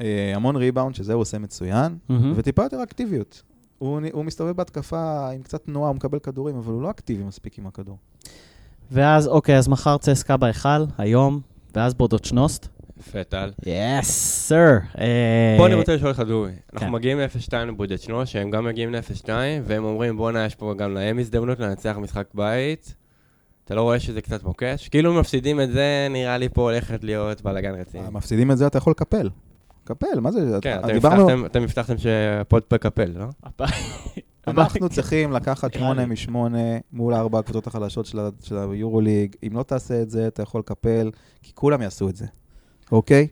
אה, 0.00 0.32
המון 0.34 0.56
ריבאונד, 0.56 0.94
שזה 0.94 1.12
הוא 1.12 1.22
עושה 1.22 1.38
מצוין, 1.38 1.98
מהמם. 2.08 2.32
וטיפה 2.36 2.62
יותר 2.62 2.82
אקטיביות. 2.82 3.42
הוא, 3.78 4.00
הוא 4.12 4.24
מסתובב 4.24 4.56
בהתקפה 4.56 5.30
עם 5.30 5.42
קצת 5.42 5.64
תנועה, 5.64 5.88
הוא 5.88 5.96
מקבל 5.96 6.18
כדורים, 6.18 6.56
אבל 6.56 6.72
הוא 6.72 6.82
לא 6.82 6.90
אקטיבי 6.90 7.24
מספיק 7.24 7.58
עם 7.58 7.66
הכדור. 7.66 7.96
ואז, 8.90 9.26
אוקיי, 9.26 9.58
אז 9.58 9.68
מחר 9.68 9.98
צסקה 9.98 10.36
בהיכל, 10.36 10.84
היום, 10.98 11.40
ואז 11.74 11.94
בודושנוסט. 11.94 12.68
יפה, 13.00 13.24
טל. 13.24 13.50
yes, 13.66 14.10
sir. 14.48 14.76
אה, 14.98 15.54
פה 15.58 15.66
אני 15.66 15.74
רוצה 15.74 15.94
לשאול 15.94 16.10
אותך 16.10 16.20
דובי, 16.20 16.50
כן. 16.52 16.58
אנחנו 16.72 16.92
מגיעים 16.92 17.18
ל-0-2 17.20 17.54
לבודדשנו, 17.56 18.26
שהם 18.26 18.50
גם 18.50 18.64
מגיעים 18.64 18.92
ל-0-2, 18.94 19.28
והם 19.64 19.84
אומרים 19.84 20.16
בואנה, 20.16 20.44
יש 20.44 20.54
פה 20.54 20.74
גם 20.78 20.94
להם 20.94 21.18
הזדמנות 21.18 21.60
לנצח 21.60 21.96
משחק 22.00 22.26
בית. 22.34 22.94
אתה 23.64 23.74
לא 23.74 23.82
רואה 23.82 24.00
שזה 24.00 24.20
קצת 24.22 24.42
מוקש? 24.44 24.88
כאילו 24.88 25.14
מפסידים 25.14 25.60
את 25.60 25.72
זה, 25.72 26.06
נראה 26.10 26.38
לי 26.38 26.48
פה 26.48 26.62
הולכת 26.62 27.04
להיות 27.04 27.42
בלאגן 27.42 27.74
רציני. 27.74 28.04
מפסידים 28.10 28.50
את 28.50 28.58
זה, 28.58 28.66
אתה 28.66 28.78
יכול 28.78 28.90
לקפל. 28.90 29.28
קפל, 29.84 30.20
מה 30.20 30.30
זה? 30.32 30.58
כן, 30.62 30.78
אתה- 30.78 30.88
אתם 31.46 31.62
הבטחתם- 31.62 31.98
שהפוד 31.98 32.62
פה 32.62 32.78
קפל, 32.78 33.10
לא? 33.14 33.26
אנחנו 34.46 34.88
צריכים 34.88 35.32
לקחת 35.32 35.64
נראה 35.76 35.78
שמונה 35.86 36.02
לי. 36.02 36.12
משמונה 36.12 36.58
מול 36.92 37.14
ארבע 37.14 37.38
הקבוצות 37.38 37.66
החלשות 37.66 38.06
של 38.42 38.58
היורוליג. 38.58 39.36
אם 39.46 39.56
לא 39.56 39.62
תעשה 39.62 40.02
את 40.02 40.10
זה, 40.10 40.26
אתה 40.26 40.42
יכול 40.42 40.58
לקפל, 40.60 41.10
כי 41.42 41.52
כולם 41.54 41.82
יעשו 41.82 42.08
את 42.08 42.16
זה, 42.16 42.26
אוקיי? 42.94 43.28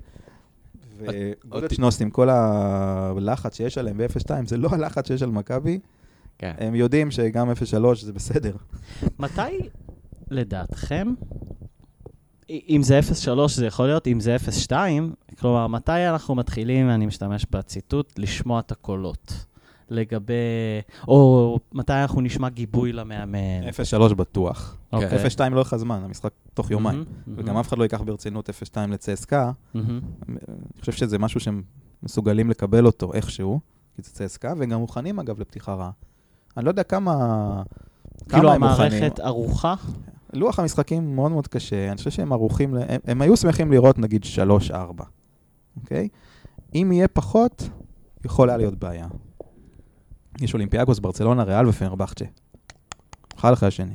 וגודלשנוסט 0.99 2.03
עם 2.03 2.11
כל 2.11 2.29
הלחץ 2.31 3.57
שיש 3.57 3.79
עליהם 3.79 3.99
ב-0-2, 3.99 4.31
זה 4.47 4.57
לא 4.57 4.69
הלחץ 4.73 5.09
שיש 5.09 5.23
על 5.23 5.31
מכבי. 5.31 5.79
כן. 6.39 6.55
הם 6.59 6.75
יודעים 6.75 7.11
שגם 7.11 7.51
0-3 7.51 7.55
זה 8.03 8.13
בסדר. 8.13 8.57
מתי, 9.19 9.69
לדעתכם, 10.31 11.15
אם 12.51 12.81
זה 12.83 13.01
0-3 13.01 13.49
זה 13.49 13.67
יכול 13.67 13.87
להיות, 13.87 14.07
אם 14.07 14.21
זה 14.21 14.37
0-2, 14.69 14.73
כלומר, 15.41 15.67
מתי 15.67 15.93
אנחנו 15.93 16.35
מתחילים, 16.35 16.91
אני 16.91 17.07
משתמש 17.07 17.47
בציטוט, 17.51 18.19
לשמוע 18.19 18.61
את 18.61 18.73
הקולות? 18.73 19.45
לגבי, 19.91 20.35
או 21.09 21.59
מתי 21.73 21.93
אנחנו 21.93 22.21
נשמע 22.21 22.49
גיבוי 22.49 22.93
למאמן? 22.93 23.69
0-3 24.11 24.15
בטוח. 24.15 24.77
אוקיי. 24.93 25.27
0-2 25.27 25.49
לא 25.51 25.61
לך 25.61 25.77
זמן, 25.77 26.03
המשחק 26.05 26.31
תוך 26.55 26.71
יומיים. 26.71 27.05
מהמם, 27.27 27.39
וגם 27.39 27.57
אף 27.57 27.69
אחד 27.69 27.79
לא 27.79 27.83
ייקח 27.83 28.01
ברצינות 28.01 28.51
0-2 28.51 28.53
לצסקה. 28.89 29.53
מהמם. 29.75 30.01
אני 30.29 30.37
חושב 30.81 30.93
שזה 30.93 31.19
משהו 31.19 31.41
שהם 31.41 31.63
מסוגלים 32.03 32.51
לקבל 32.51 32.87
אותו 32.87 33.15
איכשהו, 33.15 33.61
כי 33.97 34.03
זה 34.03 34.11
צסקה, 34.11 34.53
והם 34.59 34.71
גם 34.71 34.81
מוכנים 34.81 35.19
אגב 35.19 35.41
לפתיחה 35.41 35.75
רעה. 35.75 35.91
אני 36.57 36.65
לא 36.65 36.71
יודע 36.71 36.83
כמה... 36.83 37.63
כאילו 38.29 38.43
כמה 38.43 38.55
הם 38.55 38.65
מוכנים. 38.65 38.93
המערכת 38.93 39.21
ערוכה? 39.21 39.75
לוח 40.33 40.59
המשחקים 40.59 41.15
מאוד 41.17 41.33
מאוד 41.33 41.49
קשה, 41.49 41.89
אני 41.89 41.97
חושב 41.97 42.11
שהם 42.11 42.33
ערוכים, 42.33 42.75
ל... 42.75 42.79
הם, 42.89 43.01
הם 43.05 43.23
היו 43.23 43.37
שמחים 43.37 43.73
לראות 43.73 43.99
נגיד 43.99 44.25
3-4, 44.71 44.75
אוקיי? 45.77 46.09
אם 46.75 46.93
יהיה 46.93 47.09
פחות, 47.09 47.69
יכול 48.25 48.49
היה 48.51 48.57
להיות 48.59 48.75
בעיה. 48.75 49.07
יש 50.41 50.55
אולימפיאגוס, 50.55 50.99
ברצלונה, 50.99 51.43
ריאל 51.43 51.69
ופנרבחצ'ה. 51.69 52.25
אחד 53.39 53.53
אחרי 53.53 53.69
השני. 53.69 53.95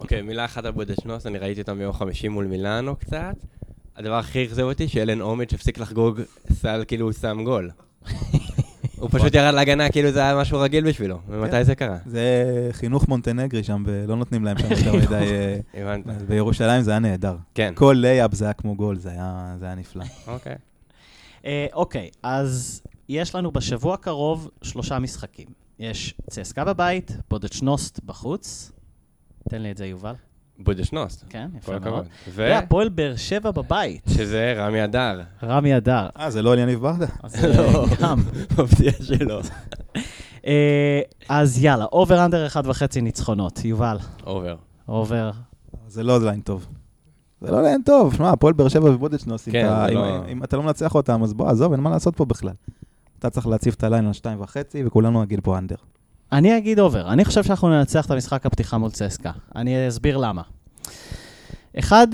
אוקיי, 0.00 0.22
מילה 0.22 0.44
אחת 0.44 0.64
על 0.64 0.72
בודדשנוס, 0.72 1.26
אני 1.26 1.38
ראיתי 1.38 1.60
אותם 1.60 1.78
ביום 1.78 1.92
חמישי 1.92 2.28
מול 2.28 2.46
מילאנו 2.46 2.96
קצת. 2.96 3.34
הדבר 3.96 4.18
הכי 4.18 4.44
אכזב 4.44 4.62
אותי, 4.62 4.88
שאלן 4.88 5.20
עומץ' 5.20 5.54
הפסיק 5.54 5.78
לחגוג 5.78 6.20
סל 6.52 6.84
כאילו 6.88 7.06
הוא 7.06 7.12
שם 7.12 7.44
גול. 7.44 7.70
הוא 8.96 9.10
פשוט 9.14 9.34
ירד 9.34 9.54
להגנה 9.54 9.88
כאילו 9.88 10.10
זה 10.10 10.20
היה 10.20 10.36
משהו 10.36 10.60
רגיל 10.60 10.88
בשבילו. 10.88 11.18
ומתי 11.28 11.64
זה 11.64 11.74
קרה? 11.74 11.96
זה 12.06 12.44
חינוך 12.72 13.08
מונטנגרי 13.08 13.62
שם, 13.62 13.82
ולא 13.86 14.16
נותנים 14.16 14.44
להם 14.44 14.58
שם 14.58 14.70
יותר 14.70 14.96
מדי... 15.06 15.14
אה, 15.14 15.58
הבנת. 15.74 16.22
בירושלים 16.22 16.82
זה 16.82 16.90
היה 16.90 17.00
נהדר. 17.00 17.36
כן. 17.54 17.72
כל 17.76 17.96
לייאפ 17.98 18.34
זה 18.34 18.44
היה 18.44 18.52
כמו 18.52 18.76
גול, 18.76 18.96
זה 18.98 19.10
היה, 19.10 19.54
זה 19.58 19.64
היה 19.64 19.74
נפלא. 19.74 20.04
אוקיי. 20.26 20.54
אה, 21.44 21.66
אוקיי, 21.72 22.10
אז 22.22 22.82
יש 23.12 23.34
לנו 23.34 23.50
בשבוע 23.52 23.94
הקרוב 23.94 24.50
שלושה 24.62 24.98
משחקים. 24.98 25.46
יש 25.78 26.14
צסקה 26.30 26.64
בבית, 26.64 27.16
בודושנוסט 27.30 28.00
בחוץ. 28.04 28.72
תן 29.48 29.62
לי 29.62 29.70
את 29.70 29.76
זה, 29.76 29.86
יובל. 29.86 30.14
בודושנוס. 30.58 31.24
כן, 31.28 31.48
יפה 31.56 31.72
מאוד. 31.72 31.82
הכבוד. 31.82 32.06
והפועל 32.34 32.88
באר 32.88 33.16
שבע 33.16 33.50
בבית, 33.50 34.02
ושזה 34.06 34.54
רמי 34.56 34.84
אדר. 34.84 35.20
רמי 35.42 35.76
אדר. 35.76 36.08
אה, 36.18 36.30
זה 36.30 36.42
לא 36.42 36.52
אלירן 36.54 36.80
ברדה? 36.80 37.06
אז 37.22 37.44
אה, 37.44 37.48
לא. 37.72 37.86
גם. 38.00 38.18
מפתיע 38.58 38.92
שלא. 39.02 39.40
אה, 40.46 41.00
אז 41.28 41.64
יאללה, 41.64 41.84
over 41.84 42.24
under 42.24 42.46
אחד 42.46 42.66
וחצי 42.66 43.00
ניצחונות. 43.00 43.64
יובל, 43.64 43.96
over. 44.26 44.56
over. 44.88 45.30
זה 45.86 46.02
לא 46.02 46.20
line 46.20 46.40
טוב. 46.40 46.66
זה 47.40 47.50
לא 47.50 47.62
line 47.62 47.80
טוב, 47.84 48.14
שמע, 48.14 48.30
הפועל 48.30 48.54
באר 48.54 48.68
שבע 48.68 48.90
ובודושנוס, 48.90 49.48
אם 49.48 49.52
כן, 49.52 49.66
לא- 49.94 50.26
אם 50.28 50.44
אתה 50.44 50.56
לא 50.56 50.62
מנצח 50.62 50.94
אותם, 50.94 51.22
אז 51.22 51.34
בוא, 51.34 51.48
עזוב, 51.50 51.72
אין 51.72 51.80
מה 51.80 51.90
לעשות 51.90 52.16
פה 52.16 52.24
בכלל. 52.24 52.52
אתה 53.22 53.30
צריך 53.30 53.46
להציב 53.46 53.74
את 53.78 53.84
ה 53.84 53.88
line 53.88 54.06
על 54.06 54.12
שתיים 54.12 54.40
וחצי, 54.40 54.84
וכולנו 54.86 55.22
נגיד 55.22 55.40
פה 55.42 55.58
under. 55.58 55.74
אני 56.32 56.58
אגיד 56.58 56.80
over. 56.80 57.12
אני 57.12 57.24
חושב 57.24 57.42
שאנחנו 57.44 57.68
ננצח 57.68 58.06
את 58.06 58.10
המשחק 58.10 58.46
הפתיחה 58.46 58.78
מול 58.78 58.90
צסקה. 58.90 59.32
אני 59.56 59.88
אסביר 59.88 60.16
למה. 60.16 60.42
אחד, 61.78 62.06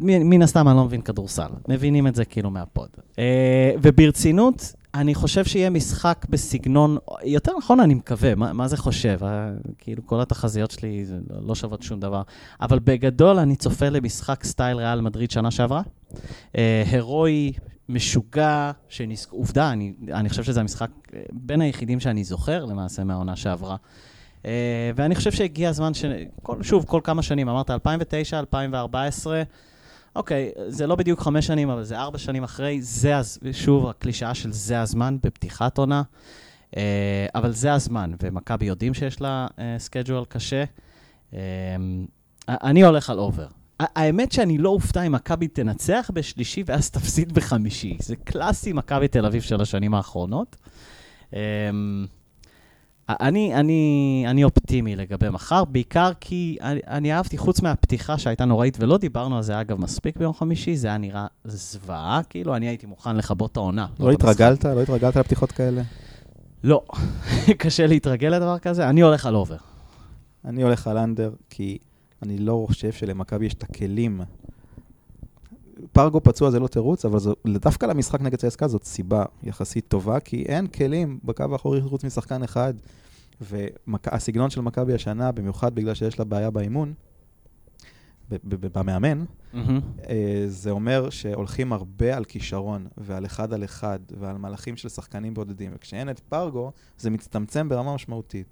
מן 0.00 0.42
הסתם 0.42 0.68
אני 0.68 0.76
לא 0.76 0.84
מבין 0.84 1.00
כדורסל. 1.00 1.48
מבינים 1.68 2.06
את 2.06 2.14
זה 2.14 2.24
כאילו 2.24 2.50
מהפוד. 2.50 2.88
אה, 3.18 3.72
וברצינות, 3.82 4.72
אני 4.94 5.14
חושב 5.14 5.44
שיהיה 5.44 5.70
משחק 5.70 6.26
בסגנון, 6.30 6.96
יותר 7.24 7.52
נכון 7.58 7.80
אני 7.80 7.94
מקווה, 7.94 8.34
מה, 8.34 8.52
מה 8.52 8.68
זה 8.68 8.76
חושב? 8.76 9.18
אה, 9.22 9.50
כאילו 9.78 10.06
כל 10.06 10.20
התחזיות 10.20 10.70
שלי 10.70 11.04
לא- 11.30 11.40
לא 11.46 11.54
שוות 11.54 11.82
שום 11.82 12.00
דבר. 12.00 12.22
אבל 12.60 12.78
בגדול 12.78 13.38
אני 13.38 13.56
צופה 13.56 13.88
למשחק 13.88 14.44
סטייל 14.44 14.76
ריאל 14.76 15.00
מדריד 15.00 15.30
שנה 15.30 15.50
שעברה. 15.50 15.82
אה, 16.56 16.82
הירואי, 16.90 17.52
משוגע, 17.90 18.70
שנזכ... 18.88 19.30
עובדה, 19.30 19.72
אני, 19.72 19.92
אני 20.12 20.28
חושב 20.28 20.44
שזה 20.44 20.60
המשחק 20.60 20.90
אה, 21.14 21.20
בין 21.32 21.60
היחידים 21.60 22.00
שאני 22.00 22.24
זוכר 22.24 22.64
למעשה 22.64 23.04
מהעונה 23.04 23.36
שעברה. 23.36 23.76
אה, 24.46 24.90
ואני 24.94 25.14
חושב 25.14 25.32
שהגיע 25.32 25.68
הזמן, 25.68 25.94
ש... 25.94 26.04
כל, 26.42 26.62
שוב, 26.62 26.84
כל 26.88 27.00
כמה 27.04 27.22
שנים, 27.22 27.48
אמרת 27.48 27.70
2009, 27.70 28.38
2014, 28.38 29.42
אוקיי, 30.16 30.50
זה 30.68 30.86
לא 30.86 30.94
בדיוק 30.94 31.20
חמש 31.20 31.46
שנים, 31.46 31.70
אבל 31.70 31.84
זה 31.84 31.98
ארבע 31.98 32.18
שנים 32.18 32.44
אחרי, 32.44 32.82
זה, 32.82 33.16
הז... 33.16 33.38
שוב, 33.52 33.86
הקלישאה 33.86 34.34
של 34.34 34.52
זה 34.52 34.80
הזמן 34.80 35.16
בפתיחת 35.22 35.78
עונה. 35.78 36.02
אה, 36.76 37.26
אבל 37.34 37.52
זה 37.52 37.72
הזמן, 37.72 38.12
ומכבי 38.22 38.66
יודעים 38.66 38.94
שיש 38.94 39.20
לה 39.20 39.46
schedule 39.78 40.24
קשה. 40.24 40.64
אה, 41.34 41.38
אני 42.48 42.84
הולך 42.84 43.10
על 43.10 43.18
over. 43.18 43.46
האמת 43.80 44.32
שאני 44.32 44.58
לא 44.58 44.68
אופתע 44.68 45.02
אם 45.02 45.12
מכבי 45.12 45.48
תנצח 45.48 46.10
בשלישי 46.14 46.62
ואז 46.66 46.90
תפסיד 46.90 47.32
בחמישי. 47.32 47.96
זה 48.00 48.16
קלאסי 48.16 48.72
מכבי 48.72 49.08
תל 49.08 49.26
אביב 49.26 49.42
של 49.42 49.60
השנים 49.60 49.94
האחרונות. 49.94 50.56
אמ, 51.32 51.38
אני, 53.08 53.54
אני, 53.54 54.24
אני 54.26 54.44
אופטימי 54.44 54.96
לגבי 54.96 55.28
מחר, 55.28 55.64
בעיקר 55.64 56.10
כי 56.20 56.56
אני, 56.60 56.80
אני 56.86 57.12
אהבתי, 57.12 57.38
חוץ 57.38 57.62
מהפתיחה 57.62 58.18
שהייתה 58.18 58.44
נוראית, 58.44 58.76
ולא 58.80 58.98
דיברנו 58.98 59.36
על 59.36 59.42
זה 59.42 59.60
אגב 59.60 59.80
מספיק 59.80 60.16
ביום 60.16 60.34
חמישי, 60.34 60.76
זה 60.76 60.88
היה 60.88 60.98
נראה 60.98 61.26
זוועה, 61.44 62.20
כאילו 62.28 62.56
אני 62.56 62.68
הייתי 62.68 62.86
מוכן 62.86 63.16
לכבות 63.16 63.52
את 63.52 63.56
העונה. 63.56 63.86
לא 64.00 64.08
המשחק. 64.10 64.24
התרגלת? 64.24 64.64
לא 64.64 64.82
התרגלת 64.82 65.16
לפתיחות 65.16 65.52
כאלה? 65.52 65.82
לא, 66.64 66.82
קשה 67.58 67.86
להתרגל 67.86 68.28
לדבר 68.28 68.58
כזה, 68.58 68.88
אני 68.88 69.00
הולך 69.00 69.26
על 69.26 69.34
אובר. 69.34 69.56
אני 70.44 70.62
הולך 70.62 70.86
על 70.86 70.98
אנדר, 70.98 71.32
כי 71.50 71.78
אני 72.22 72.38
לא 72.38 72.64
חושב 72.66 72.92
שלמכבי 72.92 73.46
יש 73.46 73.54
את 73.54 73.62
הכלים. 73.62 74.20
פרגו 75.92 76.22
פצוע 76.22 76.50
זה 76.50 76.60
לא 76.60 76.66
תירוץ, 76.66 77.04
אבל 77.04 77.18
זו, 77.18 77.34
דווקא 77.46 77.86
למשחק 77.86 78.20
נגד 78.20 78.38
צסקה 78.38 78.68
זאת 78.68 78.84
סיבה 78.84 79.24
יחסית 79.42 79.88
טובה, 79.88 80.20
כי 80.20 80.42
אין 80.42 80.66
כלים 80.66 81.18
בקו 81.24 81.44
האחורי 81.52 81.82
חוץ 81.82 82.04
משחקן 82.04 82.42
אחד, 82.42 82.74
והסגנון 83.40 84.50
של 84.50 84.60
מכבי 84.60 84.94
השנה, 84.94 85.32
במיוחד 85.32 85.74
בגלל 85.74 85.94
שיש 85.94 86.18
לה 86.18 86.24
בעיה 86.24 86.50
באימון, 86.50 86.94
במאמן, 88.48 89.24
אה, 90.08 90.44
זה 90.46 90.70
אומר 90.70 91.10
שהולכים 91.10 91.72
הרבה 91.72 92.16
על 92.16 92.24
כישרון 92.24 92.86
ועל 92.96 93.26
אחד 93.26 93.52
על 93.52 93.64
אחד 93.64 93.98
ועל 94.18 94.38
מהלכים 94.38 94.76
של 94.76 94.88
שחקנים 94.88 95.34
בודדים, 95.34 95.70
וכשאין 95.74 96.10
את 96.10 96.18
פרגו, 96.18 96.72
זה 96.98 97.10
מצטמצם 97.10 97.68
ברמה 97.68 97.94
משמעותית. 97.94 98.46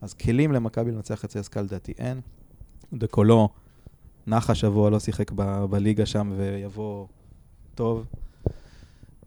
אז 0.00 0.14
כלים 0.14 0.52
למכבי 0.52 0.92
לנצח 0.92 1.24
את 1.24 1.30
צסקה 1.30 1.62
לדעתי 1.62 1.92
אין. 1.98 2.20
דקולו 2.92 3.48
נח 4.26 4.50
השבוע, 4.50 4.90
לא 4.90 4.98
שיחק 4.98 5.30
ב- 5.34 5.64
בליגה 5.64 6.06
שם 6.06 6.32
ויבוא 6.36 7.06
טוב. 7.74 8.04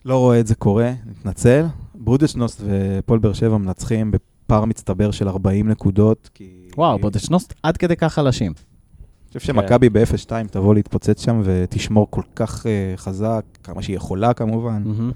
לא 0.06 0.18
רואה 0.18 0.40
את 0.40 0.48
זה 0.48 0.56
קורה, 0.56 0.92
מתנצל. 1.06 1.66
ברודשנוסט 1.96 2.62
ופועל 2.66 3.20
באר 3.20 3.34
שבע 3.34 3.58
מנצחים 3.58 4.12
בפער 4.12 4.66
מצטבר 4.66 5.12
של 5.12 5.28
40 5.28 5.70
נקודות, 5.70 6.30
כי... 6.34 6.68
וואו, 6.78 7.00
בודשנוסט 7.00 7.54
עד 7.64 7.78
כדי 7.78 7.96
כך 7.96 8.14
חלשים. 8.14 8.52
אני 8.52 9.40
חושב 9.40 9.40
שמכבי 9.40 9.90
ב-0-2 9.90 10.32
תבוא 10.52 10.74
להתפוצץ 10.76 11.24
שם 11.24 11.42
ותשמור 11.44 12.08
כל 12.10 12.22
כך 12.36 12.66
uh, 12.66 12.68
חזק, 12.98 13.46
כמה 13.64 13.82
שהיא 13.82 13.96
יכולה 13.96 14.34
כמובן, 14.34 14.84
מהמם. 14.86 15.12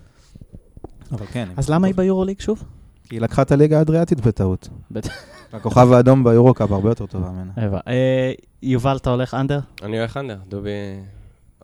אבל 1.11 1.25
כן. 1.25 1.49
אז 1.57 1.69
למה 1.69 1.87
היא 1.87 1.95
ביורוליג 1.95 2.39
שוב? 2.39 2.63
כי 3.03 3.15
היא 3.15 3.21
לקחה 3.21 3.41
את 3.41 3.51
הליגה 3.51 3.77
האדריאטית 3.77 4.21
בטעות. 4.21 4.69
הכוכב 5.53 5.91
האדום 5.93 6.23
ביורוקאפ 6.23 6.71
הרבה 6.71 6.89
יותר 6.89 7.05
טובה 7.05 7.29
ממנה. 7.29 7.51
הבנ- 7.57 7.81
אה, 7.89 8.31
יובל, 8.63 8.97
אתה 8.97 9.09
הולך 9.09 9.33
אנדר? 9.33 9.59
אני 9.83 9.99
הולך 9.99 10.17
אנדר, 10.17 10.37
דובי 10.49 10.69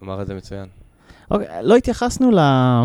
אמר 0.03 0.21
את 0.21 0.27
זה 0.27 0.33
מצוין. 0.35 0.65
אוקיי, 1.31 1.47
לא 1.61 1.75
התייחסנו 1.75 2.31
ל- 2.31 2.83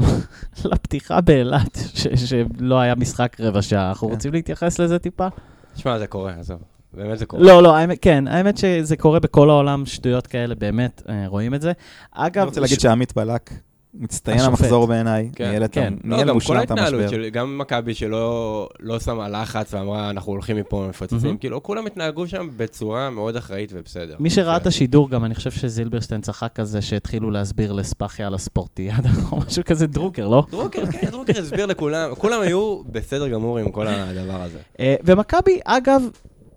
לפתיחה 0.72 1.20
באילת, 1.20 1.78
ש- 1.94 2.07
שלא 2.30 2.80
היה 2.80 2.94
משחק 2.94 3.36
רבע 3.40 3.62
שעה. 3.62 3.88
אנחנו 3.88 4.09
כן. 4.09 4.14
רוצים 4.14 4.32
להתייחס 4.32 4.78
לזה 4.78 4.99
טיפה? 4.99 5.28
תשמע, 5.74 5.99
זה 5.99 6.07
קורה, 6.07 6.32
עזוב. 6.32 6.59
באמת 6.94 7.18
זה 7.18 7.26
קורה. 7.26 7.42
לא, 7.42 7.62
לא, 7.62 7.76
האמת, 7.76 7.99
כן, 8.03 8.28
האמת 8.28 8.59
שזה 8.59 8.96
קורה 8.96 9.20
בכל 9.20 9.51
העולם, 9.51 9.86
שטויות 9.86 10.26
כאלה, 10.26 10.55
באמת, 10.55 11.03
אה, 11.09 11.24
רואים 11.26 11.55
את 11.55 11.62
זה. 11.62 11.72
אגב, 12.12 12.38
אני 12.38 12.49
רוצה 12.49 12.61
להגיד 12.61 12.80
שעמית 12.80 13.12
בלק 13.16 13.51
מצטיין. 13.95 14.41
המחזור 14.41 14.86
בעיניי, 14.86 15.30
כן, 15.34 15.51
ניהל 15.51 15.64
את 15.64 15.72
כן. 15.72 15.95
לא, 16.05 16.34
מושלם 16.34 16.62
את 16.62 16.70
המשבר. 16.70 17.09
של, 17.09 17.28
גם 17.28 17.59
מכבי 17.59 17.95
שלא 17.95 18.68
לא 18.80 19.01
שמה 19.01 19.28
לחץ 19.28 19.74
ואמרה, 19.74 20.11
אנחנו 20.11 20.32
הולכים 20.32 20.57
מפה 20.57 20.86
מפוצצים, 20.89 21.18
מהמם. 21.22 21.36
כאילו, 21.36 21.62
כולם 21.62 21.86
התנהגו 21.86 22.26
שם 22.26 22.49
בצורה 22.57 23.11
מאוד 23.11 23.36
אחראית 23.36 23.70
ובסדר. 23.74 24.16
מי 24.20 24.30
שראה 24.30 24.57
את. 24.57 24.66
השידור, 24.66 25.11
גם 25.11 25.24
אני 25.24 25.34
חושב 25.34 25.51
שזילברשטיין 25.51 26.20
צחק 26.20 26.61
על 26.61 26.64
זה 26.64 26.82
שהתחילו 26.82 27.30
להסביר 27.30 27.72
לספאחי 27.72 28.22
על 28.22 28.34
הספורטיאדה, 28.34 29.09
או 29.32 29.36
משהו 29.36 29.62
כזה, 29.64 29.86
דרוקר, 29.86 30.28
לא? 30.28 30.47
דרוקר, 30.51 30.86
כן, 30.86 31.11
דרוקר 31.11 31.41
הסביר 31.41 31.66
לכולם, 31.66 32.14
כולם 32.14 32.41
היו 32.41 32.82
בסדר 32.93 33.28
גמור 33.28 33.59
עם 33.59 33.70
כל 33.70 33.86
הדבר 33.86 34.43
הזה. 34.43 34.59
אה, 34.80 34.95
ומכבי, 35.05 35.59
אגב, 35.64 36.03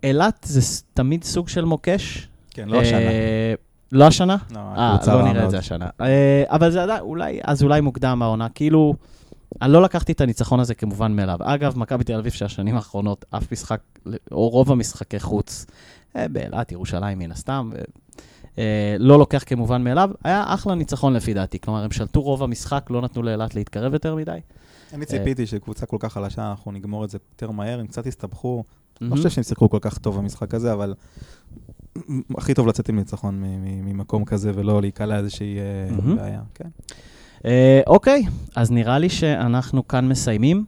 אילת 0.03 0.45
זה 0.49 0.61
תמיד 0.93 1.23
סוג 1.23 1.49
של 1.49 1.65
מוקש. 1.65 2.27
כן, 2.53 2.69
לא 2.69 2.81
השנה. 2.81 3.09
לא 3.91 4.07
השנה? 4.07 4.37
לא, 4.51 4.59
אה, 4.59 4.93
הקבוצה 4.93 5.15
לא 5.15 5.23
נראה 5.23 5.45
את. 5.45 5.49
זה 5.51 5.57
השנה. 5.57 5.89
אה, 6.01 6.43
אבל 6.47 6.71
זה 6.71 6.83
עדיין, 6.83 6.99
אולי, 6.99 7.39
אז 7.43 7.63
אולי 7.63 7.81
מוקדם 7.81 8.21
העונה. 8.21 8.49
כאילו, 8.49 8.93
אני 9.61 9.73
לא 9.73 9.81
לקחתי 9.81 10.11
את 10.11 10.21
הניצחון 10.21 10.59
הזה 10.59 10.75
כמובן 10.75 11.15
מאליו. 11.15 11.37
אגב, 11.41 11.77
מכבי 11.77 12.03
תל 12.03 12.17
אביב 12.17 12.31
שהשנים 12.31 12.75
האחרונות, 12.75 13.25
אף 13.29 13.51
משחק, 13.51 13.81
או 14.31 14.49
רוב 14.49 14.71
המשחקי 14.71 15.19
חוץ, 15.19 15.65
אה, 16.15 16.27
באילת, 16.27 16.71
ירושלים 16.71 17.19
מן 17.19 17.31
הסתם, 17.31 17.69
לא 18.99 19.19
לוקח 19.19 19.43
כמובן 19.45 19.83
מאליו, 19.83 20.09
היה 20.23 20.43
אחלה 20.47 20.75
ניצחון 20.75 21.13
לפי 21.13 21.33
דעתי. 21.33 21.59
כלומר, 21.59 21.83
הם 21.83 21.91
שלטו 21.91 22.21
רוב 22.21 22.43
המשחק, 22.43 22.87
לא 22.89 23.01
נתנו 23.01 23.23
לאילת 23.23 23.55
להתקרב 23.55 23.93
יותר 23.93 24.15
מדי. 24.15 24.39
אני 24.93 25.05
ציפיתי 25.05 25.47
שקבוצה 25.47 25.85
כל 25.85 25.97
כך 25.99 26.13
חלשה, 26.13 26.49
אנחנו 26.49 26.71
נגמור 26.71 27.05
את 27.05 27.09
זה 27.09 27.17
יותר 27.33 27.51
מהר, 27.51 27.79
הם 27.79 27.87
קצת 27.87 28.07
הסתבכו. 28.07 28.63
לא. 29.01 29.15
חושב 29.15 29.29
שהם 29.29 29.43
שיחקו 29.43 29.69
כל 29.69 29.79
כך 29.81 29.97
טוב 29.97 30.17
במשחק 30.17 30.53
הזה, 30.53 30.73
אבל 30.73 30.93
הכי 32.37 32.53
טוב 32.53 32.67
לצאת 32.67 32.89
עם 32.89 32.95
ניצחון 32.95 33.43
ממקום 33.83 34.25
כזה 34.25 34.51
ולא 34.55 34.81
להיקלע 34.81 35.17
איזושהי 35.17 35.57
אה. 35.59 36.15
בעיה. 36.15 36.41
כן. 36.53 36.69
אה, 37.45 37.81
אוקיי, 37.87 38.23
אז 38.55 38.71
נראה 38.71 38.99
לי 38.99 39.09
שאנחנו 39.09 39.87
כאן 39.87 40.09
מסיימים. 40.09 40.65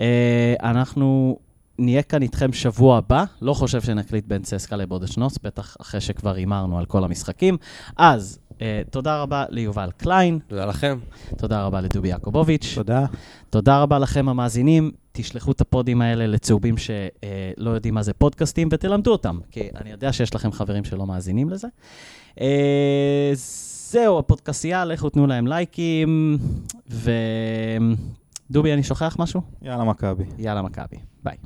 אה, 0.00 0.54
אנחנו 0.62 1.38
נהיה 1.78 2.02
כאן 2.02 2.22
איתכם 2.22 2.52
שבוע 2.52 2.98
הבא. 2.98 3.24
לא 3.42 3.54
חושב 3.54 3.80
שנקליט 3.80 4.24
בין 4.26 4.42
צסקה 4.42 4.76
לבודשנוס, 4.76 5.38
בטח 5.42 5.76
אחרי 5.80 6.00
שכבר 6.00 6.34
הימרנו 6.34 6.78
על 6.78 6.86
כל 6.86 7.04
המשחקים. 7.04 7.56
אז 7.96 8.38
אה, 8.60 8.82
תודה 8.90 9.22
רבה 9.22 9.44
ליובל 9.48 9.90
קליין, 9.96 10.38
תודה 10.46 10.66
לכם. 10.66 10.98
תודה 11.38 11.64
רבה 11.64 11.80
לדובי 11.80 12.08
יעקובוביץ', 12.08 12.72
תודה. 12.74 13.06
תודה 13.50 13.82
רבה 13.82 13.98
לכם 13.98 14.28
המאזינים. 14.28 14.90
תשלחו 15.12 15.52
את 15.52 15.60
הפודים 15.60 16.02
האלה 16.02 16.26
לצהובים 16.26 16.74
שלא 16.76 17.70
יודעים 17.70 17.94
מה 17.94 18.02
זה 18.02 18.12
פודקאסטים 18.12 18.68
ותלמדו 18.72 19.12
אותם, 19.12 19.38
כי 19.50 19.68
אני 19.80 19.90
יודע 19.90 20.12
שיש 20.12 20.34
לכם 20.34 20.52
חברים 20.52 20.84
שלא 20.84 21.06
מאזינים 21.06 21.50
לזה. 21.50 21.68
אה, 22.40 23.32
זהו, 23.90 24.18
הפודקאסטייה, 24.18 24.84
לכו 24.84 25.10
תנו 25.10 25.26
להם 25.26 25.46
לייקים, 25.46 26.38
ודובי, 28.50 28.72
אני 28.72 28.82
שוכח 28.82 29.16
משהו? 29.18 29.40
יאללה, 29.62 29.84
מכבי. 29.84 30.24
יאללה, 30.38 30.62
מכבי. 30.62 30.96
ביי. 31.24 31.36